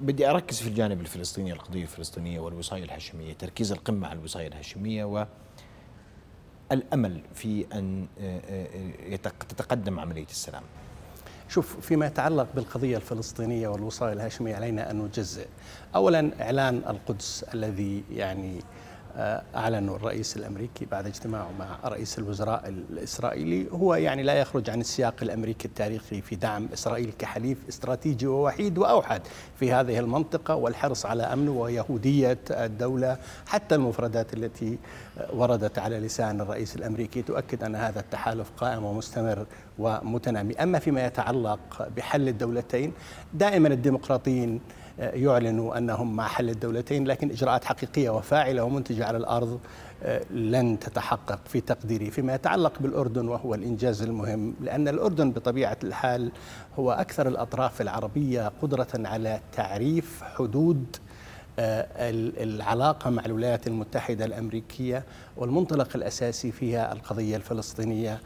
بدي 0.00 0.30
أركز 0.30 0.60
في 0.60 0.68
الجانب 0.68 1.00
الفلسطيني 1.00 1.52
القضية 1.52 1.82
الفلسطينية 1.82 2.40
والوصايه 2.40 2.84
الهاشمية، 2.84 3.32
تركيز 3.32 3.72
القمة 3.72 4.08
على 4.08 4.18
الوصايه 4.18 4.46
الهاشمية 4.46 5.04
و 5.04 5.26
الامل 6.72 7.20
في 7.34 7.66
أن 7.72 8.06
آه، 8.20 8.40
آه، 9.12 9.16
تتقدم 9.48 10.00
عملية 10.00 10.26
السلام؟ 10.30 10.62
شوف 11.48 11.80
فيما 11.80 12.06
يتعلق 12.06 12.48
بالقضية 12.54 12.96
الفلسطينية 12.96 13.68
والوصايه 13.68 14.12
الهاشمية 14.12 14.54
علينا 14.54 14.90
أن 14.90 14.98
نجزئ. 14.98 15.46
اولا 15.94 16.30
إعلان 16.40 16.76
القدس 16.88 17.44
الذي 17.54 18.04
يعني 18.12 18.58
أعلنه 19.54 19.96
الرئيس 19.96 20.36
الأمريكي 20.36 20.84
بعد 20.84 21.06
اجتماعه 21.06 21.50
مع 21.58 21.78
رئيس 21.84 22.18
الوزراء 22.18 22.68
الإسرائيلي. 22.68 23.66
هو 23.72 23.94
يعني 23.94 24.22
لا 24.22 24.34
يخرج 24.34 24.70
عن 24.70 24.80
السياق 24.80 25.14
الأمريكي 25.22 25.68
التاريخي 25.68 26.20
في 26.20 26.36
دعم 26.36 26.68
إسرائيل 26.74 27.12
كحليف 27.18 27.58
استراتيجي 27.68 28.26
ووحيد 28.26 28.78
وأوحد 28.78 29.22
في 29.58 29.72
هذه 29.72 29.98
المنطقة 29.98 30.54
والحرص 30.54 31.06
على 31.06 31.22
أمن 31.22 31.48
ويهودية 31.48 32.38
الدولة 32.50 33.16
حتى 33.46 33.74
المفردات 33.74 34.34
التي 34.34 34.78
وردت 35.32 35.78
على 35.78 36.00
لسان 36.00 36.40
الرئيس 36.40 36.76
الأمريكي 36.76 37.22
تؤكد 37.22 37.64
أن 37.64 37.76
هذا 37.76 38.00
التحالف 38.00 38.50
قائم 38.56 38.84
ومستمر 38.84 39.46
ومتنامي. 39.78 40.54
أما 40.54 40.78
فيما 40.78 41.06
يتعلق 41.06 41.88
بحل 41.96 42.28
الدولتين 42.28 42.92
دائما 43.34 43.68
الديمقراطيين 43.68 44.60
يعلنوا 44.98 45.78
أنهم 45.78 46.16
مع 46.16 46.28
حل 46.28 46.50
الدولتين 46.50 47.06
لكن 47.06 47.30
إجراءات 47.30 47.64
حقيقية 47.64 48.10
وفاعلة 48.10 48.64
ومنتجة 48.64 49.06
على 49.06 49.18
الأرض 49.18 49.60
آه، 50.02 50.22
لن 50.30 50.78
تتحقق 50.78 51.40
في 51.48 51.60
تقديري 51.60 52.10
فيما 52.10 52.34
يتعلق 52.34 52.72
بالأردن 52.80 53.28
وهو 53.28 53.54
الإنجاز 53.54 54.02
المهم 54.02 54.54
لأن 54.60 54.88
الأردن 54.88 55.30
بطبيعة 55.30 55.76
الحال 55.84 56.32
هو 56.78 56.92
أكثر 56.92 57.28
الأطراف 57.28 57.80
العربية 57.80 58.52
قدرة 58.62 58.88
على 58.94 59.40
تعريف 59.52 60.22
حدود 60.22 60.96
آه، 61.58 61.86
العلاقة 62.42 63.10
مع 63.10 63.24
الولايات 63.24 63.66
المتحدة 63.66 64.24
الأمريكية 64.24 65.04
والمنطلق 65.36 65.88
الأساسي 65.94 66.52
فيها 66.52 66.92
القضية 66.92 67.36
الفلسطينية. 67.36 68.20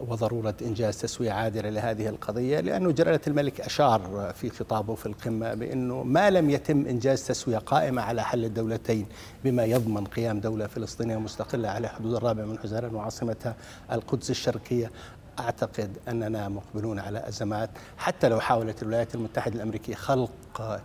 وضرورة 0.00 0.54
إنجاز 0.62 0.98
تسوية 0.98 1.32
عادلة 1.32 1.70
لهذه 1.70 2.08
القضية 2.08 2.60
لأنه 2.60 2.90
جلالة 2.90 3.20
الملك 3.26 3.60
أشار 3.60 4.32
في 4.34 4.50
خطابه 4.50 4.94
في 4.94 5.06
القمة 5.06 5.54
بأنه 5.54 6.02
ما 6.02 6.30
لم 6.30 6.50
يتم 6.50 6.86
إنجاز 6.86 7.26
تسوية 7.26 7.58
قائمة 7.58 8.02
على 8.02 8.24
حل 8.24 8.44
الدولتين 8.44 9.06
بما 9.44 9.64
يضمن 9.64 10.04
قيام 10.04 10.40
دولة 10.40 10.66
فلسطينية 10.66 11.16
مستقلة 11.16 11.68
على 11.68 11.88
حدود 11.88 12.14
الرابع 12.14 12.44
من 12.44 12.58
حزيران 12.58 12.94
وعاصمتها 12.94 13.56
القدس 13.92 14.30
الشرقية. 14.30 14.90
أعتقد 15.38 15.96
أننا 16.08 16.48
مقبلون 16.48 16.98
على 16.98 17.28
أزمات. 17.28 17.70
حتى 17.98 18.28
لو 18.28 18.40
حاولت 18.40 18.82
الولايات 18.82 19.14
المتحدة 19.14 19.54
الأمريكية 19.54 19.94
خلق 19.94 20.30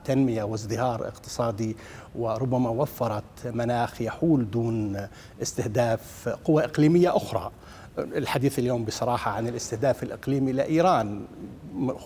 تنمية 0.06 0.43
وازدهار 0.43 1.08
اقتصادي 1.08 1.78
وربما 2.16 2.70
وفرت 2.70 3.24
مناخ 3.45 4.02
يحول 4.02 4.52
دون 4.52 5.08
استهداف 5.41 6.30
قوى 6.45 6.64
إقليمية 6.64 7.18
أخرى. 7.18 7.52
الحديث 7.98 8.60
اليوم 8.60 8.86
بصراحة 8.86 9.32
عن 9.32 9.48
الاستهداف 9.48 10.04
الإقليمي 10.04 10.52
لإيران 10.52 11.26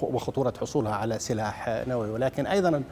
وخطورة 0.02 0.54
حصولها 0.62 0.96
على 0.96 1.20
سلاح 1.20 1.84
نووي. 1.88 2.10
ولكن 2.10 2.48
أيضا 2.48 2.84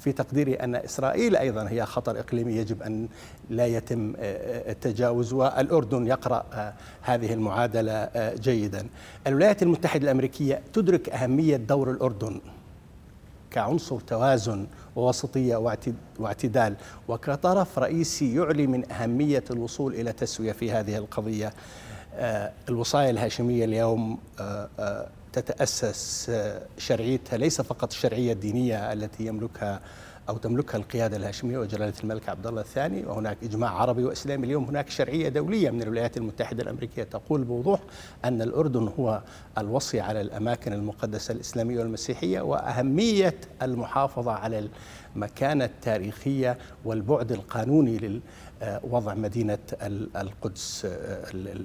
في 0.00 0.12
تقديري 0.12 0.54
أن 0.54 0.74
إسرائيل 0.74 1.36
أيضا 1.36 1.68
هي 1.68 1.86
خطر 1.86 2.18
إقليمي 2.18 2.52
يجب 2.52 2.82
أن 2.82 3.08
لا 3.50 3.66
يتم 3.66 4.12
التجاوز 4.18 5.32
والأردن 5.32 6.06
يقرأ 6.06 6.74
هذه 7.02 7.32
المعادلة 7.32 8.08
جيدا. 8.34 8.86
الولايات 9.26 9.62
المتحدة 9.62 10.04
الأمريكية 10.04 10.62
تدرك 10.72 11.08
أهمية 11.08 11.56
دور 11.56 11.90
الأردن 11.90 12.40
كعنصر 13.50 14.00
توازن 14.00 14.66
ووسطية 14.96 15.56
واعتدال 16.18 16.76
وكطرف 17.08 17.78
رئيسي 17.78 18.34
يعلي 18.34 18.66
من 18.66 18.92
أهمية 18.92 19.44
الوصول 19.50 19.94
إلى 19.94 20.12
تسوية 20.12 20.52
في 20.52 20.72
هذه 20.72 20.96
القضية. 20.96 21.52
الوصاية 22.68 23.10
الهاشمية 23.10 23.64
اليوم 23.64 24.18
آه، 24.40 24.68
آه، 24.78 25.08
تتأسس 25.32 26.30
شرعيتها 26.78 27.36
ليس 27.36 27.60
فقط 27.60 27.92
الشرعية 27.92 28.32
الدينية 28.32 28.92
التي 28.92 29.26
يملكها 29.26 29.80
أو 30.28 30.36
تملكها 30.36 30.78
القيادة 30.78 31.16
الهاشمية 31.16 31.58
وجلالة 31.58 31.92
الملك 32.04 32.28
عبد 32.28 32.46
الله 32.46 32.60
الثاني 32.60 33.06
وهناك 33.06 33.36
إجماع 33.42 33.70
عربي 33.70 34.04
وإسلامي. 34.04 34.46
اليوم 34.46 34.64
هناك 34.64 34.90
شرعية 34.90 35.28
دولية 35.28 35.70
من 35.70 35.82
الولايات 35.82 36.16
المتحدة 36.16 36.62
الأمريكية 36.62 37.02
تقول 37.02 37.44
بوضوح 37.44 37.80
أن 38.24 38.42
الأردن 38.42 38.90
هو 38.98 39.22
الوصي 39.58 40.00
على 40.00 40.20
الأماكن 40.20 40.72
المقدسة 40.72 41.32
الإسلامية 41.32 41.78
والمسيحية 41.78 42.40
وأهمية 42.40 43.34
المحافظة 43.62 44.32
على 44.32 44.68
المكانة 45.16 45.64
التاريخية 45.64 46.58
والبعد 46.84 47.32
القانوني 47.32 48.20
وضع 48.82 49.14
مدينة 49.14 49.58
القدس 50.16 50.84
آه، 50.84 51.24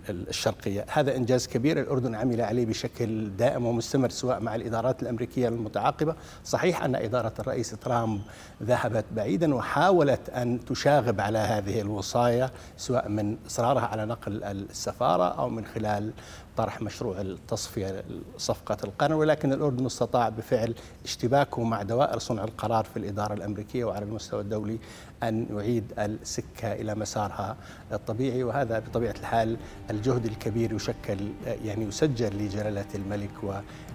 الشرقية. 0.09 0.85
هذا 0.89 1.15
إنجاز 1.15 1.47
كبير 1.47 1.79
الأردن 1.79 2.15
عمل 2.15 2.41
عليه 2.41 2.65
بشكل 2.65 3.29
دائم 3.37 3.65
ومستمر 3.65 4.09
سواء 4.09 4.39
مع 4.39 4.55
الإدارات 4.55 5.03
الأمريكية 5.03 5.47
المتعاقبة. 5.47 6.15
صحيح 6.45 6.83
أن 6.83 6.95
إدارة 6.95 7.33
الرئيس 7.39 7.69
ترامب 7.69 8.21
ذهبت 8.63 9.05
بعيدا 9.15 9.55
وحاولت 9.55 10.29
أن 10.29 10.65
تشاغب 10.65 11.21
على 11.21 11.39
هذه 11.39 11.81
الوصايا 11.81 12.51
سواء 12.77 13.09
من 13.09 13.37
إصرارها 13.47 13.85
على 13.85 14.05
نقل 14.05 14.43
السفارة 14.43 15.23
أو 15.23 15.49
من 15.49 15.65
خلال 15.65 16.11
طرح 16.57 16.81
مشروع 16.81 17.21
التصفية 17.21 18.03
صفقة 18.37 18.77
القرن 18.83 19.13
ولكن 19.13 19.53
الأردن 19.53 19.85
استطاع 19.85 20.29
بفعل 20.29 20.75
اشتباكه 21.03 21.63
مع 21.63 21.81
دوائر 21.81 22.19
صنع 22.19 22.43
القرار 22.43 22.85
في 22.85 22.97
الإدارة 22.97 23.33
الأمريكية 23.33 23.85
وعلى 23.85 24.05
المستوى 24.05 24.41
الدولي 24.41 24.79
أن 25.23 25.47
يعيد 25.51 25.93
السكة 25.99 26.73
إلى 26.73 26.95
مسارها 26.95 27.57
الطبيعي 27.91 28.43
وهذا 28.43 28.79
بطبيعة 28.79 29.15
الحال 29.19 29.57
الجهد 29.89 30.25
الكبير 30.25 30.73
يشكل 30.73 31.17
يعني 31.45 31.85
يسجل 31.85 32.37
لجلالة 32.37 32.85
الملك 32.95 33.31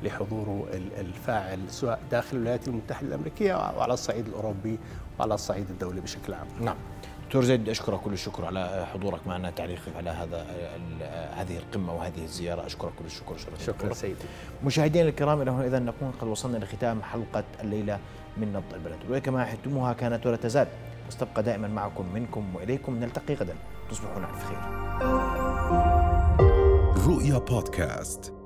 ولحضوره 0.03 0.67
الفاعل 0.99 1.59
سواء 1.71 1.99
داخل 2.11 2.37
الولايات 2.37 2.69
المتحدة 2.69 3.09
الأمريكية 3.09 3.55
وعلى 3.55 3.95
الصعيد 3.95 4.27
الأوروبي 4.27 4.79
وعلى 5.19 5.35
الصعيد 5.35 5.71
الدولي 5.71 6.01
بشكل 6.01 6.35
عام. 6.35 6.47
نعم. 6.61 6.77
دكتور 7.31 7.45
زيد 7.45 7.69
أشكرك 7.69 8.01
كل 8.01 8.13
الشكر 8.13 8.45
على 8.45 8.87
حضورك 8.93 9.27
معنا 9.27 9.51
تعليقك 9.51 9.97
على 9.97 10.11
هذا 10.11 10.47
هذه 11.35 11.57
القمة 11.57 11.95
وهذه 11.95 12.25
الزيارة. 12.25 12.67
أشكرك 12.67 12.93
كل 12.99 13.05
الشكر 13.05 13.37
شكرا 13.37 13.59
شكرا 13.59 13.95
سيدي. 13.95 14.15
مشاهدينا 14.65 15.09
الكرام 15.09 15.43
إلى 15.43 15.51
هنا 15.51 15.67
إذا 15.67 15.79
نكون 15.79 16.13
قد 16.21 16.27
وصلنا 16.27 16.59
لختام 16.59 17.03
حلقة 17.03 17.45
الليلة 17.61 17.99
من 18.37 18.53
نبض 18.53 18.75
البلد. 18.75 18.99
وكما 19.11 19.45
حدتموها 19.45 19.93
كانت 19.93 20.27
ولا 20.27 20.37
تزال. 20.37 20.67
واستبقى 21.07 21.43
دائما 21.43 21.69
معكم 21.69 22.07
منكم 22.15 22.57
وإليكم. 22.57 23.01
نلتقي 23.01 23.35
غدا. 23.35 23.55
تصبحون 23.91 24.25
على 24.25 24.39
خير. 24.43 24.59
رؤيا 27.07 27.39
بودكاست. 27.39 28.40